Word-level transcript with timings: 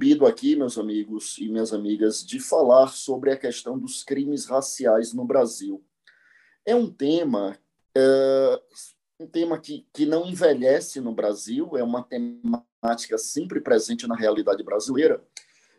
incumbido 0.00 0.26
aqui, 0.26 0.56
meus 0.56 0.78
amigos 0.78 1.36
e 1.38 1.46
minhas 1.46 1.74
amigas, 1.74 2.24
de 2.24 2.40
falar 2.40 2.88
sobre 2.88 3.32
a 3.32 3.36
questão 3.36 3.78
dos 3.78 4.02
crimes 4.02 4.46
raciais 4.46 5.12
no 5.12 5.26
Brasil. 5.26 5.84
É 6.64 6.74
um 6.74 6.90
tema, 6.90 7.58
é, 7.94 8.60
um 9.18 9.26
tema 9.26 9.58
que, 9.58 9.86
que 9.92 10.06
não 10.06 10.24
envelhece 10.26 11.02
no 11.02 11.14
Brasil, 11.14 11.76
é 11.76 11.82
uma 11.82 12.02
temática 12.02 13.18
sempre 13.18 13.60
presente 13.60 14.06
na 14.06 14.16
realidade 14.16 14.62
brasileira, 14.64 15.22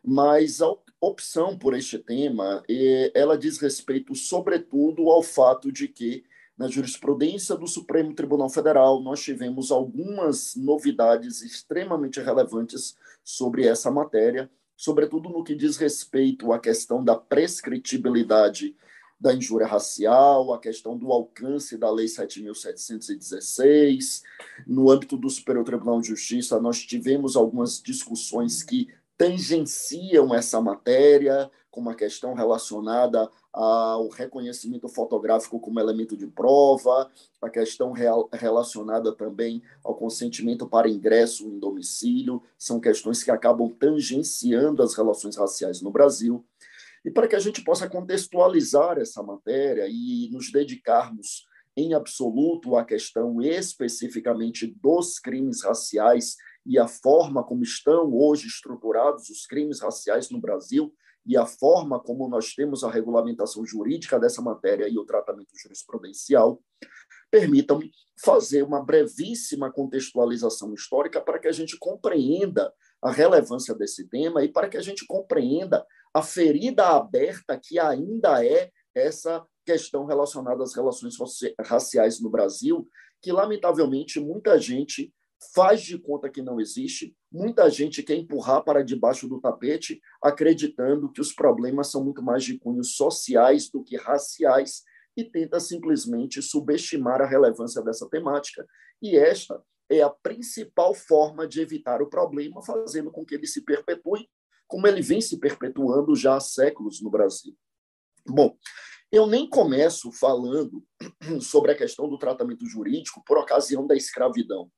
mas 0.05 0.61
a 0.61 0.71
opção 0.99 1.57
por 1.57 1.73
este 1.73 1.97
tema, 1.97 2.63
é, 2.69 3.11
ela 3.15 3.35
diz 3.35 3.57
respeito, 3.57 4.13
sobretudo, 4.13 5.09
ao 5.09 5.23
fato 5.23 5.71
de 5.71 5.87
que 5.87 6.23
na 6.55 6.67
jurisprudência 6.67 7.55
do 7.55 7.65
Supremo 7.65 8.13
Tribunal 8.13 8.51
Federal, 8.51 9.01
nós 9.01 9.19
tivemos 9.19 9.71
algumas 9.71 10.55
novidades 10.55 11.41
extremamente 11.41 12.19
relevantes 12.19 12.95
sobre 13.31 13.65
essa 13.65 13.89
matéria, 13.89 14.51
sobretudo 14.75 15.29
no 15.29 15.43
que 15.43 15.55
diz 15.55 15.77
respeito 15.77 16.51
à 16.51 16.59
questão 16.59 17.03
da 17.03 17.15
prescritibilidade 17.15 18.75
da 19.19 19.33
injúria 19.33 19.65
racial, 19.67 20.53
a 20.53 20.59
questão 20.59 20.95
do 20.97 21.11
alcance 21.11 21.77
da 21.77 21.91
Lei 21.91 22.07
7.716. 22.07 24.23
No 24.65 24.89
âmbito 24.89 25.15
do 25.15 25.29
Superior 25.29 25.63
Tribunal 25.63 26.01
de 26.01 26.07
Justiça, 26.07 26.59
nós 26.59 26.79
tivemos 26.79 27.35
algumas 27.35 27.79
discussões 27.81 28.63
que 28.63 28.87
tangenciam 29.15 30.33
essa 30.33 30.59
matéria, 30.59 31.51
como 31.71 31.89
a 31.89 31.95
questão 31.95 32.33
relacionada 32.33 33.31
ao 33.51 34.09
reconhecimento 34.09 34.87
fotográfico 34.89 35.59
como 35.59 35.79
elemento 35.79 36.17
de 36.17 36.27
prova, 36.27 37.09
a 37.41 37.49
questão 37.49 37.93
real, 37.93 38.29
relacionada 38.31 39.13
também 39.13 39.63
ao 39.83 39.95
consentimento 39.95 40.67
para 40.67 40.89
ingresso 40.89 41.47
em 41.47 41.57
domicílio, 41.57 42.43
são 42.57 42.79
questões 42.79 43.23
que 43.23 43.31
acabam 43.31 43.69
tangenciando 43.69 44.83
as 44.83 44.93
relações 44.93 45.37
raciais 45.37 45.81
no 45.81 45.89
Brasil. 45.89 46.45
E 47.03 47.09
para 47.09 47.27
que 47.27 47.35
a 47.35 47.39
gente 47.39 47.63
possa 47.63 47.89
contextualizar 47.89 48.99
essa 48.99 49.23
matéria 49.23 49.87
e 49.89 50.29
nos 50.31 50.51
dedicarmos 50.51 51.47
em 51.75 51.93
absoluto 51.93 52.75
à 52.75 52.83
questão 52.83 53.41
especificamente 53.41 54.67
dos 54.67 55.17
crimes 55.19 55.63
raciais 55.63 56.35
e 56.65 56.77
a 56.77 56.87
forma 56.87 57.43
como 57.43 57.63
estão 57.63 58.13
hoje 58.13 58.47
estruturados 58.47 59.29
os 59.29 59.47
crimes 59.47 59.79
raciais 59.79 60.29
no 60.29 60.39
Brasil 60.39 60.93
e 61.25 61.37
a 61.37 61.45
forma 61.45 61.99
como 61.99 62.27
nós 62.27 62.53
temos 62.53 62.83
a 62.83 62.89
regulamentação 62.89 63.65
jurídica 63.65 64.19
dessa 64.19 64.41
matéria 64.41 64.87
e 64.89 64.97
o 64.97 65.05
tratamento 65.05 65.51
jurisprudencial, 65.55 66.61
permitam-me 67.29 67.91
fazer 68.23 68.63
uma 68.63 68.83
brevíssima 68.83 69.71
contextualização 69.71 70.73
histórica 70.73 71.21
para 71.21 71.39
que 71.39 71.47
a 71.47 71.51
gente 71.51 71.77
compreenda 71.77 72.71
a 73.01 73.11
relevância 73.11 73.73
desse 73.73 74.07
tema 74.07 74.43
e 74.43 74.49
para 74.49 74.69
que 74.69 74.77
a 74.77 74.81
gente 74.81 75.05
compreenda 75.05 75.85
a 76.13 76.21
ferida 76.21 76.87
aberta 76.87 77.59
que 77.59 77.79
ainda 77.79 78.45
é 78.45 78.69
essa 78.93 79.43
questão 79.65 80.05
relacionada 80.05 80.63
às 80.63 80.75
relações 80.75 81.15
raciais 81.59 82.19
no 82.19 82.29
Brasil, 82.29 82.87
que 83.21 83.31
lamentavelmente 83.31 84.19
muita 84.19 84.59
gente 84.59 85.13
faz 85.53 85.81
de 85.81 85.97
conta 85.97 86.29
que 86.29 86.41
não 86.41 86.59
existe. 86.59 87.15
Muita 87.31 87.69
gente 87.69 88.03
quer 88.03 88.15
empurrar 88.15 88.63
para 88.63 88.83
debaixo 88.83 89.27
do 89.27 89.39
tapete, 89.39 90.01
acreditando 90.21 91.11
que 91.11 91.21
os 91.21 91.33
problemas 91.33 91.89
são 91.89 92.03
muito 92.03 92.21
mais 92.21 92.43
de 92.43 92.57
cunho 92.57 92.83
sociais 92.83 93.69
do 93.69 93.83
que 93.83 93.97
raciais 93.97 94.83
e 95.17 95.23
tenta 95.23 95.59
simplesmente 95.59 96.41
subestimar 96.41 97.21
a 97.21 97.27
relevância 97.27 97.81
dessa 97.81 98.07
temática. 98.09 98.65
E 99.01 99.17
esta 99.17 99.61
é 99.89 100.01
a 100.01 100.09
principal 100.09 100.93
forma 100.93 101.47
de 101.47 101.59
evitar 101.59 102.01
o 102.01 102.09
problema, 102.09 102.61
fazendo 102.63 103.11
com 103.11 103.25
que 103.25 103.35
ele 103.35 103.47
se 103.47 103.61
perpetue, 103.61 104.29
como 104.67 104.87
ele 104.87 105.01
vem 105.01 105.19
se 105.19 105.37
perpetuando 105.37 106.15
já 106.15 106.35
há 106.35 106.39
séculos 106.39 107.01
no 107.01 107.09
Brasil. 107.09 107.53
Bom, 108.25 108.55
eu 109.11 109.27
nem 109.27 109.49
começo 109.49 110.11
falando 110.13 110.81
sobre 111.41 111.71
a 111.71 111.77
questão 111.77 112.07
do 112.07 112.17
tratamento 112.17 112.65
jurídico 112.65 113.21
por 113.25 113.37
ocasião 113.37 113.85
da 113.85 113.95
escravidão. 113.95 114.71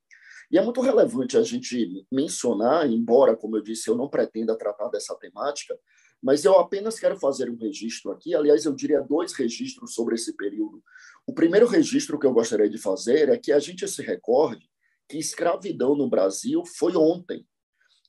E 0.53 0.57
é 0.59 0.61
muito 0.61 0.81
relevante 0.81 1.35
a 1.35 1.41
gente 1.41 2.05
mencionar, 2.11 2.87
embora, 2.87 3.35
como 3.35 3.57
eu 3.57 3.63
disse, 3.63 3.89
eu 3.89 3.95
não 3.95 4.07
pretenda 4.07 4.55
tratar 4.55 4.87
dessa 4.89 5.15
temática, 5.15 5.75
mas 6.21 6.45
eu 6.45 6.53
apenas 6.59 6.99
quero 6.99 7.17
fazer 7.17 7.49
um 7.49 7.57
registro 7.57 8.11
aqui. 8.11 8.35
Aliás, 8.35 8.63
eu 8.63 8.75
diria 8.75 9.01
dois 9.01 9.33
registros 9.33 9.95
sobre 9.95 10.13
esse 10.13 10.37
período. 10.37 10.83
O 11.25 11.33
primeiro 11.33 11.65
registro 11.65 12.19
que 12.19 12.27
eu 12.27 12.31
gostaria 12.31 12.69
de 12.69 12.77
fazer 12.77 13.29
é 13.29 13.37
que 13.39 13.51
a 13.51 13.57
gente 13.57 13.87
se 13.87 14.03
recorde 14.03 14.69
que 15.09 15.17
escravidão 15.17 15.95
no 15.95 16.07
Brasil 16.07 16.63
foi 16.63 16.95
ontem. 16.95 17.47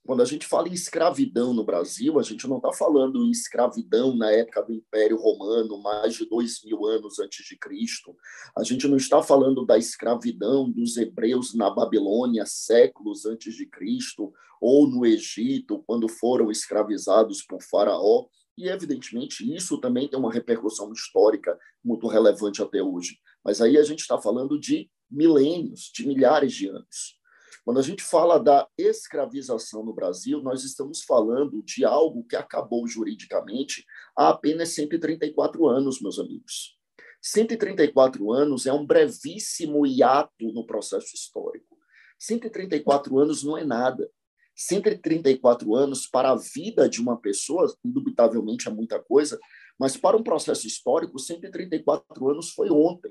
Quando 0.06 0.20
a 0.20 0.26
gente 0.26 0.46
fala 0.46 0.68
em 0.68 0.72
escravidão 0.72 1.54
no 1.54 1.64
Brasil, 1.64 2.18
a 2.18 2.22
gente 2.22 2.46
não 2.46 2.58
está 2.58 2.70
falando 2.74 3.24
em 3.24 3.30
escravidão 3.30 4.14
na 4.14 4.30
época 4.30 4.62
do 4.62 4.74
Império 4.74 5.16
Romano, 5.16 5.80
mais 5.80 6.12
de 6.14 6.28
dois 6.28 6.62
mil 6.62 6.84
anos 6.84 7.18
antes 7.18 7.46
de 7.46 7.56
Cristo. 7.56 8.14
A 8.54 8.62
gente 8.62 8.86
não 8.86 8.98
está 8.98 9.22
falando 9.22 9.64
da 9.64 9.78
escravidão 9.78 10.70
dos 10.70 10.98
hebreus 10.98 11.54
na 11.54 11.70
Babilônia, 11.70 12.44
séculos 12.44 13.24
antes 13.24 13.54
de 13.54 13.64
Cristo, 13.64 14.30
ou 14.60 14.86
no 14.86 15.06
Egito, 15.06 15.82
quando 15.86 16.06
foram 16.06 16.50
escravizados 16.50 17.42
por 17.42 17.62
Faraó. 17.62 18.26
E, 18.58 18.68
evidentemente, 18.68 19.54
isso 19.54 19.78
também 19.80 20.06
tem 20.06 20.18
uma 20.18 20.32
repercussão 20.32 20.92
histórica 20.92 21.58
muito 21.82 22.06
relevante 22.08 22.62
até 22.62 22.82
hoje. 22.82 23.16
Mas 23.42 23.62
aí 23.62 23.78
a 23.78 23.82
gente 23.82 24.00
está 24.00 24.20
falando 24.20 24.60
de 24.60 24.90
milênios, 25.10 25.90
de 25.94 26.06
milhares 26.06 26.52
de 26.52 26.68
anos. 26.68 27.18
Quando 27.64 27.78
a 27.78 27.82
gente 27.82 28.02
fala 28.02 28.38
da 28.38 28.68
escravização 28.76 29.82
no 29.82 29.94
Brasil, 29.94 30.42
nós 30.42 30.64
estamos 30.64 31.02
falando 31.02 31.62
de 31.62 31.82
algo 31.82 32.22
que 32.24 32.36
acabou 32.36 32.86
juridicamente 32.86 33.86
há 34.14 34.28
apenas 34.28 34.74
134 34.74 35.66
anos, 35.66 35.98
meus 35.98 36.18
amigos. 36.18 36.76
134 37.22 38.30
anos 38.32 38.66
é 38.66 38.72
um 38.72 38.84
brevíssimo 38.84 39.86
hiato 39.86 40.52
no 40.52 40.66
processo 40.66 41.14
histórico. 41.14 41.78
134 42.18 43.18
anos 43.18 43.42
não 43.42 43.56
é 43.56 43.64
nada. 43.64 44.10
134 44.54 45.74
anos 45.74 46.06
para 46.06 46.32
a 46.32 46.36
vida 46.36 46.86
de 46.86 47.00
uma 47.00 47.18
pessoa, 47.18 47.74
indubitavelmente 47.82 48.68
é 48.68 48.70
muita 48.70 49.02
coisa, 49.02 49.40
mas 49.78 49.96
para 49.96 50.18
um 50.18 50.22
processo 50.22 50.66
histórico, 50.66 51.18
134 51.18 52.28
anos 52.28 52.50
foi 52.50 52.68
ontem. 52.68 53.10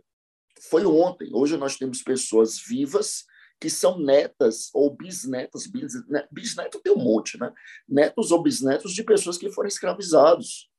Foi 0.70 0.86
ontem. 0.86 1.32
Hoje 1.34 1.58
nós 1.58 1.76
temos 1.76 2.04
pessoas 2.04 2.60
vivas 2.60 3.26
que 3.64 3.70
são 3.70 3.98
netas 3.98 4.70
ou 4.74 4.94
bisnetas, 4.94 5.66
bisneto, 5.66 6.28
bisneto 6.30 6.82
tem 6.82 6.92
um 6.92 7.02
monte, 7.02 7.40
né? 7.40 7.50
Netos 7.88 8.30
ou 8.30 8.44
bisnetos 8.44 8.94
de 8.94 9.02
pessoas 9.06 9.38
que 9.38 9.50
foram 9.50 9.70
escravizados. 9.70 10.70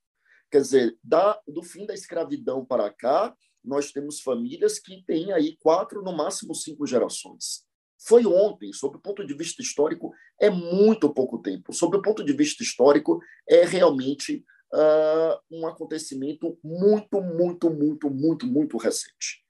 Quer 0.50 0.60
dizer, 0.60 0.98
da, 1.02 1.40
do 1.48 1.62
fim 1.62 1.86
da 1.86 1.94
escravidão 1.94 2.62
para 2.62 2.92
cá, 2.92 3.34
nós 3.64 3.90
temos 3.90 4.20
famílias 4.20 4.78
que 4.78 5.02
têm 5.06 5.32
aí 5.32 5.56
quatro, 5.56 6.02
no 6.02 6.14
máximo 6.14 6.54
cinco 6.54 6.86
gerações. 6.86 7.64
Foi 7.98 8.26
ontem, 8.26 8.70
sob 8.74 8.98
o 8.98 9.00
ponto 9.00 9.26
de 9.26 9.32
vista 9.32 9.62
histórico, 9.62 10.12
é 10.38 10.50
muito 10.50 11.08
pouco 11.08 11.38
tempo. 11.38 11.72
Sob 11.72 11.96
o 11.96 12.02
ponto 12.02 12.22
de 12.22 12.34
vista 12.34 12.62
histórico, 12.62 13.18
é 13.48 13.64
realmente 13.64 14.44
uh, 14.74 15.40
um 15.50 15.66
acontecimento 15.66 16.58
muito, 16.62 17.18
muito, 17.22 17.70
muito, 17.70 18.10
muito, 18.10 18.46
muito 18.46 18.76
recente. 18.76 19.42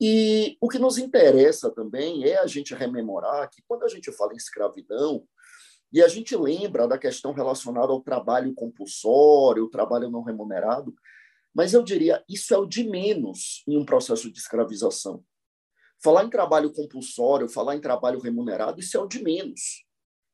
E 0.00 0.56
o 0.60 0.68
que 0.68 0.78
nos 0.78 0.98
interessa 0.98 1.70
também 1.70 2.24
é 2.24 2.38
a 2.38 2.46
gente 2.46 2.74
rememorar 2.74 3.48
que 3.50 3.62
quando 3.66 3.84
a 3.84 3.88
gente 3.88 4.12
fala 4.12 4.34
em 4.34 4.36
escravidão, 4.36 5.26
e 5.92 6.02
a 6.02 6.08
gente 6.08 6.36
lembra 6.36 6.86
da 6.86 6.98
questão 6.98 7.32
relacionada 7.32 7.92
ao 7.92 8.02
trabalho 8.02 8.52
compulsório, 8.54 9.64
o 9.64 9.70
trabalho 9.70 10.10
não 10.10 10.22
remunerado, 10.22 10.94
mas 11.54 11.72
eu 11.72 11.82
diria, 11.82 12.22
isso 12.28 12.52
é 12.52 12.58
o 12.58 12.66
de 12.66 12.84
menos 12.84 13.62
em 13.66 13.78
um 13.78 13.84
processo 13.84 14.30
de 14.30 14.38
escravização. 14.38 15.24
Falar 16.02 16.24
em 16.24 16.28
trabalho 16.28 16.70
compulsório, 16.70 17.48
falar 17.48 17.76
em 17.76 17.80
trabalho 17.80 18.20
remunerado, 18.20 18.80
isso 18.80 18.96
é 18.96 19.00
o 19.00 19.06
de 19.06 19.22
menos. 19.22 19.86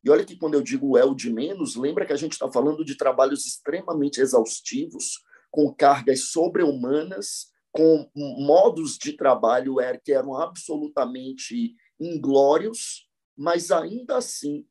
E 0.02 0.10
olha 0.10 0.24
que 0.24 0.36
quando 0.36 0.54
eu 0.54 0.62
digo 0.62 0.98
é 0.98 1.04
o 1.04 1.14
de 1.14 1.32
menos, 1.32 1.76
lembra 1.76 2.04
que 2.04 2.12
a 2.12 2.16
gente 2.16 2.32
está 2.32 2.50
falando 2.50 2.84
de 2.84 2.96
trabalhos 2.96 3.46
extremamente 3.46 4.20
exaustivos, 4.20 5.20
com 5.48 5.72
cargas 5.72 6.30
sobre-humanas 6.30 7.51
com 7.72 8.08
modos 8.14 8.98
de 8.98 9.14
trabalho 9.14 9.76
que 10.04 10.12
eram 10.12 10.36
absolutamente 10.36 11.74
inglórios, 11.98 13.08
mas 13.36 13.70
ainda 13.70 14.18
assim 14.18 14.66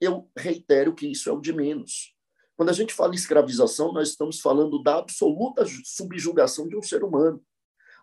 eu 0.00 0.30
reitero 0.36 0.94
que 0.94 1.06
isso 1.06 1.28
é 1.28 1.32
o 1.32 1.40
de 1.40 1.52
menos. 1.52 2.14
Quando 2.56 2.68
a 2.68 2.72
gente 2.72 2.94
fala 2.94 3.12
em 3.12 3.16
escravização, 3.16 3.92
nós 3.92 4.10
estamos 4.10 4.40
falando 4.40 4.80
da 4.82 4.98
absoluta 4.98 5.64
subjugação 5.84 6.68
de 6.68 6.76
um 6.76 6.82
ser 6.82 7.02
humano, 7.02 7.44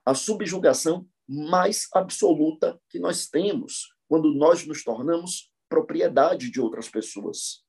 a 0.06 0.13
subjugação 0.13 1.07
mais 1.27 1.88
absoluta 1.94 2.80
que 2.89 3.00
nós 3.00 3.27
temos 3.27 3.94
quando 4.09 4.33
nós 4.33 4.65
nos 4.65 4.83
tornamos 4.83 5.50
propriedade 5.69 6.51
de 6.51 6.59
outras 6.59 6.89
pessoas. 6.89 7.63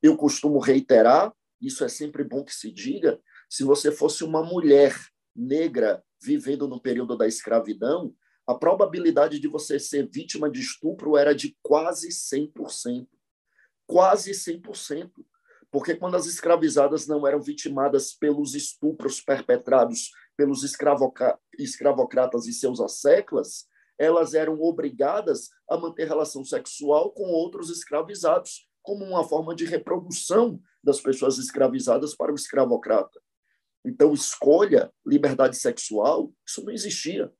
Eu 0.00 0.16
costumo 0.16 0.60
reiterar, 0.60 1.34
isso 1.60 1.84
é 1.84 1.88
sempre 1.88 2.22
bom 2.22 2.44
que 2.44 2.54
se 2.54 2.70
diga, 2.70 3.20
se 3.50 3.64
você 3.64 3.90
fosse 3.90 4.22
uma 4.22 4.44
mulher 4.44 4.94
negra 5.36 6.02
vivendo 6.22 6.66
no 6.66 6.80
período 6.80 7.16
da 7.16 7.26
escravidão, 7.26 8.14
a 8.46 8.54
probabilidade 8.54 9.38
de 9.40 9.48
você 9.48 9.78
ser 9.78 10.08
vítima 10.08 10.50
de 10.50 10.60
estupro 10.60 11.16
era 11.16 11.34
de 11.34 11.56
quase 11.62 12.08
100%. 12.08 13.06
quase 13.86 14.32
100%. 14.32 15.10
Porque 15.70 15.94
quando 15.94 16.14
as 16.14 16.26
escravizadas 16.26 17.06
não 17.06 17.26
eram 17.26 17.40
vitimadas 17.40 18.12
pelos 18.14 18.54
estupros 18.54 19.20
perpetrados 19.20 20.10
pelos 20.36 20.62
escravocratas 21.58 22.46
e 22.46 22.52
seus 22.52 22.80
asseclas, 22.80 23.66
elas 23.98 24.34
eram 24.34 24.60
obrigadas 24.60 25.48
a 25.68 25.76
manter 25.76 26.06
relação 26.06 26.44
sexual 26.44 27.10
com 27.12 27.24
outros 27.24 27.70
escravizados, 27.70 28.68
como 28.82 29.04
uma 29.04 29.24
forma 29.24 29.54
de 29.54 29.64
reprodução 29.64 30.60
das 30.84 31.00
pessoas 31.00 31.38
escravizadas 31.38 32.14
para 32.14 32.30
o 32.30 32.36
escravocrata. 32.36 33.20
Então, 33.86 34.12
escolha, 34.12 34.92
liberdade 35.06 35.56
sexual, 35.56 36.32
isso 36.46 36.64
não 36.64 36.72
existia. 36.72 37.32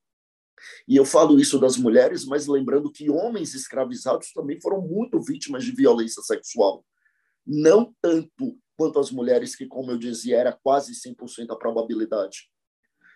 E 0.89 0.97
eu 0.97 1.05
falo 1.05 1.39
isso 1.39 1.59
das 1.59 1.77
mulheres, 1.77 2.25
mas 2.25 2.47
lembrando 2.47 2.91
que 2.91 3.11
homens 3.11 3.55
escravizados 3.55 4.33
também 4.33 4.61
foram 4.61 4.81
muito 4.81 5.21
vítimas 5.21 5.65
de 5.65 5.73
violência 5.73 6.23
sexual. 6.23 6.85
Não 7.47 7.95
tanto 8.01 8.59
quanto 8.77 8.99
as 8.99 9.11
mulheres, 9.11 9.57
que, 9.57 9.67
como 9.67 9.91
eu 9.91 9.99
dizia, 9.99 10.39
era 10.39 10.53
quase 10.53 10.93
100% 10.93 11.51
a 11.51 11.57
probabilidade. 11.57 12.51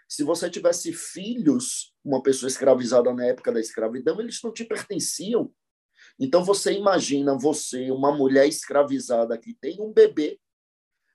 Se 0.09 0.25
você 0.25 0.51
tivesse 0.51 0.93
filhos, 0.93 1.95
uma 2.05 2.23
pessoa 2.23 2.49
escravizada 2.49 3.15
na 3.15 3.27
época 3.27 3.53
da 3.53 3.61
escravidão, 3.61 4.21
eles 4.21 4.41
não 4.43 4.53
te 4.53 4.65
pertenciam. 4.65 5.53
Então 6.19 6.43
você 6.43 6.73
imagina 6.73 7.39
você, 7.39 7.91
uma 7.91 8.15
mulher 8.15 8.49
escravizada 8.49 9.39
que 9.39 9.55
tem 9.55 9.81
um 9.81 9.93
bebê, 9.93 10.41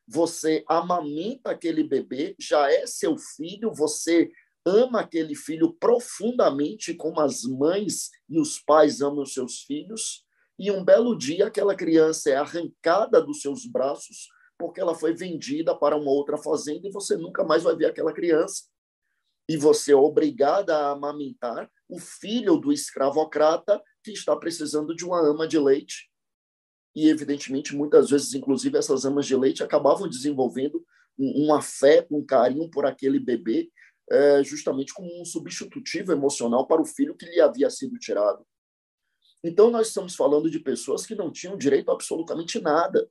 você 0.08 0.64
amamenta 0.68 1.52
aquele 1.52 1.84
bebê, 1.84 2.36
já 2.40 2.72
é 2.72 2.86
seu 2.86 3.18
filho, 3.18 3.74
você 3.74 4.32
ama 4.66 5.02
aquele 5.02 5.36
filho 5.36 5.74
profundamente 5.74 6.94
como 6.94 7.20
as 7.20 7.44
mães 7.44 8.10
e 8.30 8.40
os 8.40 8.60
pais 8.60 9.02
amam 9.02 9.24
os 9.24 9.34
seus 9.34 9.62
filhos, 9.62 10.24
e 10.58 10.72
um 10.72 10.84
belo 10.84 11.18
dia 11.18 11.48
aquela 11.48 11.76
criança 11.76 12.30
é 12.30 12.36
arrancada 12.36 13.22
dos 13.22 13.42
seus 13.42 13.66
braços 13.66 14.30
porque 14.58 14.80
ela 14.80 14.96
foi 14.96 15.14
vendida 15.14 15.76
para 15.76 15.98
uma 15.98 16.12
outra 16.12 16.38
fazenda 16.38 16.88
e 16.88 16.92
você 16.92 17.18
nunca 17.18 17.44
mais 17.44 17.64
vai 17.64 17.76
ver 17.76 17.88
aquela 17.88 18.14
criança. 18.14 18.64
E 19.48 19.58
você 19.58 19.92
é 19.92 19.96
obrigada 19.96 20.76
a 20.76 20.92
amamentar 20.92 21.70
o 21.88 22.00
filho 22.00 22.58
do 22.58 22.72
escravocrata 22.72 23.82
que 24.04 24.12
está 24.12 24.36
precisando 24.36 24.96
de 24.96 25.06
uma 25.06 25.20
ama 25.20 25.48
de 25.48 25.60
leite. 25.60 26.10
E, 26.96 27.10
evidentemente, 27.10 27.76
muitas 27.76 28.10
vezes, 28.10 28.34
inclusive, 28.34 28.78
essas 28.78 29.06
amas 29.06 29.26
de 29.26 29.36
leite 29.36 29.64
acabavam 29.64 30.08
desenvolvendo 30.08 30.86
um, 31.18 31.54
afeto, 31.54 32.16
um 32.16 32.26
carinho 32.26 32.70
por 32.70 32.86
aquele 32.86 33.20
bebê, 33.20 33.70
é, 34.10 34.44
justamente 34.44 34.94
como 34.94 35.10
um 35.20 35.26
substitutivo 35.26 36.12
emocional 36.12 36.68
para 36.68 36.82
o 36.82 36.86
filho 36.86 37.16
que 37.16 37.26
lhe 37.26 37.42
havia 37.42 37.70
sido 37.70 37.98
tirado. 37.98 38.46
Então, 39.44 39.70
nós 39.70 39.90
estamos 39.90 40.16
falando 40.16 40.50
de 40.50 40.60
pessoas 40.60 41.06
que 41.06 41.16
não 41.16 41.32
tinham 41.32 41.58
direito 41.58 41.90
a 41.90 41.94
absolutamente 41.94 42.60
nada 42.60 43.10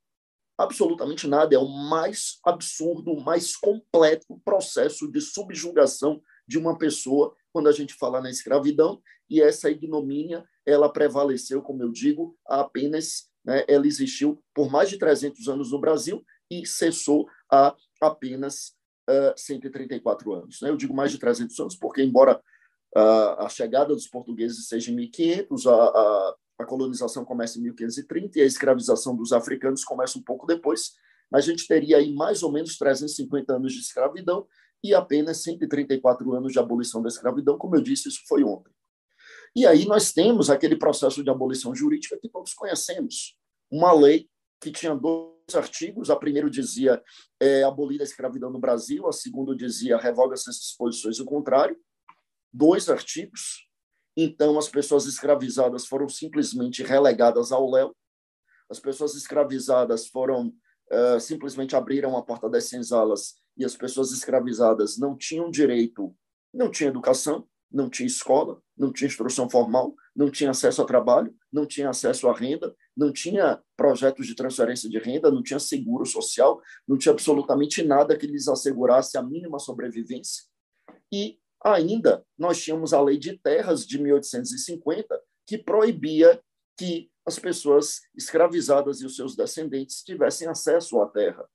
absolutamente 0.57 1.27
nada. 1.27 1.55
É 1.55 1.59
o 1.59 1.69
mais 1.69 2.39
absurdo, 2.45 3.13
o 3.13 3.21
mais 3.21 3.57
completo 3.57 4.41
processo 4.45 5.11
de 5.11 5.21
subjugação 5.21 6.23
de 6.47 6.59
uma 6.59 6.77
pessoa 6.77 7.35
quando 7.53 7.69
a 7.69 7.73
gente 7.73 7.95
fala 7.95 8.21
na 8.21 8.31
escravidão. 8.31 9.03
E 9.29 9.41
essa 9.41 9.71
ignomínia, 9.71 10.45
ela 10.67 10.93
prevaleceu, 10.93 11.63
como 11.63 11.83
eu 11.83 11.91
digo, 11.91 12.37
apenas, 12.47 13.31
né, 13.45 13.65
ela 13.69 13.87
existiu 13.87 14.43
por 14.55 14.71
mais 14.71 14.89
de 14.89 14.99
300 14.99 15.49
anos 15.49 15.71
no 15.73 15.81
Brasil 15.81 16.25
e 16.51 16.67
cessou 16.67 17.27
há 17.51 17.75
apenas 18.01 18.75
uh, 19.09 19.35
134 19.37 20.33
anos. 20.33 20.61
Né? 20.61 20.71
Eu 20.71 20.77
digo 20.77 20.95
mais 20.95 21.11
de 21.11 21.19
300 21.19 21.59
anos 21.61 21.77
porque, 21.77 22.03
embora 22.03 22.41
uh, 22.97 23.43
a 23.43 23.49
chegada 23.49 23.95
dos 23.95 24.07
portugueses 24.07 24.69
seja 24.69 24.91
em 24.91 24.95
1500, 24.95 25.67
a, 25.67 25.75
a 25.75 26.35
a 26.59 26.65
colonização 26.65 27.25
começa 27.25 27.59
em 27.59 27.63
1530 27.63 28.39
e 28.39 28.43
a 28.43 28.47
escravização 28.47 29.17
dos 29.17 29.33
africanos 29.33 29.85
começa 29.85 30.19
um 30.19 30.23
pouco 30.23 30.47
depois, 30.47 30.93
mas 31.31 31.45
a 31.45 31.51
gente 31.51 31.67
teria 31.67 31.97
aí 31.97 32.13
mais 32.13 32.43
ou 32.43 32.53
menos 32.53 32.79
350 32.79 33.55
anos 33.55 33.73
de 33.73 33.81
escravidão 33.81 34.47
e 34.83 34.95
apenas 34.95 35.43
134 35.43 36.33
anos 36.35 36.53
de 36.53 36.59
abolição 36.59 37.03
da 37.03 37.09
escravidão, 37.09 37.59
como 37.59 37.77
eu 37.77 37.83
disse, 37.83 38.09
isso 38.09 38.21
foi 38.29 38.45
ontem. 38.45 38.73
E 39.55 39.67
aí 39.67 39.87
nós 39.87 40.13
temos 40.13 40.51
aquele 40.51 40.77
processo 40.77 41.23
de 41.23 41.31
abolição 41.31 41.75
jurídica 41.75 42.19
que 42.21 42.29
todos 42.29 42.53
conhecemos, 42.55 43.37
uma 43.71 43.93
lei 43.93 44.29
que 44.61 44.73
tinha 44.73 44.95
dois 44.95 45.55
artigos, 45.55 46.11
a 46.11 46.17
primeiro 46.17 46.51
dizia 46.51 47.03
é, 47.41 47.63
abolir 47.63 48.01
a 48.01 48.05
escravidão 48.05 48.51
no 48.51 48.59
Brasil, 48.59 49.07
a 49.07 49.13
segunda 49.13 49.55
dizia 49.55 49.99
revoga 49.99 50.35
essas 50.35 50.57
disposições. 50.57 51.21
O 51.21 51.25
contrário, 51.25 51.77
dois 52.53 52.89
artigos, 52.89 53.69
então, 54.17 54.57
as 54.59 54.69
pessoas 54.69 55.07
escravizadas 55.07 55.87
foram 55.87 56.09
simplesmente 56.09 56.83
relegadas 56.83 57.51
ao 57.51 57.69
léu. 57.69 57.95
As 58.71 58.79
pessoas 58.79 59.15
escravizadas 59.15 60.07
foram 60.07 60.49
uh, 60.93 61.21
simplesmente 61.21 61.75
abriram 61.75 62.17
a 62.17 62.23
porta 62.23 62.49
das 62.49 62.65
senzalas 62.65 63.35
e 63.57 63.65
as 63.65 63.77
pessoas 63.77 64.13
escravizadas 64.13 64.99
não 64.99 65.17
tinham 65.17 65.51
direito, 65.51 66.15
não 66.53 66.71
tinha 66.71 66.89
educação, 66.89 67.47
não 67.71 67.91
tinha 67.91 68.07
escola, 68.07 68.63
não 68.77 68.93
tinha 68.93 69.09
instrução 69.09 69.49
formal, 69.49 69.95
não 70.15 70.31
tinha 70.31 70.51
acesso 70.51 70.83
a 70.83 70.85
trabalho, 70.85 71.35
não 71.53 71.67
tinha 71.67 71.91
acesso 71.91 72.29
à 72.29 72.35
renda, 72.35 72.75
não 72.97 73.13
tinha 73.13 73.61
projetos 73.77 74.27
de 74.27 74.35
transferência 74.35 74.89
de 74.89 74.99
renda, 74.99 75.31
não 75.31 75.43
tinha 75.43 75.59
seguro 75.59 76.05
social, 76.05 76.61
não 76.87 76.99
tinha 76.99 77.13
absolutamente 77.13 77.83
nada 77.83 78.17
que 78.17 78.27
lhes 78.27 78.49
assegurasse 78.49 79.17
a 79.17 79.23
mínima 79.23 79.59
sobrevivência. 79.59 80.45
E 81.13 81.39
Ainda 81.65 82.23
nós 82.37 82.63
tínhamos 82.63 82.93
a 82.93 83.01
Lei 83.01 83.17
de 83.17 83.39
Terras 83.39 83.87
de 83.87 83.99
1850, 83.99 85.19
que 85.47 85.57
proibia 85.57 86.39
que 86.77 87.11
as 87.25 87.39
pessoas 87.39 88.03
escravizadas 88.15 89.01
e 89.01 89.07
os 89.07 89.17
seus 89.17 89.35
descendentes 89.35 90.03
tivessem 90.03 90.47
acesso 90.47 91.01
à 91.01 91.09
terra. 91.09 91.49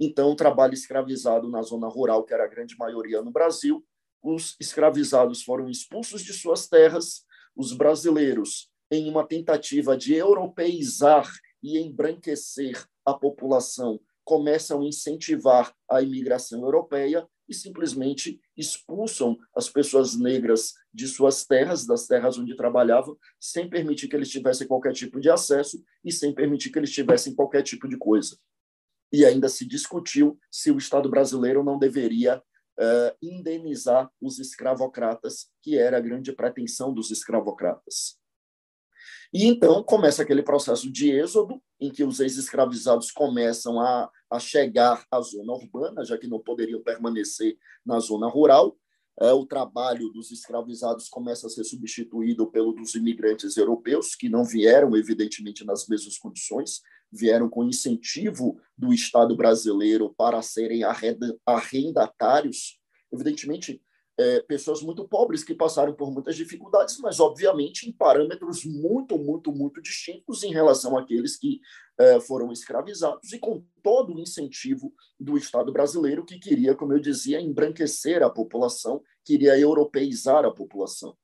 Então, 0.00 0.32
o 0.32 0.34
trabalho 0.34 0.74
escravizado 0.74 1.48
na 1.48 1.62
zona 1.62 1.86
rural, 1.86 2.24
que 2.24 2.34
era 2.34 2.44
a 2.44 2.48
grande 2.48 2.76
maioria 2.76 3.22
no 3.22 3.30
Brasil, 3.30 3.84
os 4.24 4.56
escravizados 4.58 5.42
foram 5.42 5.68
expulsos 5.68 6.22
de 6.22 6.32
suas 6.32 6.66
terras, 6.66 7.26
os 7.54 7.74
brasileiros, 7.74 8.70
em 8.90 9.10
uma 9.10 9.26
tentativa 9.26 9.96
de 9.96 10.14
europeizar 10.14 11.30
e 11.62 11.78
embranquecer 11.78 12.82
a 13.04 13.12
população, 13.12 14.00
começam 14.24 14.80
a 14.80 14.86
incentivar 14.86 15.74
a 15.88 16.00
imigração 16.00 16.62
europeia 16.62 17.28
e 17.46 17.52
simplesmente 17.52 18.40
expulsam 18.56 19.36
as 19.54 19.68
pessoas 19.68 20.16
negras 20.16 20.72
de 20.92 21.06
suas 21.06 21.44
terras, 21.44 21.86
das 21.86 22.06
terras 22.06 22.38
onde 22.38 22.56
trabalhavam, 22.56 23.18
sem 23.38 23.68
permitir 23.68 24.08
que 24.08 24.16
eles 24.16 24.30
tivessem 24.30 24.66
qualquer 24.66 24.94
tipo 24.94 25.20
de 25.20 25.28
acesso 25.28 25.84
e 26.02 26.10
sem 26.10 26.34
permitir 26.34 26.70
que 26.70 26.78
eles 26.78 26.90
tivessem 26.90 27.34
qualquer 27.34 27.62
tipo 27.62 27.86
de 27.86 27.98
coisa. 27.98 28.38
E 29.12 29.26
ainda 29.26 29.50
se 29.50 29.66
discutiu 29.66 30.38
se 30.50 30.70
o 30.70 30.78
Estado 30.78 31.10
brasileiro 31.10 31.62
não 31.62 31.78
deveria 31.78 32.42
uh, 32.78 33.16
indenizar 33.22 34.10
os 34.20 34.38
escravocratas, 34.38 35.48
que 35.62 35.78
era 35.78 35.98
a 35.98 36.00
grande 36.00 36.32
pretensão 36.32 36.92
dos 36.92 37.10
escravocratas. 37.10 38.18
E 39.32 39.46
então 39.46 39.82
começa 39.82 40.22
aquele 40.22 40.42
processo 40.42 40.90
de 40.90 41.10
êxodo, 41.10 41.60
em 41.80 41.90
que 41.90 42.04
os 42.04 42.20
ex-escravizados 42.20 43.10
começam 43.10 43.80
a, 43.80 44.08
a 44.30 44.38
chegar 44.38 45.04
à 45.10 45.20
zona 45.20 45.52
urbana, 45.52 46.04
já 46.04 46.16
que 46.16 46.28
não 46.28 46.38
poderiam 46.38 46.82
permanecer 46.82 47.58
na 47.84 47.98
zona 47.98 48.28
rural. 48.28 48.76
É, 49.20 49.32
o 49.32 49.46
trabalho 49.46 50.08
dos 50.10 50.32
escravizados 50.32 51.08
começa 51.08 51.46
a 51.46 51.50
ser 51.50 51.64
substituído 51.64 52.50
pelo 52.50 52.72
dos 52.72 52.94
imigrantes 52.94 53.56
europeus, 53.56 54.14
que 54.14 54.28
não 54.28 54.44
vieram, 54.44 54.96
evidentemente, 54.96 55.64
nas 55.64 55.86
mesmas 55.86 56.18
condições, 56.18 56.80
vieram 57.12 57.48
com 57.48 57.64
incentivo 57.64 58.60
do 58.76 58.92
Estado 58.92 59.36
brasileiro 59.36 60.12
para 60.16 60.42
serem 60.42 60.82
arrendatários. 61.46 62.80
Evidentemente, 63.12 63.80
é, 64.18 64.40
pessoas 64.40 64.80
muito 64.80 65.06
pobres 65.08 65.42
que 65.42 65.54
passaram 65.54 65.92
por 65.92 66.10
muitas 66.12 66.36
dificuldades, 66.36 66.98
mas 66.98 67.18
obviamente 67.18 67.88
em 67.88 67.92
parâmetros 67.92 68.64
muito, 68.64 69.18
muito, 69.18 69.52
muito 69.52 69.82
distintos 69.82 70.42
em 70.42 70.52
relação 70.52 70.96
àqueles 70.96 71.36
que 71.36 71.60
é, 71.98 72.20
foram 72.20 72.52
escravizados 72.52 73.32
e 73.32 73.38
com 73.38 73.64
todo 73.82 74.14
o 74.14 74.20
incentivo 74.20 74.92
do 75.18 75.36
Estado 75.36 75.72
brasileiro 75.72 76.24
que 76.24 76.38
queria, 76.38 76.74
como 76.74 76.92
eu 76.92 77.00
dizia, 77.00 77.40
embranquecer 77.40 78.22
a 78.22 78.30
população, 78.30 79.02
queria 79.24 79.58
europeizar 79.58 80.44
a 80.44 80.50
população. 80.50 81.16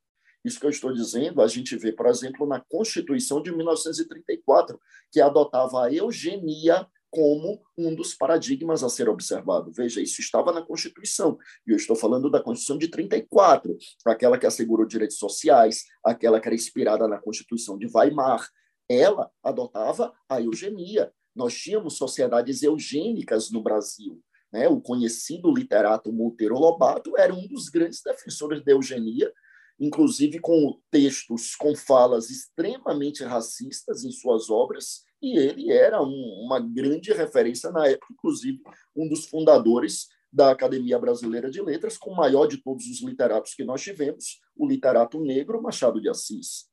Isso 0.45 0.59
que 0.59 0.67
eu 0.67 0.71
estou 0.71 0.93
dizendo, 0.93 1.43
a 1.43 1.47
gente 1.47 1.77
vê, 1.77 1.93
por 1.93 2.07
exemplo, 2.07 2.47
na 2.47 2.61
Constituição 2.61 3.43
de 3.43 3.55
1934, 3.55 4.81
que 5.13 5.21
adotava 5.21 5.85
a 5.85 5.93
eugenia 5.93 6.87
como 7.11 7.61
um 7.77 7.95
dos 7.95 8.15
paradigmas 8.15 8.85
a 8.85 8.89
ser 8.89 9.09
observado. 9.09 9.73
Veja, 9.73 10.01
isso 10.01 10.21
estava 10.21 10.53
na 10.53 10.63
Constituição, 10.63 11.37
e 11.67 11.73
eu 11.73 11.77
estou 11.77 11.97
falando 11.97 12.31
da 12.31 12.43
Constituição 12.43 12.79
de 12.79 12.89
34, 12.89 13.77
aquela 14.07 14.39
que 14.39 14.47
assegurou 14.47 14.87
direitos 14.87 15.19
sociais, 15.19 15.85
aquela 16.05 16.41
que 16.41 16.47
era 16.47 16.55
inspirada 16.55 17.09
na 17.09 17.19
Constituição 17.19 17.77
de 17.77 17.89
Weimar. 17.93 18.49
Ela 18.89 19.31
adotava 19.43 20.13
a 20.29 20.41
eugenia. 20.41 21.13
Nós 21.35 21.55
tínhamos 21.55 21.97
sociedades 21.97 22.63
eugênicas 22.63 23.51
no 23.51 23.63
Brasil. 23.63 24.21
Né? 24.53 24.69
O 24.69 24.81
conhecido 24.81 25.53
literato 25.53 26.13
Monteiro 26.13 26.59
Lobato 26.59 27.17
era 27.17 27.35
um 27.35 27.47
dos 27.47 27.69
grandes 27.69 28.03
defensores 28.03 28.65
da 28.65 28.73
eugenia, 28.73 29.33
inclusive 29.79 30.39
com 30.41 30.79
textos 30.91 31.55
com 31.55 31.75
falas 31.75 32.31
extremamente 32.31 33.25
racistas 33.25 34.05
em 34.05 34.11
suas 34.11 34.51
obras, 34.51 35.05
e 35.23 35.39
ele 35.39 35.71
era 35.71 36.03
um, 36.03 36.45
uma 36.45 36.59
grande 36.59 37.13
referência 37.13 37.71
na 37.71 37.87
época, 37.87 38.13
inclusive 38.13 38.61
um 38.97 39.09
dos 39.09 39.27
fundadores 39.27 40.09
da 40.33 40.51
Academia 40.51 40.99
Brasileira 40.99 41.51
de 41.51 41.61
Letras, 41.61 41.99
com 41.99 42.11
o 42.11 42.17
maior 42.17 42.47
de 42.47 42.59
todos 42.59 42.87
os 42.87 43.03
literatos 43.03 43.55
que 43.55 43.65
nós 43.65 43.83
tivemos, 43.83 44.41
o 44.57 44.67
literato 44.67 45.21
negro 45.21 45.61
Machado 45.61 46.01
de 46.01 46.09
Assis. 46.09 46.71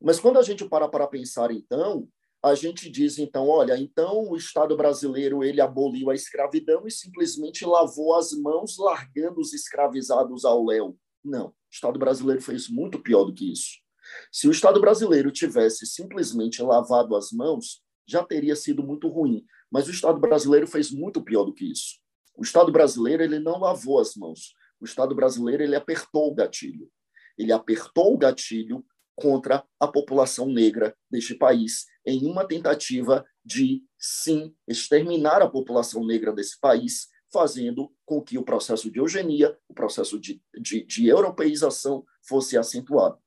Mas 0.00 0.20
quando 0.20 0.38
a 0.38 0.42
gente 0.42 0.68
para 0.68 0.88
para 0.88 1.06
pensar, 1.06 1.50
então, 1.50 2.08
a 2.42 2.54
gente 2.54 2.90
diz, 2.90 3.18
então, 3.18 3.48
olha, 3.48 3.78
então 3.78 4.28
o 4.28 4.36
Estado 4.36 4.76
brasileiro 4.76 5.44
ele 5.44 5.60
aboliu 5.60 6.10
a 6.10 6.14
escravidão 6.14 6.86
e 6.86 6.90
simplesmente 6.90 7.64
lavou 7.64 8.14
as 8.16 8.32
mãos, 8.32 8.76
largando 8.78 9.40
os 9.40 9.52
escravizados 9.52 10.44
ao 10.44 10.64
léu. 10.64 10.98
Não, 11.24 11.48
o 11.48 11.54
Estado 11.70 11.98
brasileiro 11.98 12.42
fez 12.42 12.68
muito 12.68 12.98
pior 12.98 13.24
do 13.24 13.32
que 13.32 13.52
isso. 13.52 13.81
Se 14.30 14.48
o 14.48 14.50
Estado 14.50 14.80
brasileiro 14.80 15.30
tivesse 15.30 15.86
simplesmente 15.86 16.62
lavado 16.62 17.16
as 17.16 17.32
mãos, 17.32 17.82
já 18.06 18.24
teria 18.24 18.56
sido 18.56 18.82
muito 18.82 19.08
ruim. 19.08 19.44
Mas 19.70 19.88
o 19.88 19.90
Estado 19.90 20.18
brasileiro 20.20 20.66
fez 20.66 20.90
muito 20.90 21.22
pior 21.22 21.44
do 21.44 21.54
que 21.54 21.70
isso. 21.70 22.00
O 22.36 22.42
Estado 22.42 22.72
brasileiro 22.72 23.22
ele 23.22 23.38
não 23.38 23.58
lavou 23.58 23.98
as 23.98 24.14
mãos. 24.14 24.54
O 24.80 24.84
Estado 24.84 25.14
brasileiro 25.14 25.62
ele 25.62 25.76
apertou 25.76 26.30
o 26.30 26.34
gatilho. 26.34 26.90
Ele 27.38 27.52
apertou 27.52 28.12
o 28.12 28.18
gatilho 28.18 28.84
contra 29.14 29.64
a 29.78 29.86
população 29.86 30.46
negra 30.46 30.96
deste 31.10 31.34
país 31.34 31.86
em 32.06 32.26
uma 32.26 32.46
tentativa 32.46 33.24
de 33.44 33.82
sim 33.98 34.54
exterminar 34.66 35.42
a 35.42 35.48
população 35.48 36.04
negra 36.04 36.32
desse 36.32 36.58
país, 36.58 37.08
fazendo 37.32 37.92
com 38.04 38.20
que 38.20 38.36
o 38.36 38.44
processo 38.44 38.90
de 38.90 38.98
eugenia, 38.98 39.56
o 39.68 39.74
processo 39.74 40.18
de, 40.18 40.42
de, 40.60 40.84
de 40.84 41.06
europeização 41.06 42.04
fosse 42.26 42.58
acentuado. 42.58 43.21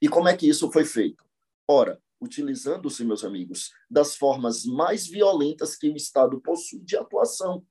E 0.00 0.08
como 0.08 0.28
é 0.28 0.36
que 0.36 0.48
isso 0.48 0.70
foi 0.70 0.84
feito? 0.84 1.24
Ora, 1.68 2.00
utilizando-se, 2.20 3.04
meus 3.04 3.24
amigos, 3.24 3.72
das 3.90 4.16
formas 4.16 4.64
mais 4.64 5.06
violentas 5.06 5.76
que 5.76 5.88
o 5.88 5.96
Estado 5.96 6.40
possui 6.40 6.80
de 6.80 6.96
atuação. 6.96 7.64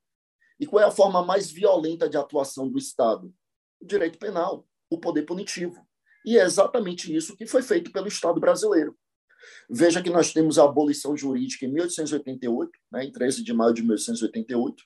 E 0.60 0.65
qual 0.65 0.84
é 0.84 0.86
a 0.86 0.92
forma 0.92 1.24
mais 1.25 1.51
violenta 1.51 2.08
de 2.08 2.18
atuação 2.18 2.70
do 2.70 2.77
Estado? 2.77 3.34
O 3.82 3.86
direito 3.86 4.18
penal, 4.18 4.68
o 4.89 5.00
poder 5.00 5.24
punitivo. 5.24 5.86
E 6.25 6.38
é 6.38 6.44
exatamente 6.44 7.13
isso 7.13 7.36
que 7.36 7.46
foi 7.46 7.62
feito 7.62 7.92
pelo 7.92 8.08
Estado 8.08 8.39
brasileiro. 8.39 8.98
Veja 9.70 10.01
que 10.01 10.10
nós 10.10 10.32
temos 10.32 10.58
a 10.58 10.63
abolição 10.63 11.18
jurídica 11.18 11.65
em 11.65 11.74
1888, 11.74 12.72
né, 12.92 13.06
em 13.06 13.12
13 13.12 13.44
de 13.44 13.53
maio 13.53 13.74
de 13.74 13.82
1888. 13.82 14.84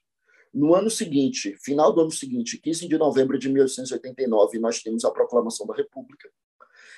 No 0.53 0.73
ano 0.73 0.89
seguinte, 0.89 1.55
final 1.63 1.93
do 1.93 2.01
ano 2.01 2.11
seguinte, 2.11 2.57
15 2.57 2.87
de 2.87 2.97
novembro 2.97 3.37
de 3.37 3.49
1889, 3.49 4.57
nós 4.59 4.81
temos 4.81 5.05
a 5.05 5.11
proclamação 5.11 5.67
da 5.67 5.75
República. 5.75 6.29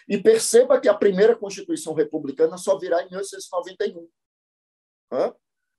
E 0.08 0.18
perceba 0.18 0.79
que 0.79 0.88
a 0.88 0.94
primeira 0.94 1.36
Constituição 1.36 1.94
republicana 1.94 2.58
só 2.58 2.77
virá 2.77 3.03
em 3.03 3.10
1891. 3.10 4.08
Hã? 5.12 5.34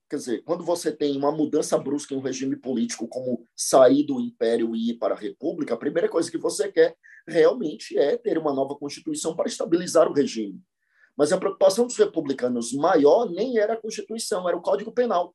Quer 0.09 0.17
dizer, 0.17 0.43
quando 0.43 0.65
você 0.65 0.91
tem 0.91 1.17
uma 1.17 1.31
mudança 1.31 1.79
brusca 1.79 2.13
em 2.13 2.17
um 2.17 2.21
regime 2.21 2.57
político, 2.57 3.07
como 3.07 3.45
sair 3.55 4.03
do 4.03 4.19
império 4.21 4.75
e 4.75 4.91
ir 4.91 4.95
para 4.95 5.15
a 5.15 5.19
república, 5.19 5.75
a 5.75 5.79
primeira 5.79 6.09
coisa 6.09 6.29
que 6.29 6.37
você 6.37 6.71
quer 6.71 6.97
realmente 7.27 7.97
é 7.97 8.17
ter 8.17 8.37
uma 8.37 8.53
nova 8.53 8.75
constituição 8.75 9.37
para 9.37 9.49
estabilizar 9.49 10.09
o 10.09 10.13
regime. 10.13 10.61
Mas 11.17 11.33
a 11.33 11.39
preocupação 11.39 11.87
dos 11.87 11.97
republicanos 11.97 12.73
maior 12.73 13.31
nem 13.31 13.59
era 13.59 13.75
a 13.75 13.81
constituição, 13.81 14.49
era 14.49 14.57
o 14.57 14.63
Código 14.63 14.91
Penal. 14.91 15.33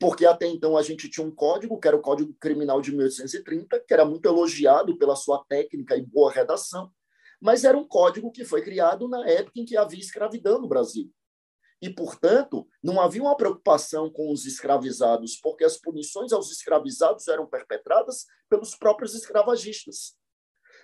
Porque 0.00 0.24
até 0.24 0.46
então 0.46 0.76
a 0.76 0.82
gente 0.82 1.10
tinha 1.10 1.26
um 1.26 1.30
código, 1.30 1.78
que 1.78 1.86
era 1.86 1.96
o 1.96 2.00
Código 2.00 2.34
Criminal 2.40 2.80
de 2.80 2.92
1830, 2.92 3.80
que 3.80 3.92
era 3.92 4.04
muito 4.06 4.26
elogiado 4.26 4.96
pela 4.96 5.14
sua 5.14 5.44
técnica 5.48 5.96
e 5.96 6.02
boa 6.02 6.32
redação, 6.32 6.90
mas 7.42 7.64
era 7.64 7.76
um 7.76 7.86
código 7.86 8.30
que 8.30 8.44
foi 8.44 8.62
criado 8.62 9.08
na 9.08 9.28
época 9.28 9.58
em 9.58 9.64
que 9.64 9.76
havia 9.76 9.98
escravidão 9.98 10.60
no 10.60 10.68
Brasil. 10.68 11.12
E, 11.82 11.90
portanto, 11.90 12.68
não 12.80 13.00
havia 13.00 13.20
uma 13.20 13.36
preocupação 13.36 14.08
com 14.08 14.32
os 14.32 14.46
escravizados, 14.46 15.40
porque 15.42 15.64
as 15.64 15.76
punições 15.76 16.32
aos 16.32 16.52
escravizados 16.52 17.26
eram 17.26 17.44
perpetradas 17.44 18.26
pelos 18.48 18.76
próprios 18.76 19.12
escravagistas. 19.16 20.16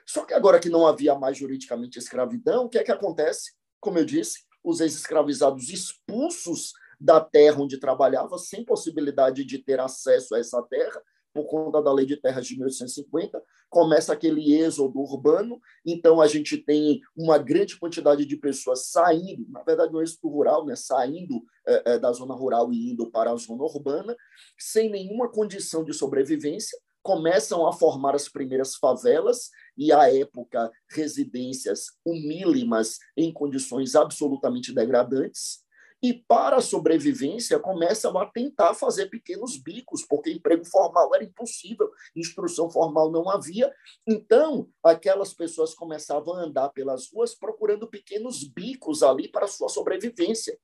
Só 0.04 0.24
que 0.24 0.34
agora 0.34 0.58
que 0.58 0.68
não 0.68 0.84
havia 0.84 1.14
mais 1.14 1.38
juridicamente 1.38 2.00
escravidão, 2.00 2.64
o 2.64 2.68
que 2.68 2.78
é 2.78 2.82
que 2.82 2.90
acontece? 2.90 3.52
Como 3.78 3.96
eu 3.96 4.04
disse, 4.04 4.40
os 4.64 4.80
ex-escravizados 4.80 5.68
expulsos 5.68 6.72
da 6.98 7.20
terra 7.20 7.62
onde 7.62 7.78
trabalhava, 7.78 8.36
sem 8.36 8.64
possibilidade 8.64 9.44
de 9.44 9.58
ter 9.58 9.78
acesso 9.78 10.34
a 10.34 10.40
essa 10.40 10.60
terra, 10.64 11.00
por 11.32 11.46
conta 11.46 11.82
da 11.82 11.92
lei 11.92 12.06
de 12.06 12.16
terras 12.16 12.46
de 12.46 12.56
1850, 12.56 13.42
começa 13.68 14.12
aquele 14.12 14.54
êxodo 14.54 14.98
urbano, 14.98 15.60
então 15.84 16.20
a 16.20 16.26
gente 16.26 16.56
tem 16.56 17.00
uma 17.16 17.38
grande 17.38 17.78
quantidade 17.78 18.24
de 18.24 18.36
pessoas 18.36 18.86
saindo, 18.90 19.46
na 19.48 19.62
verdade 19.62 19.92
no 19.92 20.02
êxodo 20.02 20.28
rural, 20.28 20.64
né, 20.64 20.74
saindo 20.74 21.42
é, 21.66 21.92
é, 21.92 21.98
da 21.98 22.12
zona 22.12 22.34
rural 22.34 22.72
e 22.72 22.92
indo 22.92 23.10
para 23.10 23.30
a 23.30 23.36
zona 23.36 23.62
urbana, 23.62 24.16
sem 24.58 24.90
nenhuma 24.90 25.30
condição 25.30 25.84
de 25.84 25.92
sobrevivência, 25.92 26.78
começam 27.02 27.66
a 27.66 27.72
formar 27.72 28.14
as 28.14 28.28
primeiras 28.28 28.74
favelas 28.74 29.50
e, 29.76 29.92
à 29.92 30.12
época, 30.12 30.70
residências 30.90 31.86
humílimas 32.04 32.98
em 33.16 33.32
condições 33.32 33.94
absolutamente 33.94 34.74
degradantes 34.74 35.66
e, 36.02 36.14
para 36.14 36.56
a 36.56 36.60
sobrevivência, 36.60 37.58
começam 37.58 38.16
a 38.18 38.26
tentar 38.26 38.74
fazer 38.74 39.06
pequenos 39.06 39.56
bicos, 39.56 40.04
porque 40.04 40.30
emprego 40.30 40.64
formal 40.64 41.14
era 41.14 41.24
impossível, 41.24 41.90
instrução 42.14 42.70
formal 42.70 43.10
não 43.10 43.28
havia. 43.28 43.72
Então, 44.06 44.68
aquelas 44.82 45.34
pessoas 45.34 45.74
começavam 45.74 46.34
a 46.34 46.44
andar 46.44 46.68
pelas 46.70 47.10
ruas 47.12 47.34
procurando 47.34 47.88
pequenos 47.88 48.44
bicos 48.44 49.02
ali 49.02 49.28
para 49.28 49.46
sua 49.46 49.68
sobrevivência. 49.68 50.58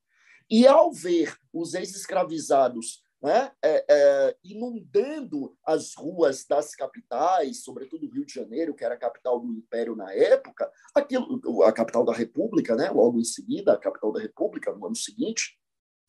E, 0.48 0.66
ao 0.66 0.92
ver 0.92 1.36
os 1.52 1.74
ex-escravizados 1.74 3.03
né, 3.24 3.50
é, 3.64 3.86
é, 3.88 4.36
inundando 4.44 5.56
as 5.64 5.94
ruas 5.94 6.44
das 6.46 6.74
capitais, 6.74 7.64
sobretudo 7.64 8.06
Rio 8.06 8.26
de 8.26 8.34
Janeiro, 8.34 8.74
que 8.74 8.84
era 8.84 8.96
a 8.96 8.98
capital 8.98 9.40
do 9.40 9.50
Império 9.50 9.96
na 9.96 10.12
época, 10.12 10.70
aquilo, 10.94 11.62
a 11.62 11.72
capital 11.72 12.04
da 12.04 12.12
República, 12.12 12.76
né, 12.76 12.90
logo 12.90 13.18
em 13.18 13.24
seguida, 13.24 13.72
a 13.72 13.78
capital 13.78 14.12
da 14.12 14.20
República, 14.20 14.74
no 14.74 14.84
ano 14.84 14.94
seguinte, 14.94 15.58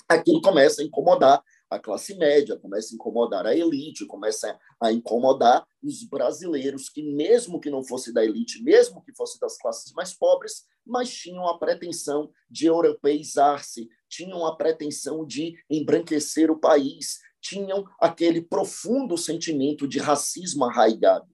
aquilo 0.10 0.42
começa 0.42 0.82
a 0.82 0.86
incomodar 0.86 1.42
a 1.70 1.80
classe 1.80 2.16
média, 2.16 2.60
começa 2.60 2.94
a 2.94 2.96
incomodar 2.96 3.46
a 3.46 3.56
elite, 3.56 4.06
começa 4.06 4.60
a 4.78 4.92
incomodar 4.92 5.66
os 5.82 6.04
brasileiros 6.04 6.90
que, 6.90 7.02
mesmo 7.02 7.62
que 7.62 7.70
não 7.70 7.82
fosse 7.82 8.14
da 8.14 8.26
elite, 8.26 8.62
mesmo 8.62 9.02
que 9.02 9.16
fosse 9.16 9.40
das 9.40 9.58
classes 9.58 9.94
mais 9.94 10.14
pobres, 10.14 10.66
mas 10.86 11.10
tinham 11.10 11.48
a 11.48 11.58
pretensão 11.58 12.30
de 12.50 12.68
europeizar-se, 12.68 13.88
tinham 14.16 14.46
a 14.46 14.56
pretensão 14.56 15.26
de 15.26 15.62
embranquecer 15.70 16.50
o 16.50 16.60
país, 16.60 17.20
tinham 17.42 17.86
aquele 18.00 18.42
profundo 18.42 19.18
sentimento 19.18 19.88
de 19.88 20.00
racismo 20.00 20.64
arraigado. 20.64 21.28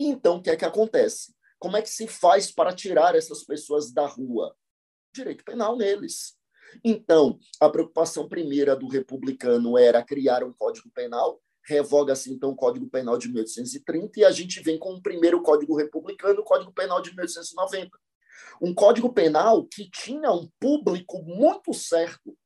Então, 0.00 0.36
o 0.36 0.42
que 0.42 0.50
é 0.50 0.56
que 0.56 0.64
acontece? 0.64 1.34
Como 1.58 1.76
é 1.76 1.82
que 1.82 1.90
se 1.90 2.06
faz 2.06 2.50
para 2.50 2.74
tirar 2.74 3.14
essas 3.14 3.44
pessoas 3.44 3.92
da 3.92 4.06
rua? 4.06 4.56
Direito 5.14 5.44
penal 5.44 5.76
neles. 5.76 6.36
Então, 6.82 7.38
a 7.60 7.68
preocupação 7.68 8.28
primeira 8.28 8.74
do 8.74 8.88
republicano 8.88 9.76
era 9.76 10.02
criar 10.02 10.42
um 10.42 10.52
código 10.52 10.90
penal, 10.90 11.40
revoga-se 11.64 12.32
então 12.32 12.50
o 12.50 12.56
Código 12.56 12.88
Penal 12.88 13.18
de 13.18 13.28
1830 13.28 14.20
e 14.20 14.24
a 14.24 14.30
gente 14.30 14.60
vem 14.62 14.78
com 14.78 14.94
o 14.94 15.02
primeiro 15.02 15.42
Código 15.42 15.76
Republicano, 15.76 16.40
o 16.40 16.44
Código 16.44 16.72
Penal 16.72 17.02
de 17.02 17.10
1890. 17.10 17.90
Um 18.60 18.74
Código 18.74 19.12
Penal 19.12 19.64
que 19.64 19.90
tinha 19.90 20.30
um 20.30 20.48
público 20.58 21.22
muito 21.22 21.72
certo. 21.74 22.36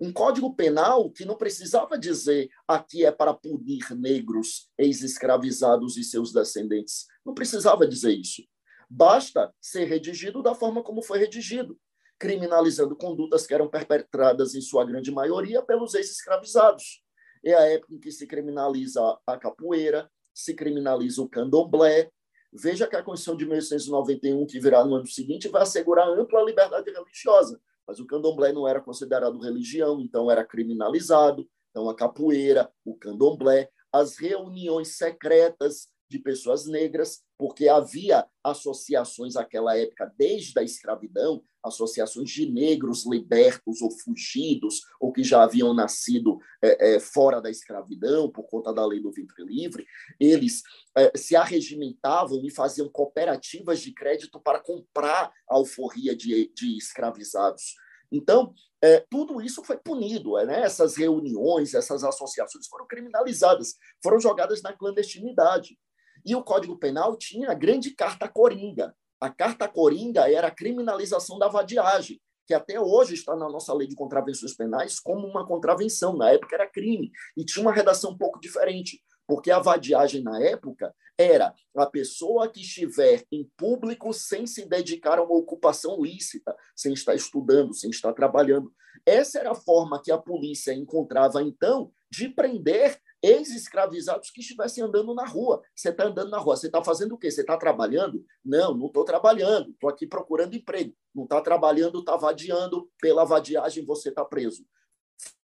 Um 0.00 0.12
Código 0.12 0.54
Penal 0.54 1.10
que 1.10 1.24
não 1.24 1.36
precisava 1.36 1.98
dizer 1.98 2.48
aqui 2.66 3.04
é 3.04 3.12
para 3.12 3.34
punir 3.34 3.84
negros, 3.96 4.68
ex-escravizados 4.78 5.96
e 5.96 6.04
seus 6.04 6.32
descendentes. 6.32 7.06
Não 7.24 7.34
precisava 7.34 7.86
dizer 7.86 8.12
isso. 8.12 8.42
Basta 8.88 9.52
ser 9.60 9.84
redigido 9.84 10.42
da 10.42 10.54
forma 10.54 10.82
como 10.82 11.02
foi 11.02 11.18
redigido, 11.18 11.78
criminalizando 12.18 12.94
condutas 12.94 13.46
que 13.46 13.54
eram 13.54 13.68
perpetradas, 13.68 14.54
em 14.54 14.60
sua 14.60 14.84
grande 14.84 15.10
maioria, 15.10 15.62
pelos 15.62 15.94
ex-escravizados. 15.94 17.02
É 17.44 17.54
a 17.54 17.62
época 17.62 17.94
em 17.94 17.98
que 17.98 18.12
se 18.12 18.26
criminaliza 18.26 19.00
a 19.26 19.36
capoeira, 19.36 20.10
se 20.34 20.54
criminaliza 20.54 21.22
o 21.22 21.28
candomblé, 21.28 22.10
Veja 22.52 22.86
que 22.86 22.96
a 22.96 23.02
Constituição 23.02 23.36
de 23.36 23.46
1891, 23.46 24.46
que 24.46 24.60
virá 24.60 24.84
no 24.84 24.96
ano 24.96 25.06
seguinte, 25.06 25.48
vai 25.48 25.62
assegurar 25.62 26.06
ampla 26.08 26.42
liberdade 26.42 26.90
religiosa. 26.90 27.60
Mas 27.86 27.98
o 27.98 28.06
candomblé 28.06 28.52
não 28.52 28.68
era 28.68 28.80
considerado 28.80 29.40
religião, 29.40 30.00
então 30.00 30.30
era 30.30 30.44
criminalizado. 30.44 31.48
Então, 31.70 31.88
a 31.88 31.96
capoeira, 31.96 32.70
o 32.84 32.94
candomblé, 32.94 33.70
as 33.90 34.18
reuniões 34.18 34.96
secretas 34.96 35.88
de 36.12 36.18
pessoas 36.18 36.66
negras, 36.66 37.22
porque 37.38 37.68
havia 37.68 38.26
associações 38.44 39.34
naquela 39.34 39.76
época, 39.76 40.12
desde 40.16 40.58
a 40.60 40.62
escravidão, 40.62 41.42
associações 41.64 42.28
de 42.28 42.50
negros 42.50 43.06
libertos 43.06 43.80
ou 43.80 43.90
fugidos, 43.90 44.82
ou 45.00 45.12
que 45.12 45.24
já 45.24 45.42
haviam 45.42 45.72
nascido 45.72 46.38
é, 46.62 46.94
é, 46.94 47.00
fora 47.00 47.40
da 47.40 47.50
escravidão 47.50 48.30
por 48.30 48.44
conta 48.44 48.72
da 48.72 48.84
lei 48.84 49.00
do 49.00 49.12
ventre 49.12 49.44
livre, 49.44 49.86
eles 50.20 50.62
é, 50.96 51.10
se 51.16 51.34
arregimentavam 51.34 52.44
e 52.44 52.50
faziam 52.50 52.88
cooperativas 52.88 53.80
de 53.80 53.92
crédito 53.92 54.38
para 54.40 54.60
comprar 54.60 55.32
a 55.48 55.54
alforria 55.54 56.14
de, 56.14 56.52
de 56.54 56.76
escravizados. 56.76 57.74
Então, 58.10 58.54
é, 58.84 59.00
tudo 59.08 59.40
isso 59.40 59.64
foi 59.64 59.78
punido, 59.78 60.36
é, 60.36 60.44
né? 60.44 60.60
essas 60.62 60.96
reuniões, 60.96 61.72
essas 61.72 62.04
associações 62.04 62.66
foram 62.66 62.86
criminalizadas, 62.86 63.76
foram 64.02 64.20
jogadas 64.20 64.60
na 64.60 64.72
clandestinidade. 64.72 65.78
E 66.24 66.34
o 66.34 66.42
Código 66.42 66.78
Penal 66.78 67.16
tinha 67.16 67.50
a 67.50 67.54
grande 67.54 67.90
carta 67.90 68.28
coringa. 68.28 68.94
A 69.20 69.30
carta 69.30 69.68
coringa 69.68 70.30
era 70.30 70.48
a 70.48 70.54
criminalização 70.54 71.38
da 71.38 71.48
vadiagem, 71.48 72.20
que 72.46 72.54
até 72.54 72.80
hoje 72.80 73.14
está 73.14 73.36
na 73.36 73.48
nossa 73.48 73.72
lei 73.72 73.86
de 73.86 73.94
contravenções 73.94 74.54
penais 74.54 74.98
como 74.98 75.26
uma 75.26 75.46
contravenção. 75.46 76.16
Na 76.16 76.30
época 76.30 76.54
era 76.54 76.68
crime 76.68 77.10
e 77.36 77.44
tinha 77.44 77.62
uma 77.62 77.72
redação 77.72 78.12
um 78.12 78.18
pouco 78.18 78.40
diferente, 78.40 79.02
porque 79.26 79.50
a 79.50 79.58
vadiagem 79.58 80.22
na 80.22 80.40
época 80.42 80.94
era 81.18 81.54
a 81.76 81.86
pessoa 81.86 82.48
que 82.48 82.60
estiver 82.60 83.24
em 83.30 83.48
público 83.56 84.12
sem 84.12 84.46
se 84.46 84.66
dedicar 84.66 85.18
a 85.18 85.22
uma 85.22 85.36
ocupação 85.36 86.02
lícita, 86.02 86.56
sem 86.74 86.92
estar 86.92 87.14
estudando, 87.14 87.74
sem 87.74 87.90
estar 87.90 88.12
trabalhando. 88.12 88.72
Essa 89.06 89.38
era 89.38 89.52
a 89.52 89.54
forma 89.54 90.00
que 90.02 90.12
a 90.12 90.18
polícia 90.18 90.72
encontrava, 90.72 91.42
então, 91.42 91.92
de 92.10 92.28
prender 92.28 92.98
ex-escravizados 93.22 94.30
que 94.30 94.40
estivessem 94.40 94.82
andando 94.82 95.14
na 95.14 95.26
rua. 95.26 95.62
Você 95.74 95.90
está 95.90 96.04
andando 96.04 96.30
na 96.30 96.38
rua, 96.38 96.56
você 96.56 96.66
está 96.66 96.82
fazendo 96.82 97.14
o 97.14 97.18
quê? 97.18 97.30
Você 97.30 97.42
está 97.42 97.56
trabalhando? 97.56 98.24
Não, 98.44 98.74
não 98.74 98.86
estou 98.86 99.04
trabalhando, 99.04 99.70
estou 99.70 99.88
aqui 99.88 100.06
procurando 100.06 100.54
emprego. 100.54 100.94
Não 101.14 101.24
está 101.24 101.40
trabalhando, 101.40 102.00
está 102.00 102.16
vadiando, 102.16 102.90
pela 103.00 103.24
vadiagem 103.24 103.84
você 103.84 104.08
está 104.08 104.24
preso 104.24 104.64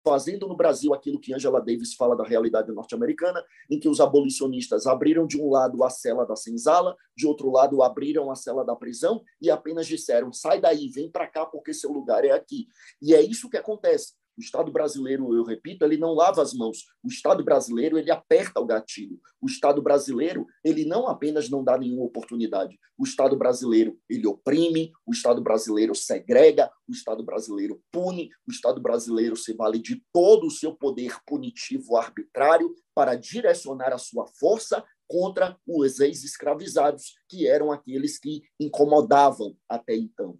fazendo 0.08 0.48
no 0.48 0.56
Brasil 0.56 0.94
aquilo 0.94 1.20
que 1.20 1.34
Angela 1.34 1.60
Davis 1.60 1.94
fala 1.94 2.16
da 2.16 2.24
realidade 2.24 2.72
norte-americana, 2.72 3.44
em 3.70 3.78
que 3.78 3.90
os 3.90 4.00
abolicionistas 4.00 4.88
abriram 4.88 5.28
de 5.28 5.38
um 5.38 5.50
lado 5.50 5.84
a 5.84 5.90
cela 5.90 6.26
da 6.26 6.34
senzala, 6.34 6.96
de 7.16 7.28
outro 7.28 7.52
lado 7.52 7.84
abriram 7.84 8.32
a 8.32 8.36
cela 8.36 8.64
da 8.64 8.74
prisão 8.74 9.22
e 9.42 9.52
apenas 9.52 9.86
disseram: 9.86 10.32
sai 10.32 10.62
daí, 10.62 10.88
vem 10.88 11.12
para 11.12 11.28
cá 11.28 11.46
porque 11.46 11.74
seu 11.74 11.92
lugar 11.92 12.24
é 12.24 12.32
aqui. 12.32 12.68
E 13.02 13.14
é 13.14 13.22
isso 13.22 13.50
que 13.50 13.58
acontece. 13.58 14.14
O 14.38 14.42
Estado 14.42 14.72
brasileiro, 14.72 15.36
eu 15.36 15.44
repito, 15.44 15.84
ele 15.84 15.98
não 15.98 16.14
lava 16.14 16.44
as 16.44 16.54
mãos. 16.54 16.86
O 17.04 17.08
Estado 17.08 17.44
brasileiro, 17.44 17.98
ele 17.98 18.12
aperta 18.12 18.60
o 18.60 18.66
gatilho. 18.68 19.20
O 19.42 19.48
Estado 19.48 19.82
brasileiro, 19.82 20.46
ele 20.64 20.86
não 20.86 21.08
apenas 21.08 21.50
não 21.50 21.64
dá 21.64 21.76
nenhuma 21.76 22.06
oportunidade. 22.06 22.78
O 22.96 23.04
Estado 23.04 23.36
brasileiro, 23.36 24.00
ele 24.08 24.28
oprime, 24.28 24.92
o 25.08 25.12
Estado 25.12 25.42
brasileiro 25.42 25.96
segrega, 25.96 26.70
o 26.88 26.92
Estado 26.92 27.24
brasileiro 27.24 27.82
pune, 27.92 28.30
o 28.48 28.52
Estado 28.52 28.80
brasileiro 28.80 29.36
se 29.36 29.54
vale 29.54 29.80
de 29.80 30.04
todo 30.14 30.46
o 30.46 30.52
seu 30.52 30.76
poder 30.76 31.18
punitivo 31.26 31.98
arbitrário 31.98 32.76
para 32.94 33.16
direcionar 33.16 33.92
a 33.92 33.98
sua 33.98 34.28
força 34.40 34.86
contra 35.08 35.58
os 35.66 36.00
ex-escravizados, 36.00 37.16
que 37.28 37.48
eram 37.48 37.72
aqueles 37.72 38.20
que 38.20 38.44
incomodavam 38.60 39.56
até 39.68 39.96
então. 39.96 40.38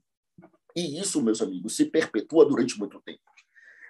E 0.76 1.00
isso, 1.00 1.24
meus 1.24 1.42
amigos, 1.42 1.76
se 1.76 1.86
perpetua 1.86 2.46
durante 2.46 2.78
muito 2.78 3.02
tempo. 3.02 3.22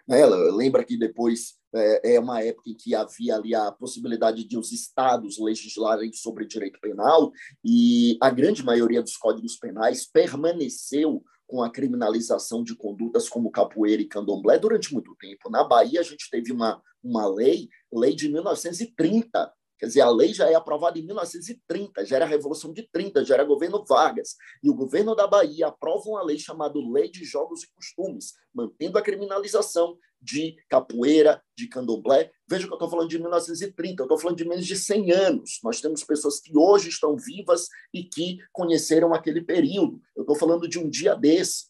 Né? 0.08 0.26
Lembra 0.26 0.84
que 0.84 0.98
depois 0.98 1.56
é, 1.76 2.16
é, 2.16 2.20
uma 2.20 2.42
época 2.42 2.70
em 2.70 2.76
que 2.76 2.96
havia 2.96 3.36
ali 3.36 3.54
a 3.54 3.72
possibilidade 3.72 4.48
de 4.48 4.58
os 4.58 4.72
estados 4.72 5.38
legislarem 5.38 6.14
sobre 6.14 6.46
direito 6.46 6.80
penal 6.80 7.32
e 7.64 8.18
a 8.22 8.30
grande 8.30 8.64
maioria 8.64 9.02
dos 9.02 9.18
códigos 9.18 9.58
penais 9.58 10.06
permaneceu 10.10 11.24
com 11.46 11.62
a 11.62 11.70
criminalização 11.70 12.64
de 12.64 12.76
condutas 12.76 13.30
como 13.30 13.52
capoeira 13.52 14.02
e 14.02 14.08
candomblé 14.08 14.60
durante 14.60 14.94
muito 14.94 15.16
tempo. 15.16 15.50
Na 15.50 15.64
Bahia, 15.64 16.02
a 16.02 16.04
gente 16.04 16.30
teve 16.30 16.52
uma, 16.52 16.82
uma 17.02 17.28
lei, 17.28 17.70
lei 17.92 18.14
de 18.14 18.30
1930, 18.30 19.54
Quer 19.80 19.88
dizer, 19.88 20.02
a 20.02 20.10
lei 20.10 20.34
já 20.34 20.50
é 20.50 20.56
aprovada 20.56 20.98
em 20.98 21.06
1930, 21.06 22.06
já 22.06 22.16
era 22.16 22.26
a 22.26 22.28
Revolução 22.28 22.74
de 22.74 22.88
30, 22.92 23.24
já 23.24 23.36
era 23.36 23.44
governo 23.44 23.84
Vargas. 23.86 24.36
E 24.64 24.70
o 24.70 24.74
governo 24.74 25.16
da 25.16 25.28
Bahia 25.28 25.68
aprova 25.68 26.10
uma 26.10 26.24
lei 26.24 26.40
chamada 26.40 26.80
Lei 26.80 27.10
de 27.10 27.24
Jogos 27.24 27.64
e 27.64 27.74
Costumes, 27.74 28.34
mantendo 28.54 28.98
a 28.98 29.02
criminalização 29.02 29.98
de 30.22 30.56
capoeira, 30.68 31.42
de 31.56 31.68
candomblé. 31.68 32.32
Veja 32.50 32.66
que 32.66 32.74
eu 32.74 32.76
estou 32.76 32.90
falando 32.90 33.10
de 33.10 33.20
1930, 33.20 34.02
eu 34.02 34.06
estou 34.06 34.18
falando 34.18 34.38
de 34.38 34.48
menos 34.48 34.66
de 34.66 34.76
100 34.76 35.12
anos. 35.12 35.60
Nós 35.64 35.80
temos 35.80 36.04
pessoas 36.04 36.40
que 36.40 36.58
hoje 36.58 36.90
estão 36.90 37.16
vivas 37.16 37.68
e 37.94 38.04
que 38.04 38.40
conheceram 38.52 39.14
aquele 39.14 39.42
período. 39.42 40.02
Eu 40.16 40.22
estou 40.22 40.36
falando 40.36 40.68
de 40.68 40.80
um 40.80 40.90
dia 40.90 41.14
desse. 41.14 41.68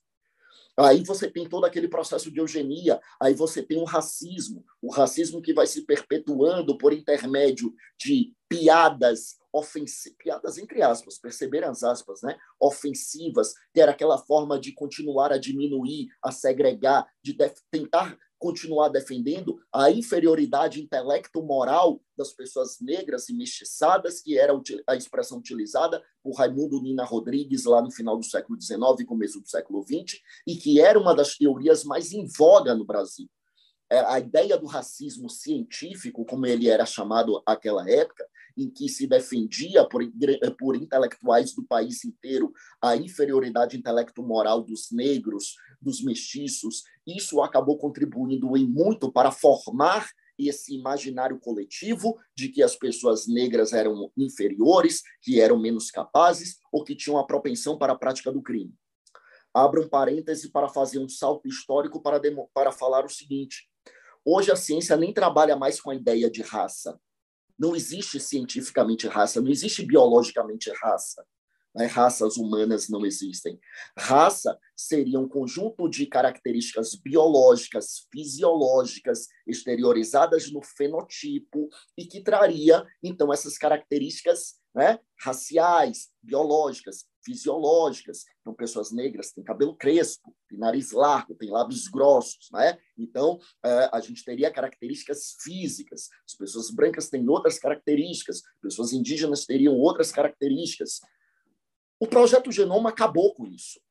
Aí 0.77 1.03
você 1.03 1.29
tem 1.29 1.49
todo 1.49 1.65
aquele 1.65 1.87
processo 1.87 2.31
de 2.31 2.39
eugenia, 2.39 2.99
aí 3.19 3.33
você 3.33 3.63
tem 3.63 3.79
o 3.79 3.83
racismo, 3.83 4.63
o 4.79 4.91
racismo 4.91 5.41
que 5.41 5.53
vai 5.53 5.65
se 5.65 5.85
perpetuando 5.85 6.77
por 6.77 6.93
intermédio 6.93 7.73
de 7.99 8.33
piadas 8.47 9.37
ofensivas, 9.51 10.17
piadas 10.19 10.57
entre 10.57 10.83
aspas, 10.83 11.17
perceberam 11.17 11.69
as 11.69 11.83
aspas, 11.83 12.21
né? 12.21 12.37
Ofensivas, 12.59 13.53
que 13.73 13.81
era 13.81 13.91
aquela 13.91 14.19
forma 14.19 14.59
de 14.59 14.71
continuar 14.71 15.31
a 15.31 15.37
diminuir, 15.37 16.09
a 16.23 16.31
segregar, 16.31 17.07
de 17.23 17.35
tentar 17.71 18.17
continuar 18.39 18.89
defendendo 18.89 19.59
a 19.73 19.89
inferioridade 19.89 20.81
intelecto-moral 20.81 22.01
das 22.17 22.31
pessoas 22.33 22.77
negras 22.79 23.29
e 23.29 23.33
mestiçadas, 23.33 24.21
que 24.21 24.37
era 24.37 24.53
a 24.87 24.95
expressão 24.95 25.37
utilizada 25.39 26.03
por 26.23 26.35
Raimundo 26.35 26.81
Nina 26.81 27.03
Rodrigues 27.03 27.65
lá 27.65 27.81
no 27.81 27.91
final 27.91 28.17
do 28.17 28.25
século 28.25 28.59
XIX 28.59 28.79
e 28.99 29.05
começo 29.05 29.39
do 29.39 29.47
século 29.47 29.83
XX, 29.83 30.19
e 30.45 30.55
que 30.55 30.79
era 30.79 30.99
uma 30.99 31.15
das 31.15 31.35
teorias 31.35 31.83
mais 31.83 32.11
em 32.11 32.27
voga 32.27 32.75
no 32.75 32.85
Brasil. 32.85 33.29
É, 33.89 33.99
a 33.99 34.19
ideia 34.19 34.57
do 34.57 34.65
racismo 34.65 35.29
científico, 35.29 36.25
como 36.25 36.45
ele 36.45 36.67
era 36.67 36.85
chamado 36.85 37.41
naquela 37.47 37.89
época, 37.89 38.27
em 38.57 38.69
que 38.69 38.89
se 38.89 39.05
defendia 39.05 39.87
por, 39.87 40.01
por 40.57 40.75
intelectuais 40.75 41.53
do 41.53 41.63
país 41.63 42.03
inteiro 42.03 42.51
a 42.81 42.95
inferioridade 42.95 43.77
intelecto-moral 43.77 44.63
dos 44.63 44.91
negros, 44.91 45.55
dos 45.81 46.03
mestiços, 46.03 46.83
isso 47.05 47.41
acabou 47.41 47.77
contribuindo 47.77 48.57
em 48.57 48.65
muito 48.67 49.11
para 49.11 49.31
formar 49.31 50.09
esse 50.37 50.75
imaginário 50.75 51.39
coletivo 51.39 52.17
de 52.35 52.49
que 52.49 52.61
as 52.61 52.75
pessoas 52.75 53.27
negras 53.27 53.73
eram 53.73 54.11
inferiores, 54.15 55.01
que 55.21 55.39
eram 55.39 55.59
menos 55.59 55.89
capazes 55.89 56.57
ou 56.71 56.83
que 56.83 56.95
tinham 56.95 57.17
a 57.17 57.25
propensão 57.25 57.77
para 57.77 57.93
a 57.93 57.97
prática 57.97 58.31
do 58.31 58.41
crime. 58.41 58.73
Abro 59.53 59.83
um 59.83 59.89
parêntese 59.89 60.51
para 60.51 60.69
fazer 60.69 60.99
um 60.99 61.09
salto 61.09 61.47
histórico 61.47 62.01
para, 62.01 62.21
para 62.53 62.71
falar 62.71 63.05
o 63.05 63.09
seguinte: 63.09 63.67
hoje 64.23 64.51
a 64.51 64.55
ciência 64.55 64.95
nem 64.95 65.11
trabalha 65.11 65.55
mais 65.55 65.81
com 65.81 65.89
a 65.89 65.95
ideia 65.95 66.29
de 66.29 66.43
raça. 66.43 66.99
Não 67.57 67.75
existe 67.75 68.19
cientificamente 68.19 69.07
raça, 69.07 69.41
não 69.41 69.49
existe 69.49 69.83
biologicamente 69.83 70.71
raça. 70.81 71.25
Né? 71.77 71.85
Raças 71.85 72.37
humanas 72.37 72.89
não 72.89 73.05
existem. 73.05 73.59
Raça 73.97 74.57
seria 74.75 75.19
um 75.19 75.27
conjunto 75.27 75.87
de 75.87 76.07
características 76.07 76.95
biológicas, 76.95 78.07
fisiológicas, 78.11 79.27
exteriorizadas 79.45 80.51
no 80.51 80.61
fenotipo 80.63 81.69
e 81.95 82.05
que 82.05 82.21
traria, 82.21 82.85
então, 83.03 83.31
essas 83.31 83.57
características 83.57 84.55
né, 84.73 84.99
raciais, 85.19 86.09
biológicas, 86.21 87.05
fisiológicas. 87.27 88.23
Então, 88.39 88.53
pessoas 88.53 88.89
negras 88.89 89.33
têm 89.33 89.43
cabelo 89.43 89.75
crespo, 89.75 90.33
têm 90.47 90.57
nariz 90.57 90.91
largo, 90.91 91.35
têm 91.35 91.49
lábios 91.49 91.89
grossos, 91.89 92.47
né? 92.53 92.77
Então, 92.97 93.37
é, 93.65 93.89
a 93.91 93.99
gente 93.99 94.23
teria 94.23 94.49
características 94.49 95.35
físicas. 95.41 96.07
As 96.25 96.33
pessoas 96.35 96.71
brancas 96.71 97.09
têm 97.09 97.27
outras 97.27 97.59
características, 97.59 98.41
pessoas 98.61 98.93
indígenas 98.93 99.45
teriam 99.45 99.75
outras 99.75 100.09
características. 100.09 101.01
O 101.99 102.07
projeto 102.07 102.49
Genoma 102.49 102.89
acabou 102.89 103.33
com 103.35 103.45
isso. 103.45 103.81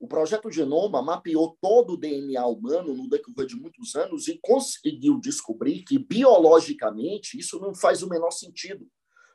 O 0.00 0.06
projeto 0.06 0.50
Genoma 0.50 1.02
mapeou 1.02 1.58
todo 1.60 1.94
o 1.94 1.96
DNA 1.96 2.46
humano 2.46 2.94
no 2.94 3.08
decorrer 3.08 3.46
de 3.46 3.56
muitos 3.56 3.96
anos 3.96 4.28
e 4.28 4.38
conseguiu 4.40 5.20
descobrir 5.20 5.82
que, 5.82 5.98
biologicamente, 5.98 7.36
isso 7.36 7.58
não 7.58 7.74
faz 7.74 8.02
o 8.02 8.08
menor 8.08 8.30
sentido. 8.30 8.88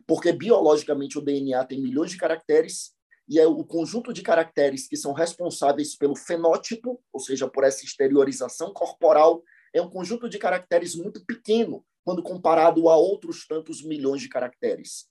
Porque, 0.07 0.31
biologicamente, 0.31 1.17
o 1.17 1.21
DNA 1.21 1.65
tem 1.65 1.81
milhões 1.81 2.11
de 2.11 2.17
caracteres 2.17 2.93
e 3.27 3.39
é 3.39 3.47
o 3.47 3.63
conjunto 3.63 4.11
de 4.11 4.21
caracteres 4.21 4.87
que 4.87 4.97
são 4.97 5.13
responsáveis 5.13 5.95
pelo 5.95 6.15
fenótipo, 6.15 7.01
ou 7.11 7.19
seja, 7.19 7.47
por 7.47 7.63
essa 7.63 7.85
exteriorização 7.85 8.73
corporal, 8.73 9.43
é 9.73 9.81
um 9.81 9.89
conjunto 9.89 10.29
de 10.29 10.37
caracteres 10.37 10.95
muito 10.95 11.25
pequeno 11.25 11.85
quando 12.03 12.21
comparado 12.21 12.89
a 12.89 12.97
outros 12.97 13.47
tantos 13.47 13.81
milhões 13.81 14.21
de 14.21 14.29
caracteres. 14.29 15.07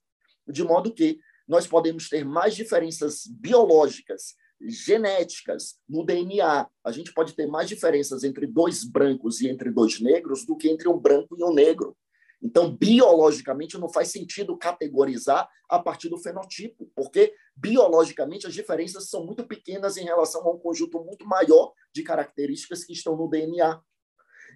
De 0.47 0.63
modo 0.63 0.93
que 0.93 1.19
nós 1.49 1.67
podemos 1.67 2.09
ter 2.09 2.25
mais 2.25 2.55
diferenças 2.55 3.27
biológicas, 3.27 4.35
genéticas 4.61 5.79
no 5.89 6.05
DNA. 6.05 6.69
A 6.85 6.93
gente 6.93 7.13
pode 7.13 7.35
ter 7.35 7.47
mais 7.47 7.69
diferenças 7.69 8.23
entre 8.23 8.47
dois 8.47 8.85
brancos 8.85 9.41
e 9.41 9.49
entre 9.49 9.71
dois 9.71 10.01
negros 10.01 10.45
do 10.47 10.57
que 10.57 10.69
entre 10.69 10.89
um 10.89 10.99
branco 10.99 11.37
e 11.39 11.43
um 11.43 11.53
negro. 11.53 11.97
Então, 12.43 12.77
biologicamente, 12.77 13.79
não 13.79 13.89
faz 13.89 14.09
sentido 14.09 14.57
categorizar 14.57 15.49
a 15.69 15.79
partir 15.79 16.09
do 16.09 16.19
fenotipo, 16.19 16.91
porque 16.95 17.33
biologicamente 17.57 18.47
as 18.47 18.53
diferenças 18.53 19.09
são 19.09 19.25
muito 19.25 19.47
pequenas 19.47 19.97
em 19.97 20.05
relação 20.05 20.47
a 20.47 20.53
um 20.53 20.59
conjunto 20.59 21.03
muito 21.05 21.25
maior 21.25 21.73
de 21.95 22.03
características 22.03 22.85
que 22.85 22.93
estão 22.93 23.17
no 23.17 23.29
DNA. 23.29 23.81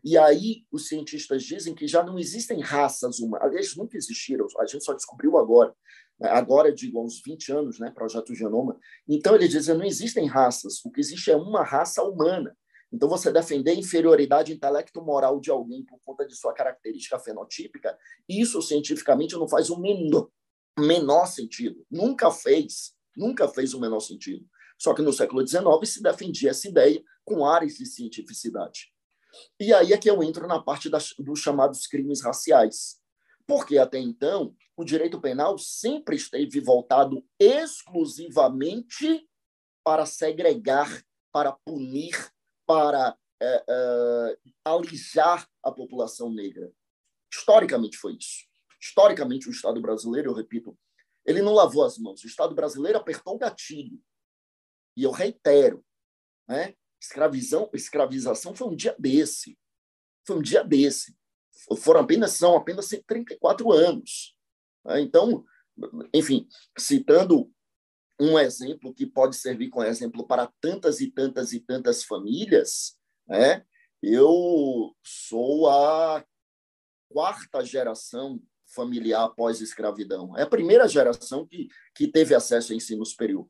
E 0.05 0.19
aí 0.19 0.65
os 0.71 0.89
cientistas 0.89 1.43
dizem 1.43 1.75
que 1.75 1.87
já 1.87 2.03
não 2.03 2.19
existem 2.19 2.61
raças 2.61 3.19
humanas. 3.19 3.47
Aliás, 3.47 3.77
nunca 3.77 3.97
existiram, 3.97 4.47
a 4.59 4.67
gente 4.67 4.85
só 4.85 4.93
descobriu 4.93 5.39
agora. 5.39 5.75
Agora, 6.23 6.73
digo, 6.73 6.99
há 6.99 7.03
uns 7.03 7.21
20 7.25 7.53
anos, 7.53 7.79
né, 7.79 7.91
Projeto 7.91 8.35
Genoma. 8.35 8.79
Então, 9.09 9.35
eles 9.35 9.51
dizem 9.51 9.77
não 9.77 9.85
existem 9.85 10.27
raças, 10.27 10.85
o 10.85 10.91
que 10.91 11.01
existe 11.01 11.31
é 11.31 11.37
uma 11.37 11.63
raça 11.63 12.03
humana. 12.03 12.57
Então, 12.93 13.09
você 13.09 13.33
defender 13.33 13.73
a 13.73 13.75
inferioridade 13.75 14.53
intelecto-moral 14.53 15.41
de 15.41 15.51
alguém 15.51 15.85
por 15.85 15.99
conta 16.05 16.27
de 16.27 16.37
sua 16.37 16.55
característica 16.55 17.19
fenotípica, 17.19 17.97
isso 18.29 18.63
cientificamente 18.63 19.35
não 19.35 19.49
faz 19.49 19.71
o 19.71 19.79
menor, 19.79 20.31
menor 20.79 21.27
sentido. 21.27 21.85
Nunca 21.91 22.31
fez, 22.31 22.95
nunca 23.17 23.49
fez 23.49 23.75
o 23.75 23.81
menor 23.81 24.01
sentido. 24.01 24.47
Só 24.79 24.95
que 24.95 25.03
no 25.03 25.13
século 25.13 25.47
XIX 25.47 25.67
se 25.85 26.03
defendia 26.03 26.51
essa 26.51 26.69
ideia 26.69 27.03
com 27.25 27.45
áreas 27.45 27.75
de 27.75 27.87
cientificidade. 27.87 28.93
E 29.59 29.73
aí 29.73 29.93
é 29.93 29.99
que 29.99 30.09
eu 30.09 30.23
entro 30.23 30.47
na 30.47 30.63
parte 30.63 30.89
das, 30.89 31.15
dos 31.19 31.41
chamados 31.41 31.87
crimes 31.87 32.23
raciais. 32.23 33.01
Porque 33.47 33.79
até 33.79 33.99
então, 33.99 34.55
o 34.77 34.85
direito 34.85 35.21
penal 35.21 35.57
sempre 35.59 36.17
esteve 36.17 36.61
voltado 36.61 37.25
exclusivamente 37.39 39.27
para 39.85 40.05
segregar, 40.05 41.03
para 41.33 41.53
punir 41.53 42.33
para 42.67 43.17
é, 43.41 43.65
é, 43.69 44.39
alijar 44.65 45.49
a 45.63 45.71
população 45.71 46.31
negra. 46.31 46.73
Historicamente 47.33 47.97
foi 47.97 48.17
isso. 48.17 48.45
Historicamente, 48.81 49.49
o 49.49 49.53
Estado 49.53 49.81
brasileiro, 49.81 50.31
eu 50.31 50.35
repito, 50.35 50.77
ele 51.25 51.43
não 51.43 51.53
lavou 51.53 51.85
as 51.85 51.99
mãos. 51.99 52.23
O 52.23 52.27
Estado 52.27 52.55
brasileiro 52.55 52.99
apertou 52.99 53.35
o 53.35 53.39
gatilho. 53.39 54.01
E 54.97 55.03
eu 55.03 55.11
reitero, 55.11 55.85
né? 56.49 56.75
Escravizão, 57.01 57.69
escravização 57.75 58.55
foi 58.55 58.69
um 58.69 58.77
dia 58.77 58.97
desse. 58.99 59.59
Foi 60.27 60.37
um 60.37 60.43
dia 60.43 60.65
desse. 60.65 61.17
Foram 61.79 62.01
apenas, 62.01 62.33
são 62.33 62.57
apenas 62.57 62.87
134 62.87 63.73
anos. 63.73 64.35
Né? 64.85 65.01
Então, 65.01 65.45
enfim, 66.13 66.49
citando 66.79 67.53
um 68.19 68.39
exemplo 68.39 68.95
que 68.95 69.07
pode 69.07 69.37
servir 69.37 69.69
como 69.69 69.85
exemplo 69.85 70.27
para 70.27 70.51
tantas 70.61 71.01
e 71.01 71.11
tantas 71.11 71.53
e 71.53 71.61
tantas 71.61 72.05
famílias, 72.05 72.99
né? 73.27 73.65
Eu 74.03 74.95
sou 75.03 75.69
a 75.69 76.25
quarta 77.09 77.65
geração 77.65 78.41
familiar 78.67 79.29
pós-escravidão. 79.31 80.37
É 80.37 80.43
a 80.43 80.49
primeira 80.49 80.87
geração 80.87 81.47
que, 81.47 81.69
que 81.95 82.07
teve 82.07 82.35
acesso 82.35 82.73
ao 82.73 82.77
ensino 82.77 83.05
superior. 83.05 83.49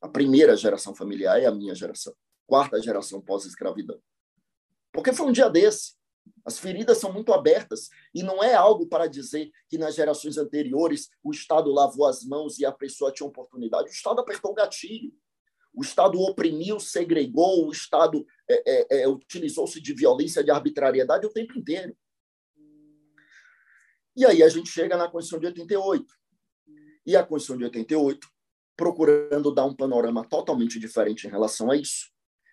A 0.00 0.08
primeira 0.08 0.56
geração 0.56 0.94
familiar 0.94 1.40
é 1.40 1.46
a 1.46 1.54
minha 1.54 1.74
geração. 1.74 2.14
Quarta 2.46 2.80
geração 2.80 3.20
pós-escravidão. 3.20 4.00
Porque 4.92 5.12
foi 5.12 5.26
um 5.26 5.32
dia 5.32 5.48
desse. 5.48 5.95
As 6.44 6.58
feridas 6.58 6.98
são 6.98 7.12
muito 7.12 7.32
abertas 7.32 7.88
e 8.14 8.22
não 8.22 8.42
é 8.42 8.54
algo 8.54 8.86
para 8.86 9.08
dizer 9.08 9.50
que 9.68 9.76
nas 9.76 9.96
gerações 9.96 10.38
anteriores 10.38 11.08
o 11.22 11.32
Estado 11.32 11.72
lavou 11.72 12.06
as 12.06 12.22
mãos 12.24 12.58
e 12.58 12.64
a 12.64 12.70
pessoa 12.70 13.12
tinha 13.12 13.26
oportunidade. 13.26 13.88
O 13.88 13.92
Estado 13.92 14.20
apertou 14.20 14.52
o 14.52 14.54
gatilho. 14.54 15.12
O 15.74 15.82
Estado 15.82 16.18
oprimiu, 16.20 16.80
segregou, 16.80 17.66
o 17.66 17.72
Estado 17.72 18.24
é, 18.48 18.62
é, 18.66 19.02
é, 19.02 19.08
utilizou-se 19.08 19.80
de 19.80 19.92
violência, 19.92 20.42
de 20.42 20.50
arbitrariedade 20.50 21.26
o 21.26 21.32
tempo 21.32 21.58
inteiro. 21.58 21.94
E 24.16 24.24
aí 24.24 24.42
a 24.42 24.48
gente 24.48 24.70
chega 24.70 24.96
na 24.96 25.10
Constituição 25.10 25.40
de 25.40 25.46
88. 25.46 26.06
E 27.04 27.14
a 27.14 27.22
Constituição 27.22 27.58
de 27.58 27.64
88, 27.64 28.26
procurando 28.76 29.52
dar 29.52 29.66
um 29.66 29.76
panorama 29.76 30.26
totalmente 30.26 30.78
diferente 30.78 31.26
em 31.26 31.30
relação 31.30 31.70
a 31.70 31.76
isso, 31.76 32.10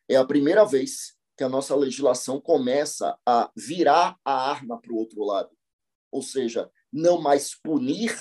é 0.09 0.15
a 0.17 0.25
primeira 0.25 0.65
vez 0.65 1.15
que 1.37 1.43
a 1.43 1.49
nossa 1.49 1.75
legislação 1.75 2.39
começa 2.39 3.17
a 3.25 3.51
virar 3.55 4.17
a 4.23 4.51
arma 4.51 4.79
para 4.79 4.93
o 4.93 4.97
outro 4.97 5.23
lado. 5.23 5.49
Ou 6.11 6.21
seja, 6.21 6.69
não 6.91 7.19
mais 7.19 7.55
punir 7.55 8.15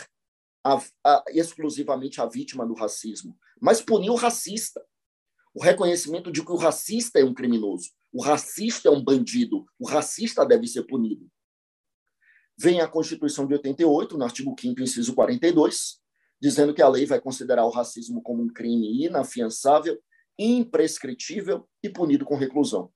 a, 0.64 0.82
a, 1.04 1.24
exclusivamente 1.28 2.20
a 2.20 2.26
vítima 2.26 2.66
do 2.66 2.74
racismo, 2.74 3.36
mas 3.60 3.82
punir 3.82 4.10
o 4.10 4.14
racista. 4.14 4.84
O 5.54 5.62
reconhecimento 5.62 6.32
de 6.32 6.42
que 6.42 6.52
o 6.52 6.56
racista 6.56 7.18
é 7.18 7.24
um 7.24 7.34
criminoso, 7.34 7.90
o 8.10 8.22
racista 8.22 8.88
é 8.88 8.90
um 8.90 9.02
bandido, 9.02 9.66
o 9.78 9.86
racista 9.86 10.46
deve 10.46 10.66
ser 10.66 10.84
punido. 10.84 11.30
Vem 12.56 12.80
a 12.80 12.88
Constituição 12.88 13.46
de 13.46 13.54
88, 13.54 14.16
no 14.16 14.24
artigo 14.24 14.54
5 14.58 14.80
inciso 14.80 15.14
42, 15.14 16.00
dizendo 16.40 16.74
que 16.74 16.82
a 16.82 16.88
lei 16.88 17.04
vai 17.06 17.20
considerar 17.20 17.64
o 17.64 17.70
racismo 17.70 18.22
como 18.22 18.42
um 18.42 18.48
crime 18.48 19.04
inafiançável, 19.04 20.00
imprescritível 20.38 21.68
e 21.82 21.88
punido 21.88 22.24
com 22.24 22.36
reclusão. 22.36 22.90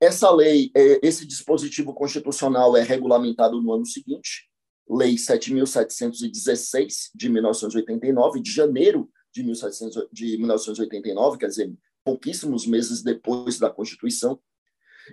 Essa 0.00 0.30
lei, 0.30 0.70
é, 0.74 1.00
esse 1.02 1.26
dispositivo 1.26 1.94
constitucional 1.94 2.76
é 2.76 2.82
regulamentado 2.82 3.60
no 3.62 3.72
ano 3.72 3.86
seguinte, 3.86 4.48
Lei 4.88 5.16
7.716, 5.16 7.10
de 7.12 7.28
1989, 7.28 8.40
de 8.40 8.52
janeiro 8.52 9.10
de, 9.32 9.42
1700, 9.42 10.08
de 10.12 10.38
1989, 10.38 11.38
quer 11.38 11.48
dizer, 11.48 11.74
pouquíssimos 12.04 12.66
meses 12.66 13.02
depois 13.02 13.58
da 13.58 13.68
Constituição, 13.68 14.40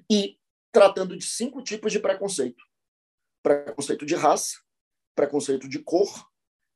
e 0.10 0.38
tratando 0.72 1.18
de 1.18 1.26
cinco 1.26 1.64
tipos 1.64 1.92
de 1.92 2.00
preconceito: 2.00 2.64
preconceito 3.42 4.06
de 4.06 4.14
raça, 4.16 4.58
preconceito 5.16 5.68
de 5.68 5.80
cor, 5.80 6.30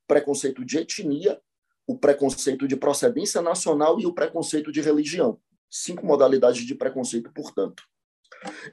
preconceito 0.06 0.64
de 0.64 0.78
etnia, 0.78 1.40
o 1.86 1.96
preconceito 1.96 2.66
de 2.66 2.76
procedência 2.76 3.40
nacional 3.40 4.00
e 4.00 4.06
o 4.06 4.12
preconceito 4.12 4.72
de 4.72 4.80
religião. 4.80 5.40
Cinco 5.70 6.04
modalidades 6.04 6.66
de 6.66 6.74
preconceito, 6.74 7.32
portanto. 7.32 7.84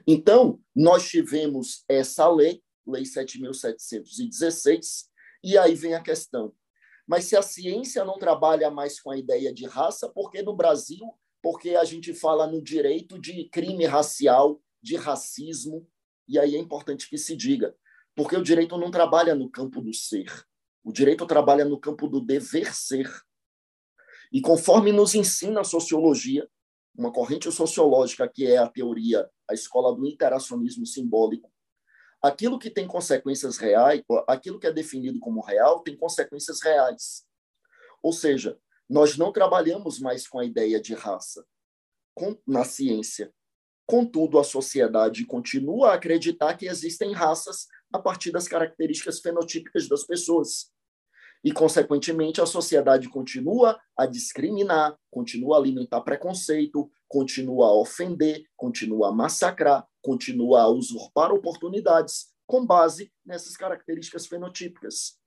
Então, 0.06 0.60
nós 0.74 1.08
tivemos 1.08 1.84
essa 1.88 2.28
lei, 2.28 2.62
Lei 2.86 3.02
7.716, 3.02 5.06
e 5.42 5.58
aí 5.58 5.74
vem 5.74 5.94
a 5.94 6.02
questão. 6.02 6.54
Mas 7.06 7.24
se 7.24 7.36
a 7.36 7.42
ciência 7.42 8.04
não 8.04 8.18
trabalha 8.18 8.70
mais 8.70 9.00
com 9.00 9.10
a 9.10 9.18
ideia 9.18 9.52
de 9.52 9.66
raça, 9.66 10.08
por 10.08 10.30
que 10.30 10.40
no 10.42 10.54
Brasil? 10.54 11.12
Porque 11.42 11.76
a 11.76 11.84
gente 11.84 12.14
fala 12.14 12.46
no 12.46 12.62
direito 12.62 13.18
de 13.18 13.48
crime 13.48 13.86
racial, 13.86 14.60
de 14.82 14.96
racismo, 14.96 15.88
e 16.28 16.38
aí 16.38 16.56
é 16.56 16.58
importante 16.58 17.08
que 17.08 17.18
se 17.18 17.36
diga, 17.36 17.74
porque 18.14 18.36
o 18.36 18.42
direito 18.42 18.76
não 18.76 18.90
trabalha 18.90 19.34
no 19.34 19.50
campo 19.50 19.80
do 19.80 19.92
ser, 19.92 20.26
o 20.82 20.92
direito 20.92 21.26
trabalha 21.26 21.64
no 21.64 21.78
campo 21.78 22.08
do 22.08 22.20
dever 22.20 22.74
ser. 22.74 23.08
E 24.32 24.40
conforme 24.40 24.90
nos 24.90 25.14
ensina 25.14 25.60
a 25.60 25.64
sociologia, 25.64 26.48
uma 26.96 27.12
corrente 27.12 27.50
sociológica 27.52 28.28
que 28.28 28.46
é 28.46 28.56
a 28.56 28.68
teoria, 28.68 29.28
a 29.48 29.54
escola 29.54 29.94
do 29.94 30.06
interacionismo 30.06 30.86
simbólico. 30.86 31.52
Aquilo 32.22 32.58
que 32.58 32.70
tem 32.70 32.86
consequências 32.86 33.58
reais, 33.58 34.02
aquilo 34.26 34.58
que 34.58 34.66
é 34.66 34.72
definido 34.72 35.20
como 35.20 35.40
real, 35.40 35.82
tem 35.82 35.96
consequências 35.96 36.62
reais. 36.62 37.26
Ou 38.02 38.12
seja, 38.12 38.58
nós 38.88 39.16
não 39.16 39.32
trabalhamos 39.32 39.98
mais 40.00 40.26
com 40.26 40.38
a 40.38 40.44
ideia 40.44 40.80
de 40.80 40.94
raça 40.94 41.44
na 42.46 42.64
ciência. 42.64 43.32
Contudo, 43.86 44.38
a 44.38 44.44
sociedade 44.44 45.24
continua 45.26 45.90
a 45.90 45.94
acreditar 45.94 46.56
que 46.56 46.66
existem 46.66 47.12
raças 47.12 47.66
a 47.92 47.98
partir 47.98 48.32
das 48.32 48.48
características 48.48 49.20
fenotípicas 49.20 49.88
das 49.88 50.04
pessoas 50.04 50.72
e, 51.46 51.52
consequentemente, 51.52 52.40
a 52.40 52.44
sociedade 52.44 53.08
continua 53.08 53.80
a 53.96 54.04
discriminar, 54.04 54.98
continua 55.08 55.54
a 55.54 55.60
alimentar 55.60 56.00
preconceito, 56.00 56.90
continua 57.06 57.68
a 57.68 57.72
ofender, 57.72 58.42
continua 58.56 59.10
a 59.10 59.12
massacrar, 59.12 59.86
continua 60.02 60.62
a 60.62 60.68
usurpar 60.68 61.30
oportunidades 61.32 62.34
com 62.48 62.66
base 62.66 63.12
nessas 63.24 63.56
características 63.56 64.26
fenotípicas. 64.26 65.20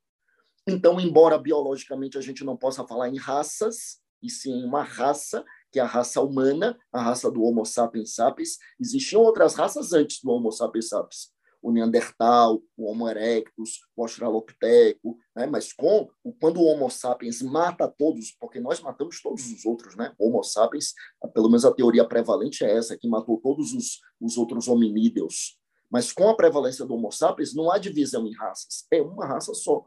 Então, 0.68 1.00
embora 1.00 1.38
biologicamente 1.38 2.18
a 2.18 2.22
gente 2.22 2.44
não 2.44 2.58
possa 2.58 2.86
falar 2.86 3.08
em 3.08 3.18
raças, 3.18 4.02
e 4.22 4.30
sim 4.30 4.52
em 4.52 4.66
uma 4.66 4.84
raça, 4.84 5.46
que 5.72 5.80
é 5.80 5.82
a 5.82 5.88
raça 5.88 6.20
humana, 6.20 6.78
a 6.92 7.02
raça 7.02 7.32
do 7.32 7.42
Homo 7.42 7.64
sapiens 7.64 8.14
sapiens, 8.14 8.58
existiam 8.78 9.22
outras 9.22 9.56
raças 9.56 9.94
antes 9.94 10.22
do 10.22 10.32
Homo 10.32 10.52
sapiens 10.52 10.90
sapiens 10.90 11.39
o 11.62 11.72
Neandertal, 11.72 12.62
o 12.78 12.90
Homo 12.90 13.08
erectus, 13.10 13.82
o 13.96 14.02
Australopiteco, 14.02 15.18
né? 15.36 15.46
mas 15.46 15.74
com, 15.74 16.10
quando 16.40 16.60
o 16.60 16.66
Homo 16.66 16.90
sapiens 16.90 17.42
mata 17.42 17.88
todos, 17.88 18.32
porque 18.40 18.60
nós 18.60 18.80
matamos 18.80 19.22
todos 19.22 19.52
os 19.52 19.66
outros, 19.66 19.96
né? 19.96 20.14
O 20.18 20.30
Homo 20.30 20.44
sapiens, 20.44 20.94
pelo 21.34 21.48
menos 21.48 21.66
a 21.66 21.74
teoria 21.74 22.06
prevalente 22.06 22.64
é 22.64 22.72
essa, 22.72 22.98
que 22.98 23.08
matou 23.08 23.40
todos 23.42 23.74
os, 23.74 24.00
os 24.22 24.38
outros 24.38 24.68
hominídeos. 24.68 25.60
Mas 25.90 26.12
com 26.12 26.30
a 26.30 26.36
prevalência 26.36 26.86
do 26.86 26.94
Homo 26.94 27.12
sapiens, 27.12 27.54
não 27.54 27.72
há 27.72 27.78
divisão 27.78 28.26
em 28.28 28.34
raças, 28.34 28.86
é 28.92 29.02
uma 29.02 29.26
raça 29.26 29.54
só. 29.54 29.86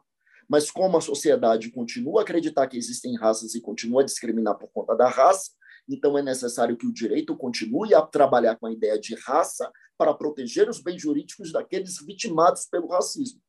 Mas 0.48 0.70
como 0.70 0.96
a 0.96 1.00
sociedade 1.00 1.70
continua 1.70 2.20
a 2.20 2.22
acreditar 2.22 2.66
que 2.66 2.76
existem 2.76 3.16
raças 3.16 3.54
e 3.54 3.61
continua 3.61 4.02
a 4.02 4.04
discriminar 4.04 4.58
por 4.58 4.68
conta 4.68 4.94
da 4.94 5.08
raça, 5.08 5.52
então 5.88 6.16
é 6.16 6.23
necessário 6.23 6.77
que 6.77 6.87
o 6.87 6.92
direito 6.92 7.37
continue 7.37 7.95
a 7.95 8.03
trabalhar 8.03 8.57
com 8.57 8.66
a 8.66 8.73
ideia 8.73 8.99
de 8.99 9.14
raça 9.14 9.71
para 9.97 10.14
proteger 10.14 10.68
os 10.68 10.81
bens 10.81 11.01
jurídicos 11.01 11.53
daqueles 11.53 11.97
vitimados 12.05 12.66
pelo 12.66 12.88
racismo. 12.88 13.40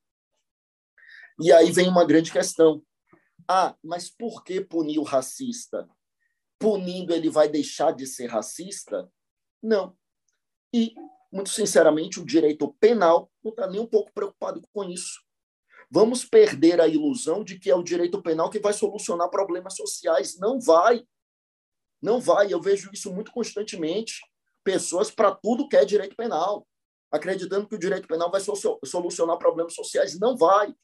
E 1.40 1.52
aí 1.52 1.72
vem 1.72 1.88
uma 1.88 2.06
grande 2.06 2.32
questão. 2.32 2.84
Ah, 3.48 3.76
mas 3.84 4.10
por 4.10 4.44
que 4.44 4.62
punir 4.62 5.00
o 5.00 5.04
racista? 5.04 5.90
Punindo 6.60 7.14
ele 7.14 7.30
vai 7.30 7.50
deixar 7.50 7.92
de 7.92 8.06
ser 8.06 8.28
racista? 8.28 9.12
Não. 9.62 9.98
E, 10.74 10.94
muito 11.32 11.50
sinceramente, 11.50 12.20
o 12.20 12.26
direito 12.26 12.74
penal 12.80 13.32
não 13.44 13.52
está 13.52 13.68
nem 13.68 13.80
um 13.80 13.88
pouco 13.88 14.12
preocupado 14.14 14.62
com 14.74 14.84
isso. 14.84 15.22
Vamos 15.90 16.26
perder 16.26 16.82
a 16.82 16.88
ilusão 16.88 17.44
de 17.44 17.60
que 17.60 17.70
é 17.70 17.76
o 17.76 17.84
direito 17.84 18.22
penal 18.22 18.50
que 18.50 18.60
vai 18.60 18.74
solucionar 18.74 19.30
problemas 19.30 19.76
sociais. 19.76 20.40
Não 20.40 20.60
vai. 20.60 21.06
Não 22.04 22.20
vai. 22.20 22.54
Eu 22.54 22.62
vejo 22.62 22.92
isso 22.92 23.12
muito 23.14 23.32
constantemente. 23.32 24.22
Pessoas 24.62 25.10
para 25.10 25.34
tudo 25.34 25.70
que 25.70 25.78
é 25.78 25.86
direito 25.86 26.18
penal, 26.18 26.68
acreditando 27.10 27.68
que 27.68 27.76
o 27.76 27.80
direito 27.80 28.08
penal 28.08 28.30
vai 28.30 28.42
solucionar 28.42 29.38
problemas 29.38 29.74
sociais. 29.74 30.20
Não 30.20 30.36
vai. 30.36 30.76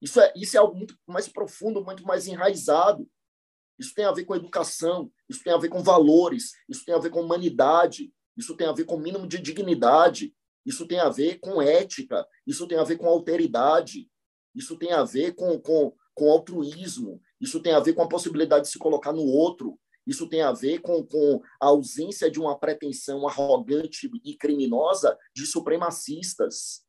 Isso 0.00 0.20
é, 0.20 0.32
isso 0.36 0.56
é 0.56 0.60
algo 0.60 0.76
muito 0.76 0.94
mais 1.06 1.26
profundo, 1.26 1.82
muito 1.82 2.04
mais 2.04 2.26
enraizado. 2.26 3.08
Isso 3.78 3.94
tem 3.94 4.04
a 4.04 4.12
ver 4.12 4.26
com 4.26 4.36
educação, 4.36 5.10
isso 5.26 5.42
tem 5.42 5.54
a 5.54 5.56
ver 5.56 5.70
com 5.70 5.82
valores, 5.82 6.52
isso 6.68 6.84
tem 6.84 6.94
a 6.94 6.98
ver 6.98 7.08
com 7.08 7.22
humanidade, 7.22 8.12
isso 8.36 8.54
tem 8.54 8.66
a 8.66 8.72
ver 8.72 8.84
com 8.84 8.98
mínimo 8.98 9.26
de 9.26 9.38
dignidade, 9.38 10.34
isso 10.66 10.86
tem 10.86 11.00
a 11.00 11.08
ver 11.08 11.38
com 11.38 11.62
ética, 11.62 12.26
isso 12.46 12.66
tem 12.66 12.78
a 12.78 12.84
ver 12.84 12.98
com 12.98 13.06
alteridade, 13.06 14.06
isso 14.54 14.76
tem 14.76 14.92
a 14.92 15.02
ver 15.02 15.34
com, 15.34 15.58
com, 15.58 15.94
com 16.14 16.30
altruísmo, 16.30 17.22
isso 17.40 17.60
tem 17.60 17.72
a 17.72 17.80
ver 17.80 17.94
com 17.94 18.02
a 18.02 18.08
possibilidade 18.08 18.66
de 18.66 18.70
se 18.70 18.78
colocar 18.78 19.14
no 19.14 19.24
outro, 19.24 19.78
isso 20.06 20.28
tem 20.28 20.42
a 20.42 20.52
ver 20.52 20.80
com, 20.80 21.04
com 21.04 21.42
a 21.60 21.66
ausência 21.66 22.30
de 22.30 22.40
uma 22.40 22.58
pretensão 22.58 23.26
arrogante 23.28 24.10
e 24.24 24.36
criminosa 24.36 25.16
de 25.34 25.46
supremacistas. 25.46 26.82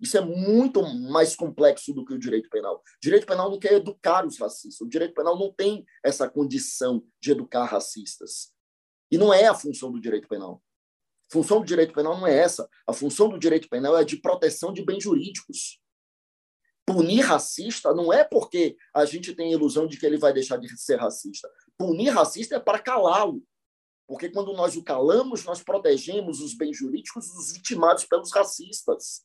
Isso 0.00 0.18
é 0.18 0.20
muito 0.20 0.82
mais 0.82 1.36
complexo 1.36 1.92
do 1.92 2.04
que 2.04 2.12
o 2.12 2.18
direito 2.18 2.48
penal. 2.50 2.76
O 2.76 2.82
direito 3.00 3.26
penal 3.26 3.50
não 3.50 3.58
quer 3.58 3.74
educar 3.74 4.26
os 4.26 4.38
racistas. 4.38 4.80
O 4.80 4.88
direito 4.88 5.14
penal 5.14 5.38
não 5.38 5.52
tem 5.52 5.84
essa 6.04 6.28
condição 6.28 7.06
de 7.20 7.30
educar 7.30 7.64
racistas. 7.64 8.52
E 9.10 9.16
não 9.16 9.32
é 9.32 9.46
a 9.46 9.54
função 9.54 9.92
do 9.92 10.00
direito 10.00 10.28
penal. 10.28 10.62
A 11.30 11.32
função 11.32 11.60
do 11.60 11.66
direito 11.66 11.94
penal 11.94 12.18
não 12.18 12.26
é 12.26 12.36
essa. 12.36 12.68
A 12.86 12.92
função 12.92 13.28
do 13.28 13.38
direito 13.38 13.68
penal 13.68 13.96
é 13.96 14.04
de 14.04 14.16
proteção 14.16 14.72
de 14.72 14.84
bens 14.84 15.02
jurídicos. 15.02 15.80
Punir 16.86 17.20
racista 17.20 17.94
não 17.94 18.12
é 18.12 18.24
porque 18.24 18.76
a 18.94 19.06
gente 19.06 19.34
tem 19.34 19.48
a 19.48 19.52
ilusão 19.52 19.86
de 19.86 19.98
que 19.98 20.04
ele 20.04 20.18
vai 20.18 20.32
deixar 20.32 20.58
de 20.58 20.68
ser 20.76 20.96
racista. 20.96 21.48
Punir 21.78 22.10
racista 22.10 22.56
é 22.56 22.60
para 22.60 22.78
calá-lo. 22.78 23.42
Porque 24.06 24.28
quando 24.28 24.52
nós 24.52 24.76
o 24.76 24.84
calamos, 24.84 25.44
nós 25.44 25.62
protegemos 25.62 26.40
os 26.40 26.54
bens 26.54 26.76
jurídicos 26.76 27.28
dos 27.32 27.52
vitimados 27.52 28.04
pelos 28.04 28.30
racistas. 28.32 29.24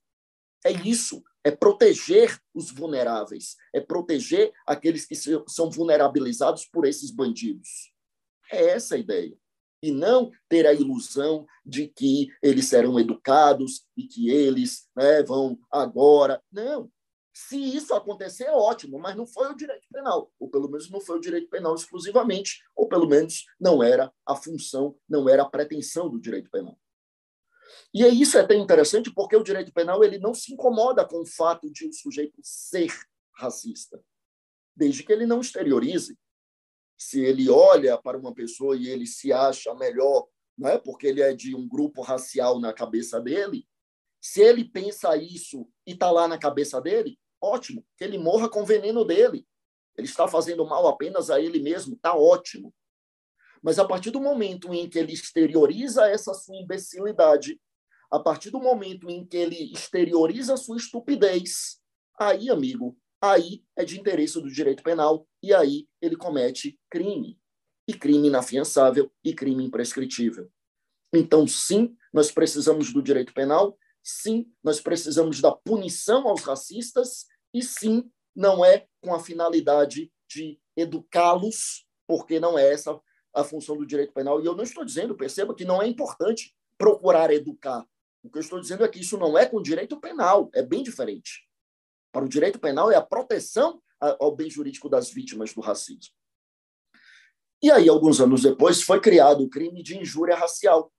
É 0.63 0.71
isso, 0.71 1.23
é 1.43 1.51
proteger 1.51 2.37
os 2.53 2.69
vulneráveis, 2.69 3.55
é 3.73 3.79
proteger 3.79 4.51
aqueles 4.67 5.05
que 5.05 5.15
são 5.15 5.69
vulnerabilizados 5.69 6.65
por 6.65 6.85
esses 6.85 7.11
bandidos. 7.11 7.93
É 8.51 8.69
essa 8.71 8.95
a 8.95 8.97
ideia. 8.97 9.37
E 9.81 9.91
não 9.91 10.31
ter 10.49 10.67
a 10.67 10.73
ilusão 10.73 11.45
de 11.65 11.87
que 11.87 12.27
eles 12.41 12.65
serão 12.65 12.99
educados 12.99 13.85
e 13.95 14.03
que 14.03 14.29
eles 14.29 14.89
né, 14.93 15.23
vão 15.23 15.57
agora. 15.71 16.43
Não. 16.51 16.91
Se 17.41 17.57
isso 17.57 17.95
acontecer, 17.95 18.43
é 18.43 18.51
ótimo, 18.51 18.99
mas 18.99 19.15
não 19.15 19.25
foi 19.25 19.49
o 19.49 19.55
direito 19.55 19.87
penal, 19.89 20.29
ou 20.37 20.49
pelo 20.49 20.69
menos 20.69 20.89
não 20.89 20.99
foi 20.99 21.17
o 21.17 21.21
direito 21.21 21.49
penal 21.49 21.73
exclusivamente, 21.73 22.61
ou 22.75 22.85
pelo 22.89 23.07
menos 23.07 23.45
não 23.57 23.81
era 23.81 24.13
a 24.25 24.35
função, 24.35 24.99
não 25.07 25.29
era 25.29 25.43
a 25.43 25.49
pretensão 25.49 26.09
do 26.09 26.19
direito 26.19 26.51
penal. 26.51 26.77
E 27.93 28.05
isso 28.05 28.37
é 28.37 28.41
até 28.41 28.55
interessante 28.55 29.09
porque 29.09 29.37
o 29.37 29.43
direito 29.43 29.71
penal 29.71 30.03
ele 30.03 30.19
não 30.19 30.33
se 30.33 30.53
incomoda 30.53 31.07
com 31.07 31.21
o 31.21 31.25
fato 31.25 31.71
de 31.71 31.87
o 31.87 31.93
sujeito 31.93 32.41
ser 32.43 32.93
racista, 33.33 34.03
desde 34.75 35.01
que 35.01 35.13
ele 35.13 35.25
não 35.25 35.39
exteriorize. 35.39 36.19
Se 36.97 37.21
ele 37.21 37.49
olha 37.49 37.97
para 37.97 38.17
uma 38.17 38.33
pessoa 38.33 38.75
e 38.75 38.89
ele 38.89 39.07
se 39.07 39.31
acha 39.31 39.73
melhor, 39.75 40.27
não 40.57 40.67
é 40.67 40.77
porque 40.77 41.07
ele 41.07 41.21
é 41.21 41.33
de 41.33 41.55
um 41.55 41.65
grupo 41.65 42.01
racial 42.01 42.59
na 42.59 42.73
cabeça 42.73 43.19
dele, 43.21 43.65
se 44.19 44.41
ele 44.41 44.65
pensa 44.65 45.15
isso 45.15 45.65
e 45.87 45.93
está 45.93 46.11
lá 46.11 46.27
na 46.27 46.37
cabeça 46.37 46.81
dele, 46.81 47.17
ótimo, 47.41 47.85
que 47.97 48.03
ele 48.03 48.17
morra 48.17 48.49
com 48.49 48.61
o 48.61 48.65
veneno 48.65 49.05
dele. 49.05 49.47
Ele 49.97 50.07
está 50.07 50.27
fazendo 50.27 50.65
mal 50.65 50.87
apenas 50.87 51.29
a 51.29 51.39
ele 51.39 51.59
mesmo, 51.59 51.95
está 51.95 52.15
ótimo. 52.15 52.73
Mas 53.61 53.77
a 53.77 53.85
partir 53.85 54.11
do 54.11 54.21
momento 54.21 54.73
em 54.73 54.89
que 54.89 54.97
ele 54.97 55.13
exterioriza 55.13 56.07
essa 56.07 56.33
sua 56.33 56.55
imbecilidade, 56.55 57.59
a 58.11 58.19
partir 58.19 58.49
do 58.49 58.59
momento 58.59 59.09
em 59.09 59.25
que 59.25 59.37
ele 59.37 59.71
exterioriza 59.71 60.53
a 60.53 60.57
sua 60.57 60.77
estupidez, 60.77 61.79
aí, 62.19 62.49
amigo, 62.49 62.97
aí 63.21 63.63
é 63.75 63.83
de 63.83 63.99
interesse 63.99 64.41
do 64.41 64.49
direito 64.49 64.81
penal 64.81 65.27
e 65.43 65.53
aí 65.53 65.87
ele 66.01 66.15
comete 66.15 66.79
crime. 66.89 67.39
E 67.87 67.93
crime 67.93 68.27
inafiançável 68.27 69.11
e 69.23 69.33
crime 69.33 69.65
imprescritível. 69.65 70.49
Então, 71.13 71.47
sim, 71.47 71.95
nós 72.13 72.31
precisamos 72.31 72.93
do 72.93 73.01
direito 73.01 73.33
penal, 73.33 73.77
sim, 74.03 74.51
nós 74.63 74.79
precisamos 74.79 75.41
da 75.41 75.51
punição 75.51 76.27
aos 76.27 76.41
racistas, 76.41 77.25
e 77.53 77.61
sim, 77.61 78.09
não 78.35 78.63
é 78.63 78.87
com 79.01 79.13
a 79.13 79.19
finalidade 79.19 80.11
de 80.29 80.59
educá-los, 80.75 81.85
porque 82.07 82.39
não 82.39 82.57
é 82.57 82.71
essa 82.71 82.99
a 83.33 83.43
função 83.43 83.77
do 83.77 83.85
direito 83.85 84.13
penal. 84.13 84.41
E 84.41 84.45
eu 84.45 84.55
não 84.55 84.63
estou 84.63 84.83
dizendo, 84.83 85.15
perceba 85.15 85.53
que 85.53 85.65
não 85.65 85.81
é 85.81 85.87
importante 85.87 86.55
procurar 86.77 87.31
educar. 87.31 87.85
O 88.23 88.29
que 88.29 88.37
eu 88.37 88.41
estou 88.41 88.59
dizendo 88.59 88.83
é 88.83 88.87
que 88.87 88.99
isso 88.99 89.17
não 89.17 89.37
é 89.37 89.45
com 89.45 89.61
direito 89.61 89.99
penal, 89.99 90.49
é 90.53 90.61
bem 90.61 90.83
diferente. 90.83 91.47
Para 92.11 92.25
o 92.25 92.29
direito 92.29 92.59
penal 92.59 92.91
é 92.91 92.95
a 92.95 93.01
proteção 93.01 93.81
ao 93.99 94.35
bem 94.35 94.49
jurídico 94.49 94.89
das 94.89 95.09
vítimas 95.09 95.53
do 95.53 95.61
racismo. 95.61 96.13
E 97.61 97.69
aí, 97.69 97.89
alguns 97.89 98.21
anos 98.21 98.41
depois, 98.41 98.81
foi 98.81 99.01
criado 99.01 99.43
o 99.43 99.49
crime 99.49 99.83
de 99.83 99.97
injúria 99.97 100.35
racial, 100.35 100.91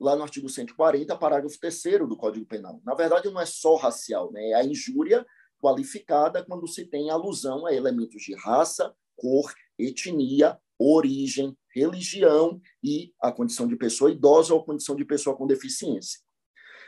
lá 0.00 0.14
no 0.14 0.22
artigo 0.22 0.48
140, 0.48 1.16
parágrafo 1.16 1.58
3 1.58 1.82
do 2.08 2.16
Código 2.16 2.46
Penal. 2.46 2.80
Na 2.84 2.94
verdade, 2.94 3.30
não 3.30 3.40
é 3.40 3.46
só 3.46 3.76
racial, 3.76 4.30
né? 4.32 4.50
é 4.50 4.54
a 4.54 4.64
injúria 4.64 5.26
qualificada 5.60 6.44
quando 6.44 6.68
se 6.68 6.84
tem 6.84 7.10
alusão 7.10 7.66
a 7.66 7.74
elementos 7.74 8.22
de 8.22 8.34
raça, 8.34 8.94
cor, 9.16 9.52
etnia, 9.78 10.58
origem, 10.78 11.56
religião 11.74 12.60
e 12.82 13.12
a 13.20 13.32
condição 13.32 13.66
de 13.66 13.76
pessoa 13.76 14.10
idosa 14.10 14.54
ou 14.54 14.64
condição 14.64 14.94
de 14.94 15.04
pessoa 15.04 15.36
com 15.36 15.46
deficiência. 15.46 16.20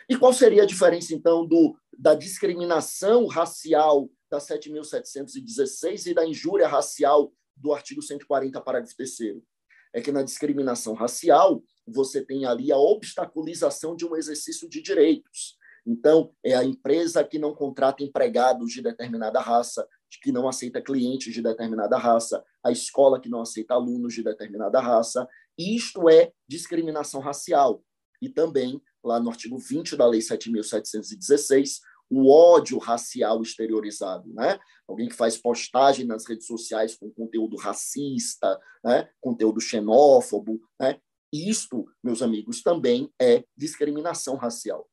E 0.09 0.17
qual 0.17 0.33
seria 0.33 0.63
a 0.63 0.67
diferença, 0.67 1.15
então, 1.15 1.47
do, 1.47 1.77
da 1.97 2.15
discriminação 2.15 3.27
racial 3.27 4.09
da 4.31 4.39
7.716 4.39 6.07
e 6.07 6.15
da 6.15 6.27
injúria 6.27 6.69
racial 6.69 7.33
do 7.57 7.73
artigo 7.73 8.01
140, 8.01 8.61
parágrafo 8.61 8.97
3 8.97 9.11
É 9.93 10.01
que 10.01 10.13
na 10.13 10.23
discriminação 10.23 10.95
racial, 10.95 11.63
você 11.91 12.25
tem 12.25 12.47
ali 12.47 12.73
a 12.73 12.79
obstaculização 12.79 13.95
de 13.97 14.07
um 14.07 14.17
exercício 14.17 14.69
de 14.69 14.81
direitos. 14.83 15.59
Então, 15.87 16.33
é 16.45 16.55
a 16.55 16.65
empresa 16.65 17.25
que 17.25 17.39
não 17.39 17.55
contrata 17.55 18.05
empregados 18.05 18.73
de 18.73 18.83
determinada 18.83 19.41
raça, 19.41 19.87
que 20.23 20.33
não 20.33 20.49
aceita 20.49 20.83
clientes 20.83 21.33
de 21.33 21.43
determinada 21.43 21.97
raça, 21.97 22.45
a 22.65 22.71
escola 22.71 23.21
que 23.21 23.29
não 23.29 23.41
aceita 23.41 23.75
alunos 23.75 24.13
de 24.13 24.23
determinada 24.23 24.81
raça. 24.81 25.27
Isto 25.59 26.09
é 26.09 26.33
discriminação 26.49 27.21
racial. 27.21 27.83
E 28.21 28.29
também 28.29 28.81
lá 29.03 29.19
no 29.19 29.31
artigo 29.31 29.57
20 29.57 29.97
da 29.97 30.07
Lei 30.07 30.21
7.716, 30.21 31.81
o 32.11 32.29
ódio 32.29 32.77
racial 32.79 33.41
exteriorizado, 33.41 34.33
né? 34.35 34.59
Alguém 34.87 35.09
que 35.09 35.15
faz 35.15 35.37
postagem 35.37 36.05
nas 36.05 36.27
redes 36.27 36.47
sociais 36.47 36.97
com 36.97 37.09
conteúdo 37.11 37.57
racista, 37.57 38.61
né? 38.85 39.09
conteúdo 39.21 39.61
xenófobo, 39.61 40.61
né? 40.79 41.01
Isto, 41.33 41.87
meus 42.03 42.23
amigos, 42.23 42.63
também 42.63 43.13
é 43.21 43.45
discriminação 43.57 44.37
racial. 44.37 44.89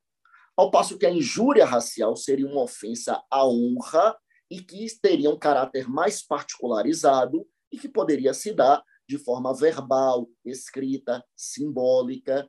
Ao 0.56 0.72
passo 0.72 0.98
que 0.98 1.06
a 1.06 1.12
injúria 1.12 1.66
racial 1.66 2.16
seria 2.16 2.48
uma 2.48 2.64
ofensa 2.64 3.22
à 3.30 3.48
honra 3.48 4.18
e 4.50 4.62
que 4.62 4.86
teria 5.02 5.30
um 5.30 5.38
caráter 5.38 5.90
mais 5.90 6.26
particularizado 6.26 7.48
e 7.72 7.78
que 7.78 7.90
poderia 7.90 8.34
se 8.34 8.54
dar 8.54 8.84
de 9.08 9.18
forma 9.18 9.54
verbal, 9.54 10.28
escrita, 10.46 11.24
simbólica, 11.36 12.48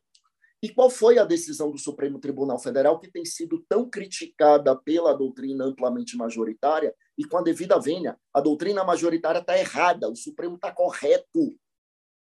e 0.61 0.69
qual 0.69 0.91
foi 0.91 1.19
a 1.19 1.25
decisão 1.25 1.71
do 1.71 1.79
Supremo 1.79 2.19
Tribunal 2.19 2.59
Federal 2.59 2.99
que 2.99 3.09
tem 3.11 3.25
sido 3.25 3.65
tão 3.69 3.89
criticada 3.89 4.75
pela 4.75 5.15
doutrina 5.15 5.65
amplamente 5.65 6.17
majoritária 6.17 6.93
e 7.17 7.25
com 7.25 7.39
a 7.39 7.43
devida 7.43 7.79
vênia? 7.79 8.19
A 8.35 8.41
doutrina 8.41 8.83
majoritária 8.83 9.39
está 9.39 9.57
errada, 9.57 10.11
o 10.11 10.17
Supremo 10.17 10.57
está 10.57 10.73
correto. 10.73 11.57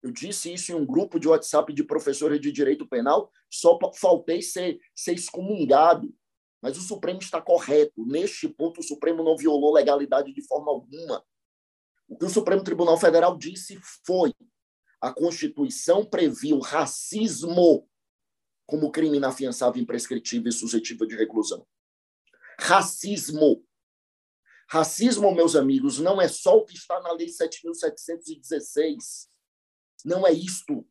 Eu 0.01 0.11
disse 0.11 0.53
isso 0.53 0.71
em 0.71 0.75
um 0.75 0.85
grupo 0.85 1.19
de 1.19 1.27
WhatsApp 1.27 1.73
de 1.73 1.83
professores 1.83 2.39
de 2.39 2.51
direito 2.51 2.87
penal, 2.87 3.31
só 3.49 3.77
faltei 3.95 4.41
ser, 4.41 4.79
ser 4.95 5.13
excomungado. 5.13 6.13
Mas 6.61 6.77
o 6.77 6.81
Supremo 6.81 7.19
está 7.19 7.41
correto. 7.41 8.05
Neste 8.05 8.47
ponto, 8.47 8.79
o 8.79 8.83
Supremo 8.83 9.23
não 9.23 9.37
violou 9.37 9.73
legalidade 9.73 10.33
de 10.33 10.41
forma 10.41 10.71
alguma. 10.71 11.23
O 12.07 12.17
que 12.17 12.25
o 12.25 12.29
Supremo 12.29 12.63
Tribunal 12.63 12.97
Federal 12.97 13.37
disse 13.37 13.79
foi: 14.05 14.33
a 15.01 15.13
Constituição 15.13 16.05
previu 16.05 16.59
racismo 16.59 17.87
como 18.65 18.91
crime 18.91 19.17
inafiançável, 19.17 19.81
imprescritível 19.81 20.49
e 20.49 20.53
suscetível 20.53 21.07
de 21.07 21.15
reclusão. 21.15 21.65
Racismo. 22.59 23.63
Racismo, 24.69 25.33
meus 25.33 25.55
amigos, 25.55 25.99
não 25.99 26.21
é 26.21 26.27
só 26.27 26.57
o 26.57 26.65
que 26.65 26.75
está 26.75 26.99
na 26.99 27.13
Lei 27.13 27.27
7.716. 27.27 29.29
Não 30.05 30.25
é 30.25 30.31
isto. 30.31 30.85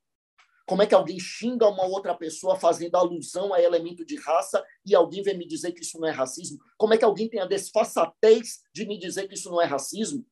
Como 0.66 0.83
é 0.83 0.87
que 0.87 0.95
alguém 0.95 1.19
xinga 1.21 1.69
uma 1.69 1.87
outra 1.87 2.14
pessoa 2.14 2.59
fazendo 2.59 2.97
alusão 2.97 3.55
a 3.55 3.62
elemento 3.62 4.05
de 4.05 4.16
raça 4.16 4.64
e 4.85 4.97
alguém 4.97 5.23
vem 5.23 5.38
me 5.38 5.47
dizer 5.47 5.73
que 5.73 5.83
isso 5.83 5.99
não 6.01 6.09
é 6.09 6.11
racismo? 6.11 6.59
Como 6.77 6.92
é 6.92 6.99
que 6.99 7.05
alguém 7.05 7.29
tem 7.29 7.40
a 7.40 7.47
desfaçatez 7.47 8.62
de 8.75 8.85
me 8.85 8.99
dizer 8.99 9.29
que 9.29 9.35
isso 9.35 9.49
não 9.49 9.62
é 9.62 9.64
racismo? 9.64 10.27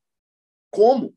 Como? 0.69 1.15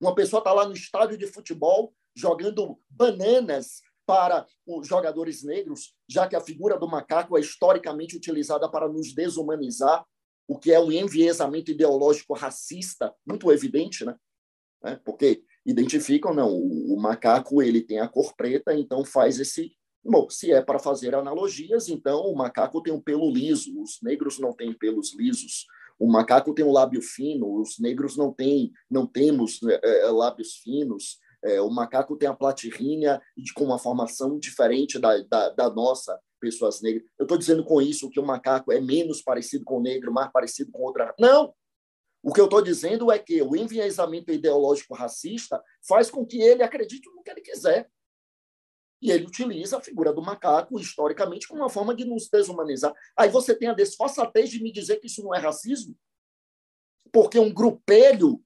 Uma 0.00 0.14
pessoa 0.14 0.40
está 0.40 0.52
lá 0.52 0.66
no 0.66 0.72
estádio 0.72 1.18
de 1.18 1.26
futebol 1.26 1.94
jogando 2.16 2.80
bananas 2.88 3.82
para 4.06 4.46
os 4.66 4.88
jogadores 4.88 5.42
negros, 5.42 5.94
já 6.08 6.26
que 6.26 6.34
a 6.34 6.40
figura 6.40 6.78
do 6.78 6.88
macaco 6.88 7.36
é 7.36 7.40
historicamente 7.42 8.16
utilizada 8.16 8.66
para 8.70 8.88
nos 8.88 9.12
desumanizar, 9.14 10.02
o 10.48 10.58
que 10.58 10.72
é 10.72 10.80
um 10.80 10.90
enviesamento 10.90 11.70
ideológico 11.70 12.32
racista 12.32 13.14
muito 13.26 13.52
evidente, 13.52 14.06
né? 14.06 14.16
É, 14.82 14.96
porque 14.96 15.44
identificam, 15.64 16.34
não, 16.34 16.50
o, 16.50 16.94
o 16.94 17.00
macaco 17.00 17.62
ele 17.62 17.80
tem 17.80 18.00
a 18.00 18.08
cor 18.08 18.34
preta, 18.36 18.74
então 18.74 19.04
faz 19.04 19.38
esse 19.38 19.72
Bom, 20.04 20.30
se 20.30 20.52
é 20.52 20.62
para 20.62 20.78
fazer 20.78 21.14
analogias, 21.14 21.88
então 21.88 22.22
o 22.22 22.34
macaco 22.34 22.82
tem 22.82 22.94
um 22.94 23.00
pelo 23.00 23.30
liso, 23.30 23.78
os 23.82 23.98
negros 24.02 24.38
não 24.38 24.54
têm 24.54 24.72
pelos 24.72 25.14
lisos. 25.14 25.66
O 25.98 26.06
macaco 26.06 26.54
tem 26.54 26.64
um 26.64 26.72
lábio 26.72 27.02
fino, 27.02 27.60
os 27.60 27.78
negros 27.78 28.16
não 28.16 28.32
têm, 28.32 28.72
não 28.90 29.06
temos 29.06 29.60
é, 29.62 30.06
lábios 30.06 30.54
finos. 30.62 31.18
É, 31.44 31.60
o 31.60 31.68
macaco 31.68 32.16
tem 32.16 32.28
a 32.28 32.34
platirrínea 32.34 33.20
com 33.54 33.64
uma 33.64 33.78
formação 33.78 34.38
diferente 34.38 34.98
da, 34.98 35.18
da, 35.22 35.50
da 35.50 35.70
nossa, 35.70 36.18
pessoas 36.40 36.80
negras. 36.80 37.04
Eu 37.18 37.24
estou 37.24 37.36
dizendo 37.36 37.64
com 37.64 37.82
isso 37.82 38.08
que 38.08 38.20
o 38.20 38.26
macaco 38.26 38.72
é 38.72 38.80
menos 38.80 39.20
parecido 39.20 39.64
com 39.64 39.78
o 39.78 39.82
negro, 39.82 40.12
mais 40.12 40.30
parecido 40.32 40.70
com 40.70 40.82
outra. 40.82 41.14
Não! 41.18 41.52
O 42.22 42.32
que 42.32 42.40
eu 42.40 42.46
estou 42.46 42.60
dizendo 42.60 43.12
é 43.12 43.18
que 43.18 43.40
o 43.42 43.54
enviesamento 43.54 44.32
ideológico 44.32 44.94
racista 44.94 45.62
faz 45.86 46.10
com 46.10 46.26
que 46.26 46.40
ele 46.40 46.62
acredite 46.62 47.08
no 47.14 47.22
que 47.22 47.30
ele 47.30 47.40
quiser. 47.40 47.90
E 49.00 49.12
ele 49.12 49.26
utiliza 49.26 49.78
a 49.78 49.80
figura 49.80 50.12
do 50.12 50.20
macaco, 50.20 50.78
historicamente, 50.78 51.46
como 51.46 51.62
uma 51.62 51.68
forma 51.68 51.94
de 51.94 52.04
nos 52.04 52.28
desumanizar. 52.28 52.92
Aí 53.16 53.28
você 53.28 53.54
tem 53.54 53.68
a 53.68 53.74
desfaçatez 53.74 54.50
de 54.50 54.60
me 54.60 54.72
dizer 54.72 54.96
que 54.96 55.06
isso 55.06 55.22
não 55.22 55.32
é 55.32 55.38
racismo? 55.38 55.96
Porque 57.12 57.38
um 57.38 57.52
grupelho 57.52 58.42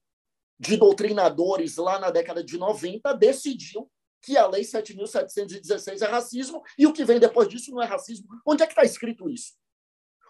de 0.59 0.77
doutrinadores 0.77 1.77
lá 1.77 1.99
na 1.99 2.11
década 2.11 2.43
de 2.43 2.57
90 2.57 3.13
decidiu 3.13 3.91
que 4.21 4.37
a 4.37 4.47
Lei 4.47 4.61
7.716 4.61 6.01
é 6.01 6.05
racismo 6.05 6.63
e 6.77 6.87
o 6.87 6.93
que 6.93 7.03
vem 7.03 7.19
depois 7.19 7.49
disso 7.49 7.71
não 7.71 7.81
é 7.81 7.85
racismo. 7.85 8.27
Onde 8.45 8.63
é 8.63 8.65
que 8.65 8.71
está 8.71 8.83
escrito 8.83 9.29
isso? 9.29 9.53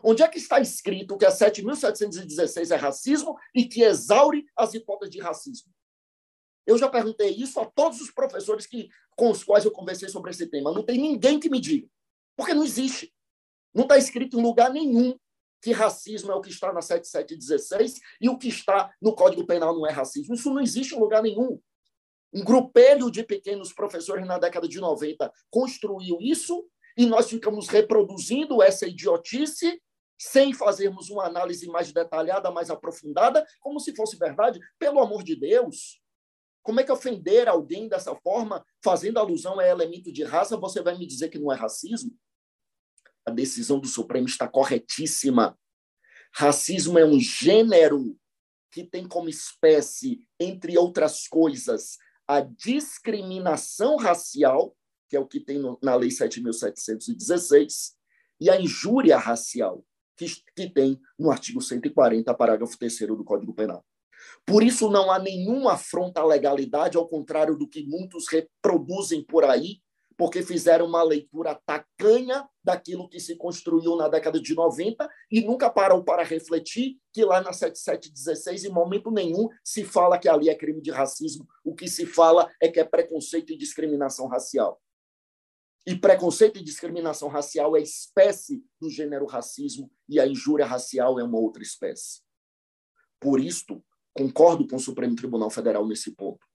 Onde 0.03 0.21
é 0.21 0.27
que 0.27 0.37
está 0.37 0.59
escrito 0.59 1.17
que 1.17 1.25
a 1.25 1.31
7.716 1.31 2.71
é 2.71 2.75
racismo 2.75 3.37
e 3.55 3.65
que 3.65 3.81
exaure 3.81 4.45
as 4.55 4.73
hipóteses 4.73 5.13
de 5.13 5.21
racismo? 5.21 5.71
Eu 6.65 6.77
já 6.77 6.89
perguntei 6.89 7.29
isso 7.29 7.59
a 7.59 7.65
todos 7.65 8.01
os 8.01 8.11
professores 8.11 8.65
que, 8.65 8.89
com 9.15 9.31
os 9.31 9.43
quais 9.43 9.63
eu 9.63 9.71
conversei 9.71 10.09
sobre 10.09 10.31
esse 10.31 10.47
tema. 10.47 10.73
Não 10.73 10.83
tem 10.83 10.97
ninguém 10.97 11.39
que 11.39 11.49
me 11.49 11.59
diga. 11.59 11.87
Porque 12.35 12.53
não 12.53 12.63
existe. 12.63 13.13
Não 13.73 13.83
está 13.83 13.97
escrito 13.97 14.37
em 14.37 14.43
lugar 14.43 14.71
nenhum 14.71 15.17
que 15.61 15.71
racismo 15.71 16.29
é 16.29 16.35
o 16.35 16.41
que 16.41 16.49
está 16.49 16.73
na 16.73 16.81
7716 16.81 18.01
e 18.19 18.27
o 18.27 18.37
que 18.37 18.49
está 18.49 18.93
no 19.01 19.15
Código 19.15 19.47
Penal 19.47 19.73
não 19.73 19.87
é 19.87 19.91
racismo. 19.91 20.33
Isso 20.33 20.53
não 20.53 20.61
existe 20.61 20.93
em 20.93 20.99
lugar 20.99 21.23
nenhum. 21.23 21.57
Um 22.33 22.43
grupelho 22.43 23.09
de 23.09 23.23
pequenos 23.23 23.71
professores 23.71 24.27
na 24.27 24.37
década 24.37 24.67
de 24.67 24.79
90 24.79 25.31
construiu 25.49 26.17
isso 26.19 26.67
e 26.97 27.05
nós 27.05 27.29
ficamos 27.29 27.69
reproduzindo 27.69 28.61
essa 28.61 28.85
idiotice 28.85 29.81
sem 30.19 30.53
fazermos 30.53 31.09
uma 31.09 31.25
análise 31.25 31.67
mais 31.67 31.91
detalhada, 31.91 32.51
mais 32.51 32.69
aprofundada, 32.69 33.45
como 33.59 33.79
se 33.79 33.95
fosse 33.95 34.17
verdade. 34.17 34.59
Pelo 34.79 34.99
amor 34.99 35.23
de 35.23 35.35
Deus, 35.35 36.01
como 36.61 36.79
é 36.79 36.83
que 36.83 36.91
ofender 36.91 37.47
alguém 37.47 37.89
dessa 37.89 38.15
forma, 38.15 38.65
fazendo 38.83 39.19
alusão 39.19 39.59
a 39.59 39.67
elemento 39.67 40.11
de 40.11 40.23
raça, 40.23 40.55
você 40.55 40.81
vai 40.81 40.97
me 40.97 41.05
dizer 41.05 41.29
que 41.29 41.37
não 41.37 41.51
é 41.51 41.55
racismo? 41.55 42.17
A 43.25 43.31
decisão 43.31 43.79
do 43.79 43.87
Supremo 43.87 44.27
está 44.27 44.47
corretíssima. 44.47 45.57
Racismo 46.33 46.97
é 46.97 47.05
um 47.05 47.19
gênero 47.19 48.17
que 48.71 48.83
tem 48.83 49.07
como 49.07 49.29
espécie, 49.29 50.25
entre 50.39 50.77
outras 50.77 51.27
coisas, 51.27 51.97
a 52.27 52.41
discriminação 52.41 53.97
racial, 53.97 54.75
que 55.09 55.15
é 55.15 55.19
o 55.19 55.27
que 55.27 55.39
tem 55.39 55.59
no, 55.59 55.77
na 55.81 55.95
Lei 55.95 56.09
7.716, 56.09 57.93
e 58.41 58.49
a 58.49 58.59
injúria 58.59 59.17
racial, 59.17 59.85
que, 60.17 60.25
que 60.55 60.69
tem 60.69 60.99
no 61.17 61.31
artigo 61.31 61.61
140, 61.61 62.33
parágrafo 62.33 62.77
3 62.77 62.99
do 63.07 63.23
Código 63.23 63.53
Penal. 63.53 63.83
Por 64.45 64.63
isso, 64.63 64.89
não 64.89 65.11
há 65.11 65.19
nenhuma 65.19 65.73
afronta 65.73 66.21
à 66.21 66.25
legalidade, 66.25 66.97
ao 66.97 67.07
contrário 67.07 67.57
do 67.57 67.67
que 67.67 67.85
muitos 67.85 68.27
reproduzem 68.29 69.23
por 69.23 69.43
aí, 69.43 69.81
porque 70.17 70.43
fizeram 70.43 70.85
uma 70.85 71.03
leitura 71.03 71.59
tacanha 71.65 72.47
daquilo 72.63 73.09
que 73.09 73.19
se 73.19 73.35
construiu 73.35 73.95
na 73.95 74.07
década 74.07 74.39
de 74.39 74.53
90 74.53 75.09
e 75.31 75.41
nunca 75.41 75.69
param 75.69 76.03
para 76.03 76.23
refletir 76.23 76.97
que 77.11 77.25
lá 77.25 77.41
na 77.41 77.51
7716, 77.51 78.65
em 78.65 78.69
momento 78.69 79.11
nenhum, 79.11 79.49
se 79.63 79.83
fala 79.83 80.17
que 80.17 80.29
ali 80.29 80.49
é 80.49 80.55
crime 80.55 80.81
de 80.81 80.91
racismo. 80.91 81.47
O 81.63 81.73
que 81.73 81.87
se 81.87 82.05
fala 82.05 82.49
é 82.61 82.67
que 82.67 82.79
é 82.79 82.83
preconceito 82.83 83.51
e 83.51 83.57
discriminação 83.57 84.27
racial. 84.27 84.79
E 85.85 85.95
preconceito 85.95 86.59
e 86.59 86.63
discriminação 86.63 87.27
racial 87.27 87.75
é 87.75 87.81
espécie 87.81 88.63
do 88.79 88.89
gênero 88.89 89.25
racismo 89.25 89.91
e 90.07 90.19
a 90.19 90.25
injúria 90.25 90.65
racial 90.65 91.19
é 91.19 91.23
uma 91.23 91.37
outra 91.37 91.61
espécie. 91.61 92.21
Por 93.19 93.39
isto, 93.39 93.83
Concordo 94.13 94.67
com 94.67 94.75
o 94.75 94.79
Supremo 94.79 95.15
Tribunal 95.15 95.49
Federal 95.49 95.87
nesse 95.87 96.11
ponto. 96.11 96.45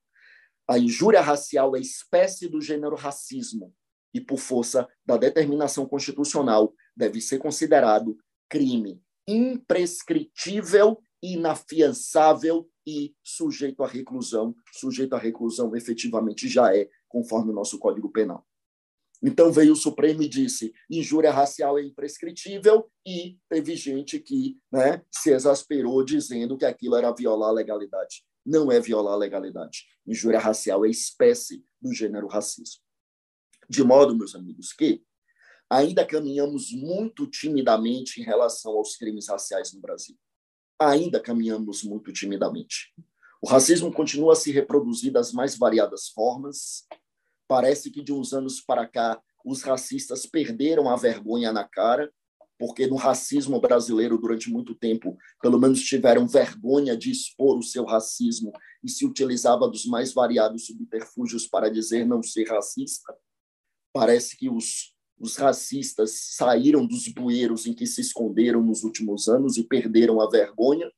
A 0.68 0.78
injúria 0.78 1.20
racial 1.20 1.74
é 1.74 1.80
espécie 1.80 2.48
do 2.48 2.60
gênero 2.60 2.94
racismo 2.94 3.74
e, 4.14 4.20
por 4.20 4.38
força 4.38 4.88
da 5.04 5.16
determinação 5.16 5.86
constitucional, 5.86 6.72
deve 6.96 7.20
ser 7.20 7.38
considerado 7.38 8.16
crime 8.48 9.02
imprescritível, 9.26 11.02
inafiançável 11.22 12.70
e 12.86 13.14
sujeito 13.24 13.82
à 13.82 13.88
reclusão. 13.88 14.54
Sujeito 14.72 15.14
à 15.14 15.18
reclusão 15.18 15.74
efetivamente 15.74 16.48
já 16.48 16.74
é, 16.74 16.88
conforme 17.08 17.50
o 17.50 17.54
nosso 17.54 17.78
Código 17.78 18.10
Penal. 18.10 18.46
Então 19.22 19.50
veio 19.50 19.72
o 19.72 19.76
Supremo 19.76 20.22
e 20.22 20.28
disse: 20.28 20.72
injúria 20.88 21.32
racial 21.32 21.78
é 21.78 21.82
imprescritível, 21.82 22.90
e 23.06 23.38
teve 23.48 23.74
gente 23.74 24.18
que 24.20 24.58
né, 24.70 25.02
se 25.10 25.30
exasperou 25.30 26.04
dizendo 26.04 26.56
que 26.56 26.64
aquilo 26.64 26.96
era 26.96 27.12
violar 27.12 27.50
a 27.50 27.52
legalidade. 27.52 28.24
Não 28.46 28.70
é 28.70 28.80
violar 28.80 29.14
a 29.14 29.18
legalidade. 29.18 29.84
Injúria 30.06 30.38
racial 30.38 30.84
é 30.84 30.88
espécie 30.88 31.64
do 31.80 31.92
gênero 31.92 32.28
racismo. 32.28 32.80
De 33.68 33.84
modo, 33.84 34.16
meus 34.16 34.34
amigos, 34.34 34.72
que 34.72 35.02
ainda 35.68 36.06
caminhamos 36.06 36.72
muito 36.72 37.26
timidamente 37.26 38.20
em 38.20 38.24
relação 38.24 38.72
aos 38.72 38.96
crimes 38.96 39.28
raciais 39.28 39.72
no 39.74 39.80
Brasil. 39.80 40.16
Ainda 40.80 41.20
caminhamos 41.20 41.82
muito 41.82 42.12
timidamente. 42.12 42.94
O 43.42 43.48
racismo 43.48 43.92
continua 43.92 44.32
a 44.32 44.36
se 44.36 44.50
reproduzir 44.50 45.12
das 45.12 45.32
mais 45.32 45.56
variadas 45.56 46.08
formas, 46.08 46.86
Parece 47.48 47.90
que 47.90 48.02
de 48.02 48.12
uns 48.12 48.34
anos 48.34 48.60
para 48.60 48.86
cá 48.86 49.20
os 49.42 49.62
racistas 49.62 50.26
perderam 50.26 50.90
a 50.90 50.96
vergonha 50.96 51.50
na 51.50 51.64
cara, 51.66 52.12
porque 52.58 52.86
no 52.86 52.96
racismo 52.96 53.58
brasileiro, 53.60 54.18
durante 54.18 54.50
muito 54.50 54.74
tempo, 54.74 55.16
pelo 55.40 55.58
menos 55.58 55.80
tiveram 55.80 56.26
vergonha 56.26 56.96
de 56.96 57.10
expor 57.10 57.56
o 57.56 57.62
seu 57.62 57.84
racismo 57.84 58.52
e 58.84 58.90
se 58.90 59.06
utilizava 59.06 59.66
dos 59.68 59.86
mais 59.86 60.12
variados 60.12 60.66
subterfúgios 60.66 61.46
para 61.46 61.70
dizer 61.70 62.04
não 62.04 62.22
ser 62.22 62.48
racista. 62.48 63.14
Parece 63.92 64.36
que 64.36 64.50
os, 64.50 64.92
os 65.18 65.36
racistas 65.36 66.34
saíram 66.34 66.86
dos 66.86 67.08
bueiros 67.08 67.64
em 67.64 67.72
que 67.72 67.86
se 67.86 68.00
esconderam 68.00 68.62
nos 68.62 68.82
últimos 68.82 69.28
anos 69.28 69.56
e 69.56 69.64
perderam 69.64 70.20
a 70.20 70.28
vergonha 70.28 70.90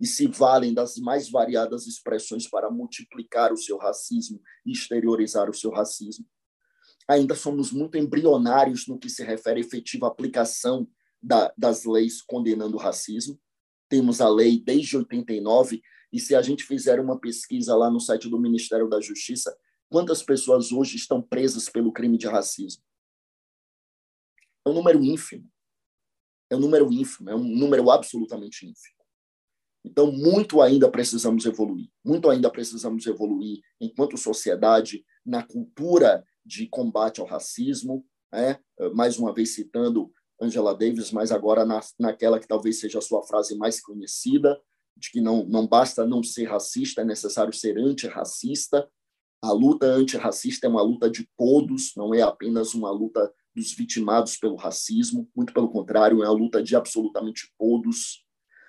e 0.00 0.06
se 0.06 0.26
valem 0.26 0.74
das 0.74 0.96
mais 0.96 1.30
variadas 1.30 1.86
expressões 1.86 2.48
para 2.48 2.70
multiplicar 2.70 3.52
o 3.52 3.56
seu 3.56 3.78
racismo 3.78 4.40
e 4.64 4.72
exteriorizar 4.72 5.48
o 5.48 5.54
seu 5.54 5.70
racismo. 5.70 6.26
Ainda 7.08 7.34
somos 7.34 7.72
muito 7.72 7.96
embrionários 7.96 8.86
no 8.86 8.98
que 8.98 9.08
se 9.08 9.24
refere 9.24 9.60
à 9.60 9.64
efetiva 9.64 10.06
aplicação 10.06 10.88
da, 11.22 11.52
das 11.56 11.84
leis 11.84 12.20
condenando 12.20 12.76
o 12.76 12.80
racismo. 12.80 13.40
Temos 13.88 14.20
a 14.20 14.28
lei 14.28 14.60
desde 14.60 14.96
89, 14.96 15.80
e 16.12 16.20
se 16.20 16.34
a 16.34 16.42
gente 16.42 16.64
fizer 16.64 17.00
uma 17.00 17.18
pesquisa 17.18 17.76
lá 17.76 17.90
no 17.90 18.00
site 18.00 18.28
do 18.28 18.40
Ministério 18.40 18.88
da 18.88 19.00
Justiça, 19.00 19.56
quantas 19.88 20.22
pessoas 20.22 20.72
hoje 20.72 20.96
estão 20.96 21.22
presas 21.22 21.68
pelo 21.68 21.92
crime 21.92 22.18
de 22.18 22.26
racismo? 22.26 22.82
É 24.64 24.68
um 24.68 24.74
número 24.74 25.02
ínfimo. 25.02 25.48
É 26.50 26.56
um 26.56 26.60
número 26.60 26.92
ínfimo, 26.92 27.30
é 27.30 27.34
um 27.34 27.42
número 27.42 27.90
absolutamente 27.90 28.66
ínfimo. 28.66 28.95
Então, 29.86 30.10
muito 30.10 30.60
ainda 30.60 30.90
precisamos 30.90 31.46
evoluir, 31.46 31.88
muito 32.04 32.28
ainda 32.28 32.50
precisamos 32.50 33.06
evoluir 33.06 33.60
enquanto 33.80 34.18
sociedade 34.18 35.04
na 35.24 35.44
cultura 35.44 36.24
de 36.44 36.66
combate 36.66 37.20
ao 37.20 37.26
racismo, 37.26 38.04
né? 38.32 38.58
mais 38.94 39.16
uma 39.16 39.32
vez 39.32 39.54
citando 39.54 40.10
Angela 40.42 40.74
Davis, 40.76 41.12
mas 41.12 41.30
agora 41.30 41.64
na, 41.64 41.80
naquela 42.00 42.40
que 42.40 42.48
talvez 42.48 42.80
seja 42.80 42.98
a 42.98 43.02
sua 43.02 43.22
frase 43.22 43.56
mais 43.56 43.80
conhecida, 43.80 44.60
de 44.96 45.08
que 45.12 45.20
não, 45.20 45.44
não 45.44 45.68
basta 45.68 46.04
não 46.04 46.20
ser 46.20 46.46
racista, 46.46 47.02
é 47.02 47.04
necessário 47.04 47.52
ser 47.52 47.78
antirracista. 47.78 48.88
A 49.40 49.52
luta 49.52 49.86
antirracista 49.86 50.66
é 50.66 50.70
uma 50.70 50.82
luta 50.82 51.08
de 51.08 51.28
todos, 51.36 51.92
não 51.96 52.12
é 52.12 52.22
apenas 52.22 52.74
uma 52.74 52.90
luta 52.90 53.32
dos 53.54 53.72
vitimados 53.72 54.36
pelo 54.36 54.56
racismo, 54.56 55.30
muito 55.34 55.52
pelo 55.52 55.70
contrário, 55.70 56.24
é 56.24 56.26
a 56.26 56.32
luta 56.32 56.60
de 56.60 56.74
absolutamente 56.74 57.52
todos 57.56 58.25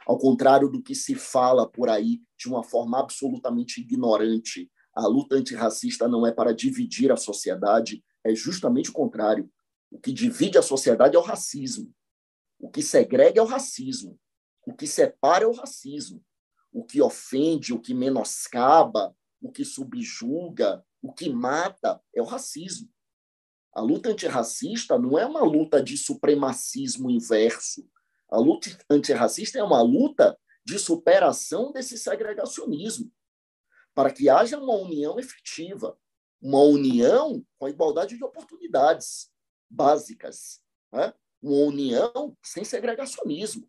Ao 0.07 0.17
contrário 0.17 0.69
do 0.69 0.81
que 0.81 0.95
se 0.95 1.15
fala 1.15 1.67
por 1.69 1.89
aí 1.89 2.21
de 2.37 2.47
uma 2.47 2.63
forma 2.63 2.97
absolutamente 2.97 3.81
ignorante, 3.81 4.71
a 4.95 5.05
luta 5.05 5.35
antirracista 5.35 6.07
não 6.07 6.25
é 6.25 6.31
para 6.31 6.55
dividir 6.55 7.11
a 7.11 7.17
sociedade, 7.17 8.01
é 8.23 8.33
justamente 8.33 8.89
o 8.89 8.93
contrário. 8.93 9.51
O 9.91 9.99
que 9.99 10.13
divide 10.13 10.57
a 10.57 10.61
sociedade 10.61 11.17
é 11.17 11.19
o 11.19 11.21
racismo. 11.21 11.93
O 12.57 12.69
que 12.69 12.81
segrega 12.81 13.41
é 13.41 13.43
o 13.43 13.45
racismo. 13.45 14.17
O 14.65 14.73
que 14.73 14.87
separa 14.87 15.43
é 15.43 15.47
o 15.47 15.51
racismo. 15.51 16.23
O 16.71 16.85
que 16.85 17.01
ofende, 17.01 17.73
o 17.73 17.79
que 17.79 17.93
menoscaba, 17.93 19.13
o 19.41 19.51
que 19.51 19.65
subjuga, 19.65 20.85
o 21.01 21.11
que 21.11 21.29
mata 21.29 22.01
é 22.15 22.21
o 22.21 22.25
racismo. 22.25 22.89
A 23.73 23.81
luta 23.81 24.09
antirracista 24.09 24.97
não 24.97 25.19
é 25.19 25.25
uma 25.25 25.43
luta 25.43 25.83
de 25.83 25.97
supremacismo 25.97 27.11
inverso. 27.11 27.85
A 28.29 28.37
luta 28.37 28.69
antirracista 28.89 29.57
é 29.57 29.63
uma 29.63 29.81
luta 29.81 30.37
de 30.65 30.77
superação 30.77 31.71
desse 31.71 31.97
segregacionismo, 31.97 33.11
para 33.95 34.11
que 34.11 34.29
haja 34.29 34.59
uma 34.59 34.75
união 34.75 35.17
efetiva, 35.17 35.97
uma 36.41 36.61
união 36.61 37.43
com 37.57 37.65
a 37.65 37.69
igualdade 37.69 38.17
de 38.17 38.23
oportunidades 38.23 39.31
básicas, 39.69 40.61
né? 40.91 41.13
uma 41.41 41.65
união 41.65 42.37
sem 42.43 42.63
segregacionismo, 42.63 43.67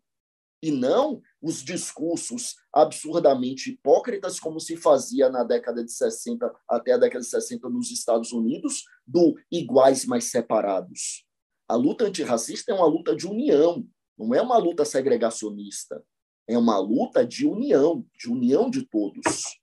e 0.61 0.71
não 0.71 1.21
os 1.41 1.63
discursos 1.63 2.55
absurdamente 2.73 3.71
hipócritas, 3.71 4.39
como 4.39 4.59
se 4.59 4.75
fazia 4.75 5.29
na 5.29 5.43
década 5.43 5.83
de 5.83 5.91
60 5.91 6.53
até 6.67 6.93
a 6.93 6.97
década 6.97 7.23
de 7.23 7.29
60 7.29 7.69
nos 7.69 7.91
Estados 7.91 8.33
Unidos, 8.33 8.83
do 9.07 9.35
iguais 9.49 10.05
mais 10.05 10.25
separados. 10.25 11.25
A 11.67 11.75
luta 11.75 12.05
antirracista 12.05 12.71
é 12.71 12.75
uma 12.75 12.87
luta 12.87 13.15
de 13.15 13.25
união, 13.25 13.87
não 14.19 14.35
é 14.35 14.41
uma 14.41 14.57
luta 14.57 14.83
segregacionista. 14.83 16.03
É 16.47 16.57
uma 16.57 16.77
luta 16.77 17.25
de 17.25 17.47
união, 17.47 18.05
de 18.17 18.29
união 18.29 18.69
de 18.69 18.85
todos. 18.85 19.57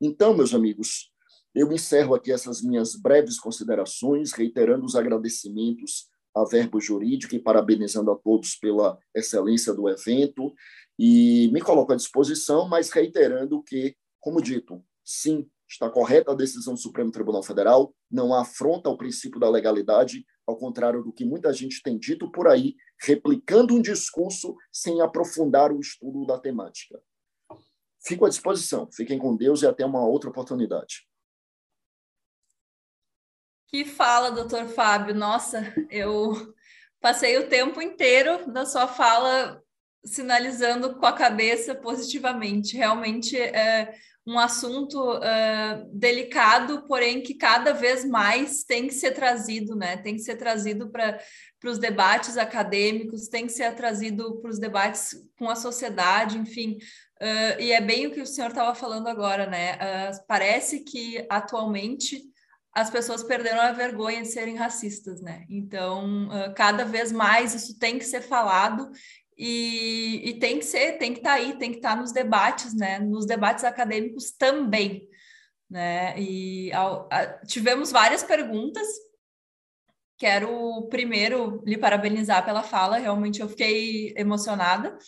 Então, 0.00 0.36
meus 0.36 0.54
amigos, 0.54 1.10
eu 1.54 1.72
encerro 1.72 2.14
aqui 2.14 2.30
essas 2.30 2.62
minhas 2.62 2.94
breves 2.94 3.40
considerações, 3.40 4.32
reiterando 4.32 4.84
os 4.84 4.94
agradecimentos 4.94 6.08
a 6.36 6.44
Verbo 6.44 6.80
Jurídico 6.80 7.34
e 7.34 7.40
parabenizando 7.40 8.12
a 8.12 8.16
todos 8.16 8.54
pela 8.54 8.98
excelência 9.14 9.72
do 9.74 9.88
evento 9.88 10.54
e 10.98 11.48
me 11.52 11.60
coloco 11.60 11.92
à 11.92 11.96
disposição, 11.96 12.68
mas 12.68 12.90
reiterando 12.90 13.62
que, 13.62 13.96
como 14.20 14.42
dito, 14.42 14.84
sim, 15.04 15.48
está 15.68 15.90
correta 15.90 16.32
a 16.32 16.34
decisão 16.34 16.74
do 16.74 16.80
Supremo 16.80 17.10
Tribunal 17.10 17.42
Federal, 17.42 17.94
não 18.10 18.34
afronta 18.34 18.88
o 18.88 18.96
princípio 18.96 19.38
da 19.38 19.50
legalidade, 19.50 20.24
ao 20.46 20.56
contrário 20.56 21.02
do 21.02 21.12
que 21.12 21.24
muita 21.24 21.52
gente 21.52 21.82
tem 21.82 21.98
dito 21.98 22.30
por 22.32 22.48
aí, 22.48 22.74
replicando 23.00 23.74
um 23.74 23.82
discurso 23.82 24.56
sem 24.72 25.00
aprofundar 25.00 25.70
o 25.70 25.80
estudo 25.80 26.24
da 26.26 26.38
temática. 26.38 27.00
Fico 28.00 28.24
à 28.24 28.28
disposição. 28.28 28.88
Fiquem 28.90 29.18
com 29.18 29.36
Deus 29.36 29.62
e 29.62 29.66
até 29.66 29.84
uma 29.84 30.06
outra 30.06 30.30
oportunidade. 30.30 31.06
Que 33.66 33.84
fala, 33.84 34.30
doutor 34.30 34.66
Fábio. 34.66 35.14
Nossa, 35.14 35.74
eu 35.90 36.54
passei 37.00 37.36
o 37.36 37.48
tempo 37.48 37.82
inteiro 37.82 38.50
da 38.50 38.64
sua 38.64 38.88
fala 38.88 39.62
sinalizando 40.02 40.94
com 40.96 41.04
a 41.04 41.12
cabeça 41.12 41.74
positivamente. 41.74 42.76
Realmente 42.76 43.36
é 43.36 43.94
um 44.26 44.38
assunto 44.38 44.98
uh, 45.16 45.90
delicado, 45.90 46.86
porém 46.86 47.22
que 47.22 47.34
cada 47.34 47.72
vez 47.72 48.04
mais 48.04 48.62
tem 48.62 48.86
que 48.86 48.92
ser 48.92 49.12
trazido, 49.12 49.74
né? 49.74 49.96
Tem 49.96 50.16
que 50.16 50.20
ser 50.20 50.36
trazido 50.36 50.90
para 50.90 51.18
os 51.64 51.78
debates 51.78 52.36
acadêmicos, 52.36 53.28
tem 53.28 53.46
que 53.46 53.52
ser 53.52 53.74
trazido 53.74 54.38
para 54.40 54.50
os 54.50 54.58
debates 54.58 55.16
com 55.38 55.48
a 55.48 55.56
sociedade, 55.56 56.36
enfim. 56.36 56.76
Uh, 57.20 57.58
e 57.58 57.72
é 57.72 57.80
bem 57.80 58.06
o 58.06 58.10
que 58.10 58.20
o 58.20 58.26
senhor 58.26 58.48
estava 58.48 58.74
falando 58.74 59.08
agora, 59.08 59.46
né? 59.46 59.76
Uh, 59.76 60.26
parece 60.28 60.80
que 60.80 61.26
atualmente 61.30 62.22
as 62.74 62.90
pessoas 62.90 63.22
perderam 63.22 63.62
a 63.62 63.72
vergonha 63.72 64.20
de 64.20 64.28
serem 64.28 64.56
racistas, 64.56 65.22
né? 65.22 65.46
Então, 65.48 66.28
cada 66.54 66.84
vez 66.84 67.10
mais 67.10 67.52
isso 67.52 67.76
tem 67.76 67.98
que 67.98 68.04
ser 68.04 68.20
falado 68.20 68.88
e, 69.38 70.30
e 70.30 70.34
tem 70.34 70.58
que 70.58 70.64
ser, 70.64 70.98
tem 70.98 71.12
que 71.12 71.20
estar 71.20 71.30
tá 71.30 71.36
aí, 71.36 71.56
tem 71.56 71.70
que 71.70 71.76
estar 71.76 71.94
tá 71.94 72.00
nos 72.00 72.10
debates, 72.10 72.74
né? 72.74 72.98
Nos 72.98 73.24
debates 73.24 73.62
acadêmicos 73.62 74.32
também, 74.32 75.08
né? 75.70 76.18
E 76.20 76.72
ao, 76.72 77.08
a, 77.12 77.24
tivemos 77.46 77.92
várias 77.92 78.24
perguntas. 78.24 78.86
Quero 80.18 80.88
primeiro 80.90 81.62
lhe 81.64 81.78
parabenizar 81.78 82.44
pela 82.44 82.64
fala, 82.64 82.98
realmente 82.98 83.40
eu 83.40 83.48
fiquei 83.48 84.12
emocionada. 84.16 84.98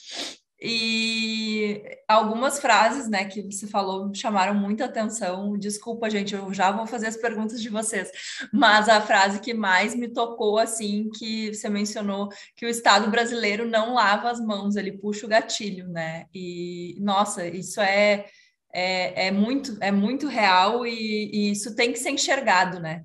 E 0.62 1.82
algumas 2.06 2.60
frases, 2.60 3.08
né, 3.08 3.24
que 3.24 3.42
você 3.42 3.66
falou 3.66 4.14
chamaram 4.14 4.54
muita 4.54 4.84
atenção. 4.84 5.56
Desculpa, 5.56 6.10
gente, 6.10 6.34
eu 6.34 6.52
já 6.52 6.70
vou 6.70 6.86
fazer 6.86 7.06
as 7.06 7.16
perguntas 7.16 7.62
de 7.62 7.70
vocês. 7.70 8.10
Mas 8.52 8.88
a 8.88 9.00
frase 9.00 9.40
que 9.40 9.54
mais 9.54 9.94
me 9.94 10.08
tocou, 10.08 10.58
assim, 10.58 11.08
que 11.18 11.54
você 11.54 11.68
mencionou, 11.70 12.28
que 12.54 12.66
o 12.66 12.68
Estado 12.68 13.10
brasileiro 13.10 13.66
não 13.66 13.94
lava 13.94 14.30
as 14.30 14.40
mãos, 14.40 14.76
ele 14.76 14.92
puxa 14.98 15.24
o 15.24 15.28
gatilho, 15.28 15.88
né? 15.88 16.26
E, 16.34 16.96
nossa, 17.00 17.46
isso 17.46 17.80
é, 17.80 18.26
é, 18.72 19.28
é 19.28 19.30
muito, 19.30 19.78
é 19.80 19.90
muito 19.90 20.26
real 20.26 20.86
e, 20.86 21.30
e 21.32 21.50
isso 21.52 21.74
tem 21.74 21.90
que 21.90 21.98
ser 21.98 22.10
enxergado, 22.10 22.78
né? 22.80 23.02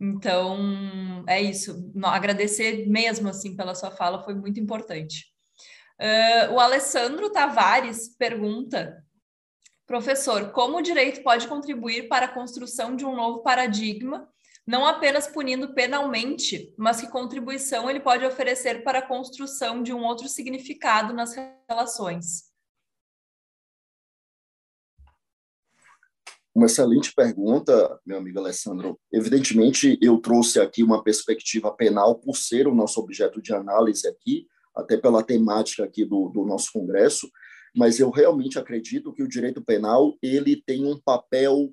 Então, 0.00 1.24
é 1.26 1.42
isso. 1.42 1.90
Agradecer 2.04 2.86
mesmo, 2.88 3.28
assim, 3.28 3.56
pela 3.56 3.74
sua 3.74 3.90
fala, 3.90 4.22
foi 4.22 4.34
muito 4.34 4.60
importante. 4.60 5.33
Uh, 6.00 6.52
o 6.54 6.60
Alessandro 6.60 7.30
Tavares 7.30 8.08
pergunta: 8.16 9.04
professor, 9.86 10.50
como 10.50 10.78
o 10.78 10.82
direito 10.82 11.22
pode 11.22 11.46
contribuir 11.46 12.08
para 12.08 12.26
a 12.26 12.32
construção 12.32 12.96
de 12.96 13.04
um 13.04 13.14
novo 13.14 13.42
paradigma, 13.42 14.28
não 14.66 14.86
apenas 14.86 15.26
punindo 15.26 15.74
penalmente, 15.74 16.74
mas 16.76 17.00
que 17.00 17.08
contribuição 17.08 17.88
ele 17.88 18.00
pode 18.00 18.24
oferecer 18.24 18.82
para 18.82 19.00
a 19.00 19.06
construção 19.06 19.82
de 19.82 19.92
um 19.92 20.02
outro 20.02 20.28
significado 20.28 21.12
nas 21.12 21.34
relações? 21.68 22.54
Uma 26.54 26.66
excelente 26.66 27.12
pergunta, 27.12 28.00
meu 28.06 28.16
amigo 28.16 28.38
Alessandro. 28.38 28.98
Evidentemente, 29.12 29.98
eu 30.00 30.18
trouxe 30.18 30.60
aqui 30.60 30.84
uma 30.84 31.02
perspectiva 31.02 31.70
penal 31.72 32.14
por 32.14 32.36
ser 32.36 32.68
o 32.68 32.74
nosso 32.74 33.00
objeto 33.00 33.42
de 33.42 33.52
análise 33.52 34.06
aqui, 34.06 34.46
até 34.74 34.96
pela 34.96 35.22
temática 35.22 35.84
aqui 35.84 36.04
do, 36.04 36.28
do 36.28 36.44
nosso 36.44 36.72
congresso, 36.72 37.30
mas 37.74 37.98
eu 37.98 38.10
realmente 38.10 38.58
acredito 38.58 39.12
que 39.12 39.22
o 39.22 39.28
direito 39.28 39.62
penal 39.62 40.16
ele 40.22 40.62
tem 40.64 40.84
um 40.86 40.98
papel 40.98 41.72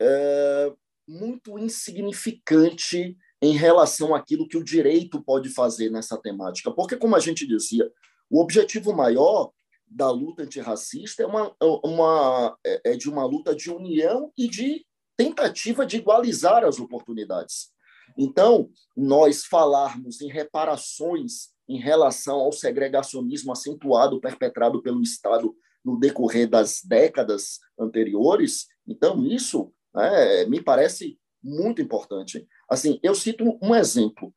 é, 0.00 0.72
muito 1.06 1.58
insignificante 1.58 3.16
em 3.40 3.56
relação 3.56 4.14
àquilo 4.14 4.46
que 4.46 4.56
o 4.56 4.64
direito 4.64 5.22
pode 5.22 5.48
fazer 5.48 5.90
nessa 5.90 6.16
temática, 6.16 6.70
porque 6.70 6.96
como 6.96 7.16
a 7.16 7.20
gente 7.20 7.46
dizia, 7.46 7.90
o 8.30 8.40
objetivo 8.40 8.92
maior 8.92 9.50
da 9.86 10.10
luta 10.10 10.44
antirracista 10.44 11.22
é 11.22 11.26
uma, 11.26 11.54
uma 11.60 12.56
é, 12.64 12.92
é 12.92 12.96
de 12.96 13.10
uma 13.10 13.26
luta 13.26 13.54
de 13.54 13.70
união 13.70 14.32
e 14.38 14.48
de 14.48 14.86
tentativa 15.16 15.84
de 15.84 15.98
igualizar 15.98 16.64
as 16.64 16.78
oportunidades. 16.78 17.70
Então, 18.16 18.70
nós 18.96 19.44
falarmos 19.44 20.20
em 20.20 20.28
reparações 20.28 21.50
em 21.72 21.78
relação 21.78 22.40
ao 22.40 22.52
segregacionismo 22.52 23.50
acentuado 23.50 24.20
perpetrado 24.20 24.82
pelo 24.82 25.00
Estado 25.00 25.56
no 25.82 25.98
decorrer 25.98 26.48
das 26.48 26.82
décadas 26.84 27.58
anteriores. 27.80 28.66
Então, 28.86 29.24
isso 29.24 29.72
né, 29.94 30.44
me 30.44 30.62
parece 30.62 31.18
muito 31.42 31.80
importante. 31.80 32.46
Assim, 32.68 33.00
eu 33.02 33.14
cito 33.14 33.58
um 33.62 33.74
exemplo. 33.74 34.32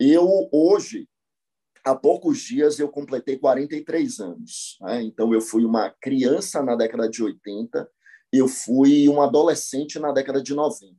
Eu, 0.00 0.48
hoje, 0.50 1.06
há 1.84 1.94
poucos 1.94 2.38
dias, 2.38 2.78
eu 2.78 2.88
completei 2.88 3.38
43 3.38 4.20
anos. 4.20 4.78
Né? 4.80 5.02
Então, 5.02 5.34
eu 5.34 5.42
fui 5.42 5.66
uma 5.66 5.90
criança 6.00 6.62
na 6.62 6.74
década 6.74 7.08
de 7.08 7.22
80, 7.22 7.86
eu 8.32 8.48
fui 8.48 9.08
um 9.10 9.20
adolescente 9.20 9.98
na 9.98 10.10
década 10.10 10.42
de 10.42 10.54
90. 10.54 10.96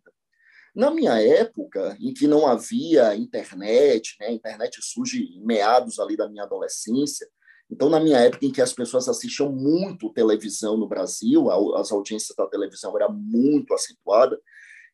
Na 0.80 0.90
minha 0.90 1.22
época, 1.22 1.98
em 2.00 2.14
que 2.14 2.26
não 2.26 2.48
havia 2.48 3.14
internet, 3.14 4.16
né, 4.18 4.28
a 4.28 4.32
internet 4.32 4.80
surge 4.82 5.26
em 5.26 5.46
meados 5.46 6.00
ali 6.00 6.16
da 6.16 6.30
minha 6.30 6.44
adolescência, 6.44 7.28
então, 7.70 7.90
na 7.90 8.00
minha 8.00 8.18
época 8.18 8.46
em 8.46 8.52
que 8.52 8.62
as 8.62 8.72
pessoas 8.72 9.10
assistiam 9.10 9.52
muito 9.52 10.14
televisão 10.14 10.78
no 10.78 10.88
Brasil, 10.88 11.52
as 11.76 11.92
audiências 11.92 12.34
da 12.34 12.48
televisão 12.48 12.96
era 12.96 13.10
muito 13.10 13.74
acentuada, 13.74 14.40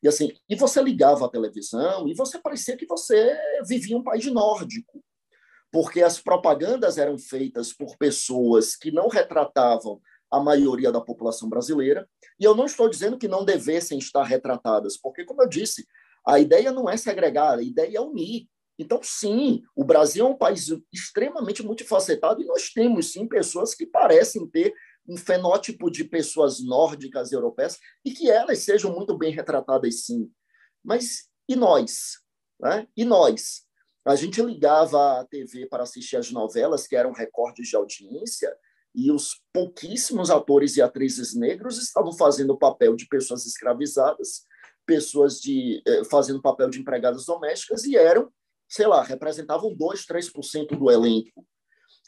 e 0.02 0.08
assim, 0.08 0.32
e 0.48 0.56
você 0.56 0.82
ligava 0.82 1.24
a 1.24 1.30
televisão 1.30 2.08
e 2.08 2.16
você 2.16 2.36
parecia 2.40 2.76
que 2.76 2.84
você 2.84 3.38
vivia 3.64 3.96
um 3.96 4.02
país 4.02 4.26
nórdico, 4.26 5.00
porque 5.70 6.02
as 6.02 6.20
propagandas 6.20 6.98
eram 6.98 7.16
feitas 7.16 7.72
por 7.72 7.96
pessoas 7.96 8.74
que 8.74 8.90
não 8.90 9.06
retratavam 9.06 10.00
a 10.30 10.40
maioria 10.40 10.90
da 10.92 11.00
população 11.00 11.48
brasileira. 11.48 12.08
E 12.38 12.44
eu 12.44 12.54
não 12.54 12.66
estou 12.66 12.88
dizendo 12.88 13.18
que 13.18 13.28
não 13.28 13.44
devessem 13.44 13.98
estar 13.98 14.24
retratadas, 14.24 14.96
porque, 14.96 15.24
como 15.24 15.42
eu 15.42 15.48
disse, 15.48 15.86
a 16.26 16.38
ideia 16.38 16.72
não 16.72 16.88
é 16.88 16.96
segregar, 16.96 17.58
a 17.58 17.62
ideia 17.62 17.98
é 17.98 18.00
unir. 18.00 18.48
Então, 18.78 19.00
sim, 19.02 19.62
o 19.74 19.84
Brasil 19.84 20.26
é 20.26 20.28
um 20.28 20.36
país 20.36 20.68
extremamente 20.92 21.62
multifacetado 21.62 22.42
e 22.42 22.46
nós 22.46 22.70
temos, 22.70 23.12
sim, 23.12 23.26
pessoas 23.26 23.74
que 23.74 23.86
parecem 23.86 24.46
ter 24.48 24.74
um 25.08 25.16
fenótipo 25.16 25.90
de 25.90 26.04
pessoas 26.04 26.62
nórdicas 26.62 27.32
europeias 27.32 27.78
e 28.04 28.10
que 28.10 28.28
elas 28.28 28.58
sejam 28.58 28.92
muito 28.92 29.16
bem 29.16 29.32
retratadas, 29.32 30.04
sim. 30.04 30.30
Mas 30.84 31.28
e 31.48 31.54
nós? 31.54 32.18
Né? 32.60 32.86
E 32.96 33.04
nós? 33.04 33.64
A 34.04 34.14
gente 34.14 34.42
ligava 34.42 35.20
a 35.20 35.24
TV 35.24 35.66
para 35.66 35.82
assistir 35.82 36.16
as 36.16 36.30
novelas, 36.30 36.86
que 36.86 36.96
eram 36.96 37.12
recordes 37.12 37.68
de 37.68 37.76
audiência, 37.76 38.54
e 38.96 39.12
os 39.12 39.42
pouquíssimos 39.52 40.30
atores 40.30 40.76
e 40.76 40.82
atrizes 40.82 41.34
negros 41.34 41.78
estavam 41.78 42.12
fazendo 42.12 42.54
o 42.54 42.58
papel 42.58 42.96
de 42.96 43.06
pessoas 43.06 43.44
escravizadas, 43.44 44.46
pessoas 44.86 45.38
de 45.38 45.82
eh, 45.86 46.02
fazendo 46.04 46.40
papel 46.40 46.70
de 46.70 46.80
empregadas 46.80 47.26
domésticas 47.26 47.84
e 47.84 47.96
eram 47.96 48.32
sei 48.68 48.86
lá, 48.86 49.02
representavam 49.02 49.74
2, 49.74 50.06
3% 50.06 50.76
do 50.76 50.90
elenco. 50.90 51.46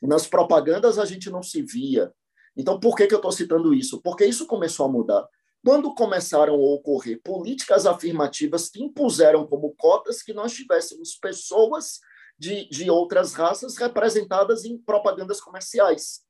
Nas 0.03 0.27
propagandas 0.27 0.99
a 0.99 1.05
gente 1.05 1.31
não 1.31 1.43
se 1.43 1.63
via. 1.63 2.13
Então, 2.57 2.79
por 2.79 2.97
que, 2.97 3.07
que 3.07 3.15
eu 3.15 3.19
estou 3.19 3.33
citando 3.33 3.73
isso? 3.73 4.01
Porque 4.03 4.25
isso 4.25 4.47
começou 4.47 4.87
a 4.87 4.89
mudar. 4.89 5.27
Quando 5.65 5.95
começaram 5.95 6.55
a 6.55 6.75
ocorrer 6.75 7.21
políticas 7.23 7.85
afirmativas 7.85 8.69
que 8.69 8.83
impuseram 8.83 9.47
como 9.47 9.75
cotas 9.77 10.23
que 10.23 10.33
nós 10.33 10.53
tivéssemos 10.53 11.17
pessoas 11.17 12.01
de, 12.39 12.69
de 12.69 12.91
outras 12.91 13.35
raças 13.35 13.77
representadas 13.77 14.65
em 14.65 14.79
propagandas 14.79 15.41
comerciais. 15.41 16.21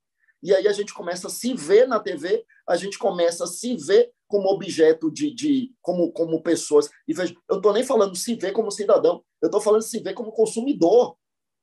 E 0.43 0.55
aí 0.55 0.68
a 0.68 0.72
gente 0.72 0.95
começa 0.95 1.26
a 1.26 1.30
se 1.30 1.55
ver 1.55 1.86
na 1.89 2.01
TV, 2.01 2.45
a 2.68 2.76
gente 2.76 2.99
começa 2.99 3.45
a 3.45 3.47
se 3.47 3.76
ver 3.76 4.11
como 4.26 4.49
objeto 4.49 5.11
de, 5.11 5.34
de 5.34 5.72
como, 5.80 6.12
como 6.12 6.43
pessoas. 6.43 6.89
E 7.07 7.14
veja, 7.14 7.34
eu 7.49 7.57
estou 7.57 7.72
nem 7.72 7.84
falando 7.84 8.14
se 8.16 8.34
ver 8.34 8.53
como 8.53 8.70
cidadão, 8.70 9.24
eu 9.41 9.47
estou 9.47 9.61
falando 9.61 9.82
se 9.82 9.99
ver 10.01 10.14
como 10.14 10.32
consumidor. 10.32 11.16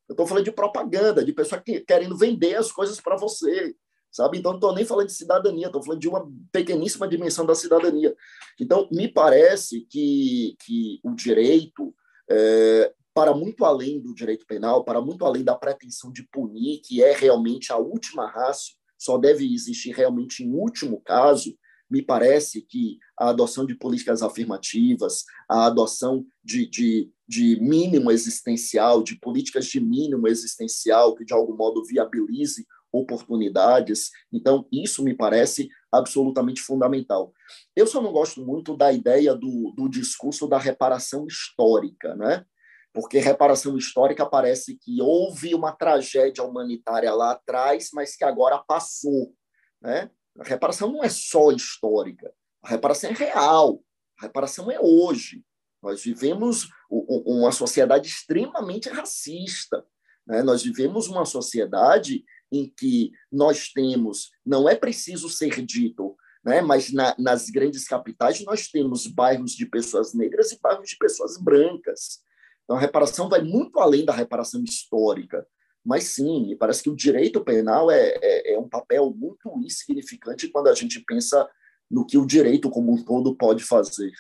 Eu 0.08 0.14
estou 0.14 0.28
falando 0.28 0.46
de 0.46 0.52
propaganda, 0.52 1.26
de 1.26 1.34
pessoa 1.34 1.60
que, 1.60 1.80
querendo 1.82 2.16
vender 2.16 2.56
as 2.56 2.72
coisas 2.72 3.02
para 3.02 3.18
você, 3.18 3.76
sabe? 4.12 4.38
Então, 4.38 4.52
não 4.52 4.58
estou 4.60 4.74
nem 4.74 4.86
falando 4.86 5.08
de 5.08 5.14
cidadania, 5.14 5.66
estou 5.66 5.84
falando 5.84 6.00
de 6.00 6.08
uma 6.08 6.32
pequeníssima 6.52 7.08
dimensão 7.08 7.46
da 7.46 7.56
cidadania. 7.56 8.16
Então, 8.60 8.88
me 8.92 9.08
parece 9.08 9.82
que, 9.90 10.56
que 10.64 11.00
o 11.04 11.16
direito, 11.16 11.94
é, 12.30 12.94
para 13.16 13.34
muito 13.34 13.64
além 13.64 14.02
do 14.02 14.14
direito 14.14 14.46
penal, 14.46 14.84
para 14.84 15.00
muito 15.00 15.24
além 15.24 15.42
da 15.42 15.56
pretensão 15.56 16.12
de 16.12 16.28
punir, 16.28 16.82
que 16.84 17.02
é 17.02 17.16
realmente 17.16 17.72
a 17.72 17.78
última 17.78 18.30
raça, 18.30 18.74
só 18.98 19.18
deve 19.18 19.52
existir 19.54 19.92
realmente 19.92 20.44
em 20.44 20.54
último 20.54 21.00
caso, 21.00 21.58
me 21.90 22.02
parece 22.02 22.62
que 22.62 22.98
a 23.18 23.30
adoção 23.30 23.66
de 23.66 23.74
políticas 23.74 24.22
afirmativas, 24.22 25.24
a 25.50 25.66
adoção 25.68 26.26
de, 26.44 26.70
de, 26.70 27.10
de 27.26 27.58
mínimo 27.62 28.12
existencial, 28.12 29.02
de 29.02 29.18
políticas 29.18 29.68
de 29.68 29.80
mínimo 29.80 30.28
existencial, 30.28 31.16
que 31.16 31.24
de 31.24 31.34
algum 31.34 31.56
modo 31.56 31.86
viabilize 31.86 32.66
oportunidades. 32.92 34.10
Então, 34.32 34.68
isso 34.72 35.04
me 35.04 35.14
parece 35.14 35.70
absolutamente 35.92 36.62
fundamental. 36.62 37.34
Eu 37.76 37.88
só 37.88 38.02
não 38.02 38.12
gosto 38.12 38.44
muito 38.44 38.76
da 38.76 38.92
ideia 38.92 39.34
do, 39.34 39.72
do 39.76 39.88
discurso 39.88 40.48
da 40.48 40.58
reparação 40.58 41.26
histórica, 41.28 42.16
né? 42.16 42.46
Porque 42.96 43.20
reparação 43.20 43.78
histórica 43.78 44.26
parece 44.26 44.78
que 44.78 45.02
houve 45.02 45.54
uma 45.54 45.74
tragédia 45.74 46.42
humanitária 46.42 47.14
lá 47.14 47.32
atrás, 47.32 47.90
mas 47.94 48.16
que 48.16 48.24
agora 48.24 48.58
passou, 48.58 49.36
né? 49.82 50.10
A 50.40 50.46
reparação 50.46 50.90
não 50.90 51.04
é 51.04 51.10
só 51.10 51.52
histórica, 51.52 52.34
a 52.64 52.70
reparação 52.70 53.10
é 53.10 53.14
real, 53.14 53.84
a 54.18 54.28
reparação 54.28 54.72
é 54.72 54.80
hoje. 54.80 55.44
Nós 55.84 56.04
vivemos 56.04 56.70
uma 56.90 57.52
sociedade 57.52 58.08
extremamente 58.08 58.88
racista. 58.88 59.86
Né? 60.26 60.42
Nós 60.42 60.64
vivemos 60.64 61.08
uma 61.08 61.26
sociedade 61.26 62.24
em 62.50 62.74
que 62.76 63.12
nós 63.30 63.74
temos, 63.74 64.32
não 64.46 64.70
é 64.70 64.76
preciso 64.76 65.30
ser 65.30 65.62
dito, 65.66 66.16
né? 66.46 66.62
mas 66.62 66.94
na, 66.94 67.14
nas 67.20 67.50
grandes 67.50 67.86
capitais 67.88 68.44
nós 68.46 68.70
temos 68.70 69.06
bairros 69.06 69.52
de 69.52 69.66
pessoas 69.66 70.14
negras 70.14 70.54
e 70.54 70.60
bairros 70.62 70.90
de 70.90 70.98
pessoas 70.98 71.38
brancas. 71.38 72.24
Então, 72.66 72.76
a 72.76 72.80
reparação 72.80 73.30
vai 73.30 73.42
muito 73.42 73.80
além 73.80 74.04
da 74.04 74.12
reparação 74.12 74.64
histórica. 74.64 75.48
Mas 75.86 76.06
sim, 76.06 76.56
parece 76.60 76.82
que 76.82 76.90
o 76.90 76.96
direito 76.96 77.44
penal 77.44 77.92
é, 77.92 78.16
é, 78.22 78.54
é 78.54 78.60
um 78.60 78.68
papel 78.68 79.14
muito 79.16 79.56
insignificante 79.60 80.50
quando 80.50 80.68
a 80.68 80.74
gente 80.74 81.00
pensa 81.02 81.48
no 81.90 82.06
que 82.06 82.18
o 82.18 82.26
direito 82.26 82.72
como 82.72 82.92
um 82.92 83.04
todo 83.04 83.36
pode 83.36 83.64
fazer. 83.64 84.12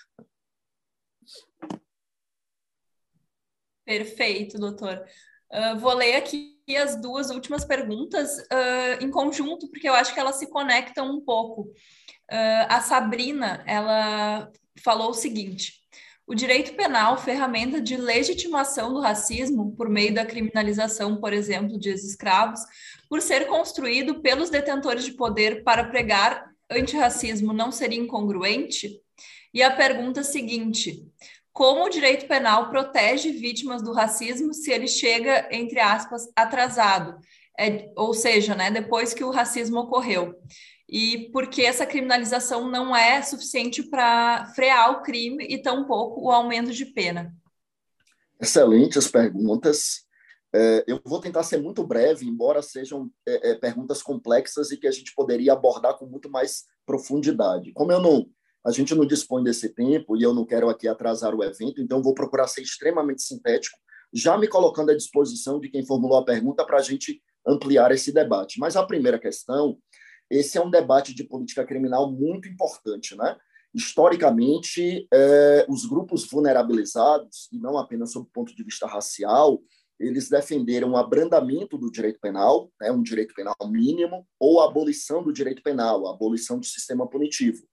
Perfeito, 3.84 4.60
doutor. 4.60 5.04
Uh, 5.52 5.78
vou 5.80 5.94
ler 5.94 6.16
aqui 6.16 6.56
as 6.78 7.00
duas 7.00 7.30
últimas 7.30 7.64
perguntas 7.64 8.38
uh, 8.40 9.04
em 9.04 9.10
conjunto, 9.10 9.68
porque 9.70 9.88
eu 9.88 9.94
acho 9.94 10.14
que 10.14 10.20
elas 10.20 10.38
se 10.38 10.48
conectam 10.50 11.12
um 11.12 11.22
pouco. 11.22 11.62
Uh, 12.32 12.66
a 12.68 12.82
Sabrina, 12.82 13.64
ela 13.68 14.52
falou 14.84 15.12
o 15.12 15.14
seguinte: 15.14 15.85
o 16.28 16.34
direito 16.34 16.74
penal, 16.74 17.18
ferramenta 17.18 17.80
de 17.80 17.98
legitimação 17.98 18.94
do 18.94 19.00
racismo 19.00 19.76
por 19.76 19.90
meio 19.90 20.14
da 20.14 20.26
criminalização, 20.26 21.18
por 21.18 21.32
exemplo, 21.32 21.80
de 21.80 21.90
ex-escravos, 21.90 22.60
por 23.08 23.22
ser 23.22 23.46
construído 23.48 24.22
pelos 24.22 24.50
detentores 24.50 25.06
de 25.06 25.14
poder 25.14 25.64
para 25.64 25.84
pregar 25.84 26.50
antirracismo, 26.70 27.54
não 27.54 27.72
seria 27.72 28.00
incongruente? 28.00 29.00
E 29.54 29.62
a 29.62 29.70
pergunta 29.70 30.24
seguinte: 30.24 31.06
como 31.54 31.86
o 31.86 31.90
direito 31.90 32.28
penal 32.28 32.70
protege 32.70 33.32
vítimas 33.32 33.84
do 33.84 33.94
racismo 33.94 34.54
se 34.54 34.72
ele 34.72 34.88
chega, 34.88 35.48
entre 35.52 35.80
aspas, 35.80 36.28
atrasado? 36.36 37.20
É, 37.58 37.90
ou 37.96 38.14
seja, 38.14 38.54
né, 38.54 38.70
depois 38.70 39.14
que 39.14 39.24
o 39.24 39.32
racismo 39.32 39.80
ocorreu 39.80 40.36
e 40.88 41.30
porque 41.32 41.64
essa 41.64 41.86
criminalização 41.86 42.70
não 42.70 42.96
é 42.96 43.22
suficiente 43.22 43.84
para 43.84 44.46
frear 44.56 44.92
o 44.92 45.02
crime 45.02 45.46
e 45.50 45.62
tampouco 45.62 46.22
o 46.22 46.32
aumento 46.32 46.72
de 46.72 46.86
pena? 46.86 47.36
Excelentes 48.40 49.08
perguntas. 49.08 50.06
É, 50.54 50.84
eu 50.88 51.02
vou 51.04 51.20
tentar 51.20 51.44
ser 51.44 51.62
muito 51.62 51.86
breve, 51.86 52.26
embora 52.26 52.62
sejam 52.62 53.10
é, 53.28 53.52
é, 53.52 53.56
perguntas 53.56 54.02
complexas 54.02 54.72
e 54.72 54.78
que 54.78 54.88
a 54.88 54.92
gente 54.92 55.14
poderia 55.16 55.54
abordar 55.54 55.98
com 55.98 56.06
muito 56.06 56.30
mais 56.30 56.64
profundidade. 56.86 57.74
Como 57.74 57.92
eu 57.92 58.02
não, 58.02 58.26
a 58.66 58.72
gente 58.72 58.94
não 58.96 59.06
dispõe 59.06 59.44
desse 59.44 59.70
tempo 59.70 60.16
e 60.16 60.24
eu 60.24 60.34
não 60.34 60.46
quero 60.46 60.70
aqui 60.70 60.88
atrasar 60.88 61.36
o 61.36 61.44
evento, 61.44 61.82
então 61.82 62.02
vou 62.02 62.14
procurar 62.14 62.48
ser 62.48 62.62
extremamente 62.62 63.24
sintético, 63.24 63.78
já 64.14 64.38
me 64.38 64.48
colocando 64.48 64.92
à 64.92 64.96
disposição 64.96 65.60
de 65.60 65.70
quem 65.70 65.86
formulou 65.86 66.18
a 66.18 66.26
pergunta 66.26 66.66
para 66.66 66.78
a 66.78 66.82
gente 66.82 67.22
ampliar 67.46 67.92
esse 67.92 68.14
debate. 68.14 68.60
Mas 68.60 68.76
a 68.76 68.86
primeira 68.86 69.20
questão 69.20 69.78
esse 70.30 70.58
é 70.58 70.62
um 70.62 70.70
debate 70.70 71.14
de 71.14 71.24
política 71.24 71.66
criminal 71.66 72.12
muito 72.12 72.48
importante, 72.48 73.16
né? 73.16 73.38
Historicamente, 73.74 75.08
é, 75.14 75.66
os 75.68 75.86
grupos 75.86 76.26
vulnerabilizados, 76.30 77.50
e 77.52 77.58
não 77.58 77.78
apenas 77.78 78.12
sob 78.12 78.28
o 78.28 78.32
ponto 78.32 78.56
de 78.56 78.64
vista 78.64 78.88
racial, 78.88 79.62
eles 80.00 80.30
defenderam 80.30 80.92
o 80.92 80.98
abrandamento 80.98 81.78
do 81.78 81.92
direito 81.92 82.20
penal, 82.20 82.72
né, 82.80 82.92
um 82.92 83.02
direito 83.02 83.34
penal 83.34 83.56
mínimo, 83.66 84.28
ou 84.40 84.62
a 84.62 84.66
abolição 84.66 85.24
do 85.24 85.32
direito 85.32 85.62
penal, 85.64 86.08
a 86.08 86.12
abolição 86.12 86.60
do 86.60 86.66
sistema 86.66 87.08
punitivo. 87.08 87.66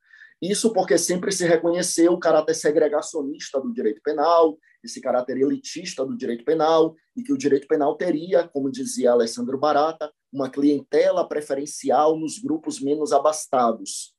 Isso 0.43 0.73
porque 0.73 0.99
sempre 0.99 1.31
se 1.31 1.47
reconheceu 1.47 2.13
o 2.13 2.19
caráter 2.19 2.55
segregacionista 2.55 3.61
do 3.61 3.73
direito 3.73 4.01
penal, 4.03 4.59
esse 4.83 5.01
caráter 5.01 5.37
elitista 5.37 6.05
do 6.05 6.17
direito 6.17 6.45
penal, 6.45 6.97
e 7.17 7.23
que 7.23 7.33
o 7.33 7.39
direito 7.39 7.69
penal 7.69 7.97
teria, 7.97 8.49
como 8.49 8.69
dizia 8.69 9.13
Alessandro 9.13 9.57
Barata, 9.57 10.13
uma 10.33 10.51
clientela 10.51 11.29
preferencial 11.29 12.19
nos 12.19 12.41
grupos 12.41 12.81
menos 12.81 13.13
abastados. 13.13 14.15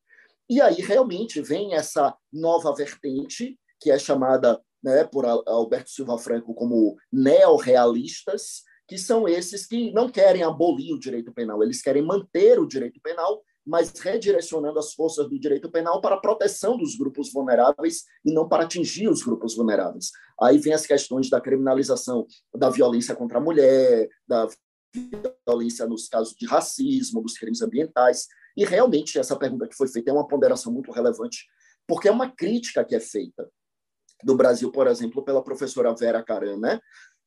E 0.50 0.62
aí 0.62 0.76
realmente 0.76 1.42
vem 1.42 1.74
essa 1.74 2.16
nova 2.32 2.74
vertente, 2.74 3.60
que 3.82 3.92
é 3.92 4.00
chamada 4.00 4.62
né, 4.82 5.04
por 5.04 5.26
Alberto 5.26 5.90
Silva 5.90 6.18
Franco 6.18 6.54
como 6.54 6.96
neorrealistas, 7.12 8.64
que 8.88 8.98
são 8.98 9.28
esses 9.28 9.66
que 9.66 9.92
não 9.92 10.10
querem 10.10 10.44
abolir 10.44 10.94
o 10.94 11.00
direito 11.00 11.34
penal, 11.34 11.62
eles 11.64 11.82
querem 11.82 12.02
manter 12.02 12.60
o 12.60 12.68
direito 12.68 13.00
penal, 13.02 13.44
mas 13.66 13.92
redirecionando 14.00 14.78
as 14.78 14.94
forças 14.94 15.30
do 15.30 15.40
direito 15.40 15.70
penal 15.72 16.02
para 16.02 16.16
a 16.16 16.20
proteção 16.20 16.78
dos 16.78 16.98
grupos 16.98 17.32
vulneráveis 17.32 18.04
e 18.26 18.34
não 18.34 18.48
para 18.48 18.64
atingir 18.64 19.08
os 19.08 19.24
grupos 19.24 19.56
vulneráveis. 19.56 20.12
Aí 20.42 20.58
vem 20.58 20.74
as 20.74 20.86
questões 20.86 21.30
da 21.30 21.40
criminalização 21.40 22.26
da 22.54 22.70
violência 22.70 23.16
contra 23.16 23.38
a 23.38 23.42
mulher, 23.42 24.10
da 24.28 24.48
violência 25.48 25.88
nos 25.88 26.08
casos 26.08 26.36
de 26.36 26.46
racismo, 26.46 27.22
dos 27.22 27.38
crimes 27.38 27.62
ambientais. 27.62 28.28
E 28.56 28.66
realmente 28.66 29.18
essa 29.18 29.36
pergunta 29.36 29.68
que 29.68 29.76
foi 29.76 29.88
feita 29.88 30.12
é 30.12 30.14
uma 30.14 30.28
ponderação 30.28 30.72
muito 30.72 30.92
relevante, 30.92 31.46
porque 31.88 32.08
é 32.08 32.12
uma 32.12 32.30
crítica 32.30 32.84
que 32.84 32.96
é 32.96 33.00
feita 33.00 33.50
do 34.24 34.36
Brasil, 34.36 34.72
por 34.72 34.88
exemplo, 34.88 35.24
pela 35.24 35.44
professora 35.44 35.94
Vera 35.96 36.24
Caran, 36.24 36.58
né? 36.58 36.80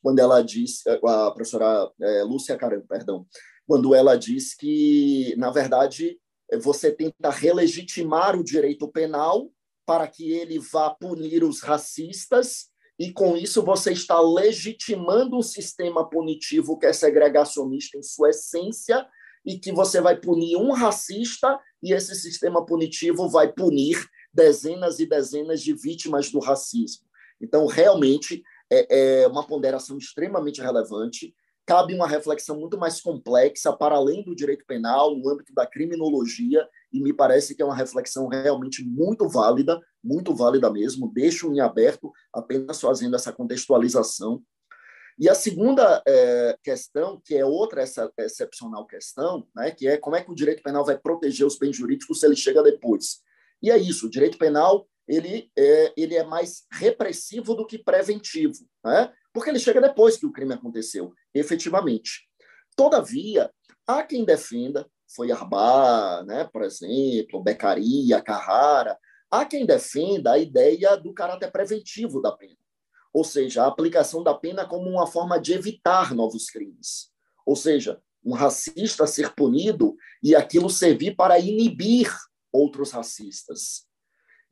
quando 0.06 0.20
ela 0.20 0.40
diz, 0.40 0.86
a 0.86 1.30
professora 1.32 1.90
é, 2.00 2.22
Lúcia 2.22 2.56
Caran, 2.56 2.80
perdão, 2.82 3.26
quando 3.66 3.92
ela 3.92 4.16
diz 4.16 4.54
que, 4.54 5.34
na 5.36 5.50
verdade, 5.50 6.16
você 6.60 6.92
tenta 6.92 7.30
relegitimar 7.30 8.38
o 8.38 8.44
direito 8.44 8.88
penal 8.88 9.50
para 9.84 10.06
que 10.06 10.32
ele 10.32 10.58
vá 10.58 10.90
punir 10.90 11.44
os 11.44 11.60
racistas 11.60 12.66
e 12.98 13.12
com 13.12 13.36
isso 13.36 13.62
você 13.62 13.92
está 13.92 14.20
legitimando 14.20 15.36
um 15.36 15.42
sistema 15.42 16.08
punitivo 16.08 16.78
que 16.78 16.86
é 16.86 16.92
segregacionista 16.92 17.98
em 17.98 18.02
sua 18.02 18.30
essência 18.30 19.06
e 19.44 19.58
que 19.58 19.70
você 19.70 20.00
vai 20.00 20.18
punir 20.18 20.56
um 20.56 20.72
racista 20.72 21.58
e 21.82 21.92
esse 21.92 22.14
sistema 22.14 22.64
punitivo 22.64 23.28
vai 23.28 23.52
punir 23.52 24.04
dezenas 24.32 24.98
e 24.98 25.06
dezenas 25.06 25.62
de 25.62 25.72
vítimas 25.72 26.30
do 26.30 26.40
racismo. 26.40 27.06
Então, 27.40 27.66
realmente, 27.66 28.42
é, 28.70 29.22
é 29.22 29.28
uma 29.28 29.46
ponderação 29.46 29.96
extremamente 29.98 30.60
relevante. 30.60 31.34
Cabe 31.66 31.94
uma 31.94 32.06
reflexão 32.06 32.60
muito 32.60 32.78
mais 32.78 33.00
complexa 33.00 33.72
para 33.72 33.96
além 33.96 34.22
do 34.22 34.36
direito 34.36 34.64
penal, 34.64 35.16
no 35.16 35.28
âmbito 35.28 35.52
da 35.52 35.66
criminologia, 35.66 36.66
e 36.92 37.02
me 37.02 37.12
parece 37.12 37.56
que 37.56 37.62
é 37.62 37.64
uma 37.64 37.74
reflexão 37.74 38.28
realmente 38.28 38.84
muito 38.84 39.28
válida, 39.28 39.80
muito 40.02 40.32
válida 40.32 40.70
mesmo. 40.70 41.12
Deixo 41.12 41.52
em 41.52 41.58
aberto, 41.58 42.12
apenas 42.32 42.80
fazendo 42.80 43.16
essa 43.16 43.32
contextualização. 43.32 44.40
E 45.18 45.28
a 45.28 45.34
segunda 45.34 46.02
é, 46.06 46.56
questão, 46.62 47.20
que 47.24 47.34
é 47.34 47.44
outra 47.44 47.82
essa 47.82 48.12
excepcional 48.18 48.86
questão, 48.86 49.44
né, 49.56 49.72
que 49.72 49.88
é 49.88 49.96
como 49.96 50.14
é 50.14 50.22
que 50.22 50.30
o 50.30 50.34
direito 50.34 50.62
penal 50.62 50.84
vai 50.84 50.96
proteger 50.96 51.44
os 51.44 51.58
bens 51.58 51.74
jurídicos 51.74 52.20
se 52.20 52.26
ele 52.26 52.36
chega 52.36 52.62
depois. 52.62 53.22
E 53.60 53.72
é 53.72 53.76
isso, 53.78 54.06
o 54.06 54.10
direito 54.10 54.38
penal 54.38 54.86
ele 55.08 55.50
é, 55.56 55.92
ele 55.96 56.16
é 56.16 56.24
mais 56.24 56.64
repressivo 56.72 57.54
do 57.54 57.66
que 57.66 57.78
preventivo, 57.78 58.58
né? 58.84 59.12
porque 59.32 59.50
ele 59.50 59.58
chega 59.58 59.80
depois 59.80 60.16
que 60.16 60.26
o 60.26 60.32
crime 60.32 60.54
aconteceu, 60.54 61.12
efetivamente. 61.38 62.28
Todavia, 62.76 63.50
há 63.86 64.02
quem 64.02 64.24
defenda, 64.24 64.88
foi 65.14 65.30
Arbar, 65.30 66.24
né, 66.24 66.44
por 66.52 66.62
exemplo, 66.62 67.42
Beccaria, 67.42 68.20
Carrara, 68.20 68.98
há 69.30 69.44
quem 69.44 69.64
defenda 69.64 70.32
a 70.32 70.38
ideia 70.38 70.96
do 70.96 71.12
caráter 71.12 71.50
preventivo 71.50 72.20
da 72.20 72.32
pena, 72.32 72.56
ou 73.12 73.24
seja, 73.24 73.62
a 73.64 73.68
aplicação 73.68 74.22
da 74.22 74.34
pena 74.34 74.66
como 74.66 74.90
uma 74.90 75.06
forma 75.06 75.40
de 75.40 75.52
evitar 75.52 76.14
novos 76.14 76.46
crimes, 76.46 77.10
ou 77.46 77.56
seja, 77.56 78.00
um 78.24 78.32
racista 78.32 79.06
ser 79.06 79.32
punido 79.34 79.96
e 80.22 80.34
aquilo 80.34 80.68
servir 80.68 81.14
para 81.14 81.38
inibir 81.38 82.12
outros 82.52 82.90
racistas. 82.90 83.86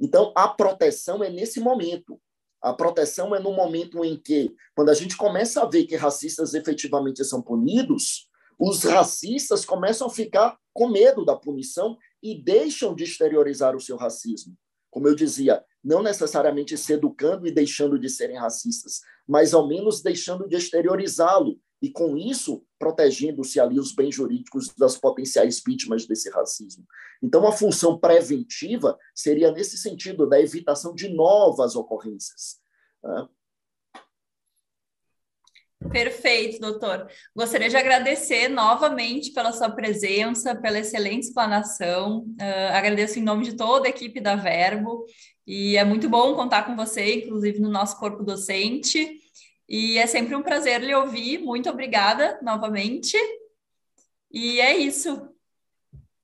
Então, 0.01 0.33
a 0.37 0.49
proteção 0.49 1.23
é 1.25 1.31
nesse 1.31 1.59
momento. 1.59 2.21
A 2.65 2.73
proteção 2.73 3.35
é 3.37 3.39
no 3.39 3.53
momento 3.53 4.03
em 4.03 4.17
que, 4.17 4.57
quando 4.75 4.89
a 4.89 4.95
gente 4.95 5.19
começa 5.19 5.61
a 5.61 5.67
ver 5.67 5.85
que 5.85 5.97
racistas 5.97 6.55
efetivamente 6.55 7.23
são 7.23 7.43
punidos, 7.43 8.27
os 8.59 8.83
racistas 8.85 9.67
começam 9.67 10.07
a 10.07 10.11
ficar 10.11 10.57
com 10.73 10.89
medo 10.89 11.27
da 11.27 11.37
punição 11.37 11.99
e 12.23 12.43
deixam 12.43 12.95
de 12.95 13.05
exteriorizar 13.05 13.77
o 13.77 13.81
seu 13.81 13.99
racismo. 13.99 14.57
Como 14.91 15.07
eu 15.07 15.15
dizia, 15.15 15.63
não 15.85 16.03
necessariamente 16.03 16.79
se 16.79 16.95
educando 16.95 17.47
e 17.47 17.53
deixando 17.53 17.99
de 17.99 18.09
serem 18.09 18.39
racistas, 18.39 19.03
mas 19.29 19.53
ao 19.53 19.69
menos 19.69 20.01
deixando 20.01 20.49
de 20.49 20.57
exteriorizá-lo 20.57 21.61
e, 21.85 21.91
com 21.91 22.17
isso, 22.17 22.65
protegendo-se 22.79 23.61
ali 23.61 23.79
os 23.79 23.95
bens 23.95 24.15
jurídicos 24.15 24.75
das 24.75 24.97
potenciais 24.97 25.63
vítimas 25.63 26.07
desse 26.07 26.31
racismo. 26.31 26.87
Então, 27.23 27.47
a 27.47 27.53
função 27.53 27.99
preventiva 27.99 28.99
seria 29.15 29.53
nesse 29.53 29.77
sentido, 29.77 30.27
da 30.27 30.41
evitação 30.41 30.95
de 30.95 31.11
novas 31.11 31.77
ocorrências. 31.77 32.59
Né? 33.03 33.29
Perfeito, 35.91 36.59
doutor. 36.59 37.07
Gostaria 37.37 37.69
de 37.69 37.77
agradecer 37.77 38.49
novamente 38.49 39.31
pela 39.33 39.53
sua 39.53 39.69
presença, 39.69 40.57
pela 40.57 40.79
excelente 40.79 41.25
explanação. 41.25 42.21
Uh, 42.41 42.73
agradeço 42.73 43.19
em 43.19 43.23
nome 43.23 43.45
de 43.45 43.59
toda 43.59 43.89
a 43.89 43.91
equipe 43.91 44.23
da 44.23 44.37
Verbo 44.37 45.05
e 45.47 45.77
é 45.77 45.85
muito 45.85 46.09
bom 46.09 46.35
contar 46.35 46.63
com 46.63 46.75
você, 46.75 47.17
inclusive 47.17 47.61
no 47.61 47.69
nosso 47.69 47.99
corpo 47.99 48.25
docente. 48.25 49.21
E 49.69 49.99
é 49.99 50.07
sempre 50.07 50.35
um 50.35 50.43
prazer 50.43 50.83
lhe 50.83 50.95
ouvir. 50.95 51.39
Muito 51.39 51.69
obrigada 51.71 52.39
novamente. 52.43 53.17
E 54.31 54.61
é 54.61 54.77
isso. 54.77 55.29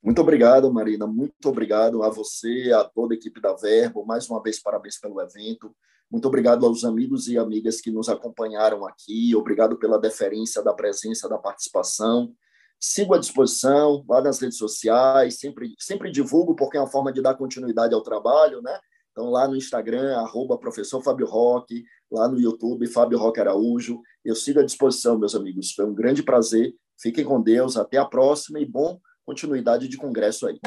Muito 0.03 0.21
obrigado, 0.21 0.71
Marina. 0.73 1.05
Muito 1.05 1.47
obrigado 1.47 2.03
a 2.03 2.09
você, 2.09 2.71
a 2.73 2.83
toda 2.83 3.13
a 3.13 3.17
equipe 3.17 3.39
da 3.39 3.53
Verbo. 3.53 4.05
Mais 4.05 4.29
uma 4.29 4.41
vez, 4.41 4.59
parabéns 4.61 4.99
pelo 4.99 5.21
evento. 5.21 5.75
Muito 6.09 6.27
obrigado 6.27 6.65
aos 6.65 6.83
amigos 6.83 7.27
e 7.27 7.37
amigas 7.37 7.79
que 7.79 7.91
nos 7.91 8.09
acompanharam 8.09 8.85
aqui. 8.85 9.33
Obrigado 9.35 9.77
pela 9.77 9.99
deferência 9.99 10.61
da 10.61 10.73
presença, 10.73 11.29
da 11.29 11.37
participação. 11.37 12.33
Sigo 12.79 13.13
à 13.13 13.19
disposição 13.19 14.03
lá 14.09 14.21
nas 14.21 14.39
redes 14.39 14.57
sociais. 14.57 15.39
Sempre, 15.39 15.73
sempre 15.79 16.11
divulgo, 16.11 16.55
porque 16.55 16.77
é 16.77 16.81
uma 16.81 16.87
forma 16.89 17.13
de 17.13 17.21
dar 17.21 17.35
continuidade 17.35 17.93
ao 17.93 18.01
trabalho, 18.01 18.61
né? 18.61 18.77
Então, 19.11 19.29
lá 19.29 19.47
no 19.47 19.55
Instagram, 19.55 20.17
arroba 20.17 20.57
professor 20.57 21.01
Fábio 21.01 21.27
Roque, 21.27 21.83
lá 22.11 22.27
no 22.27 22.39
YouTube, 22.39 22.87
Fábio 22.87 23.17
Roque 23.17 23.39
Araújo. 23.39 23.99
Eu 24.23 24.35
sigo 24.35 24.59
à 24.59 24.63
disposição, 24.63 25.17
meus 25.17 25.35
amigos. 25.35 25.73
Foi 25.73 25.85
um 25.85 25.93
grande 25.93 26.23
prazer. 26.23 26.73
Fiquem 26.99 27.25
com 27.25 27.41
Deus. 27.41 27.77
Até 27.77 27.97
a 27.97 28.05
próxima 28.05 28.59
e 28.59 28.65
bom 28.65 28.99
continuidade 29.25 29.87
de 29.87 29.97
congresso 29.97 30.47
aí. 30.47 30.59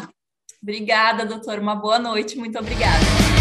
Obrigada, 0.62 1.26
doutor. 1.26 1.59
Uma 1.59 1.74
boa 1.74 1.99
noite. 1.99 2.38
Muito 2.38 2.59
obrigada. 2.59 3.34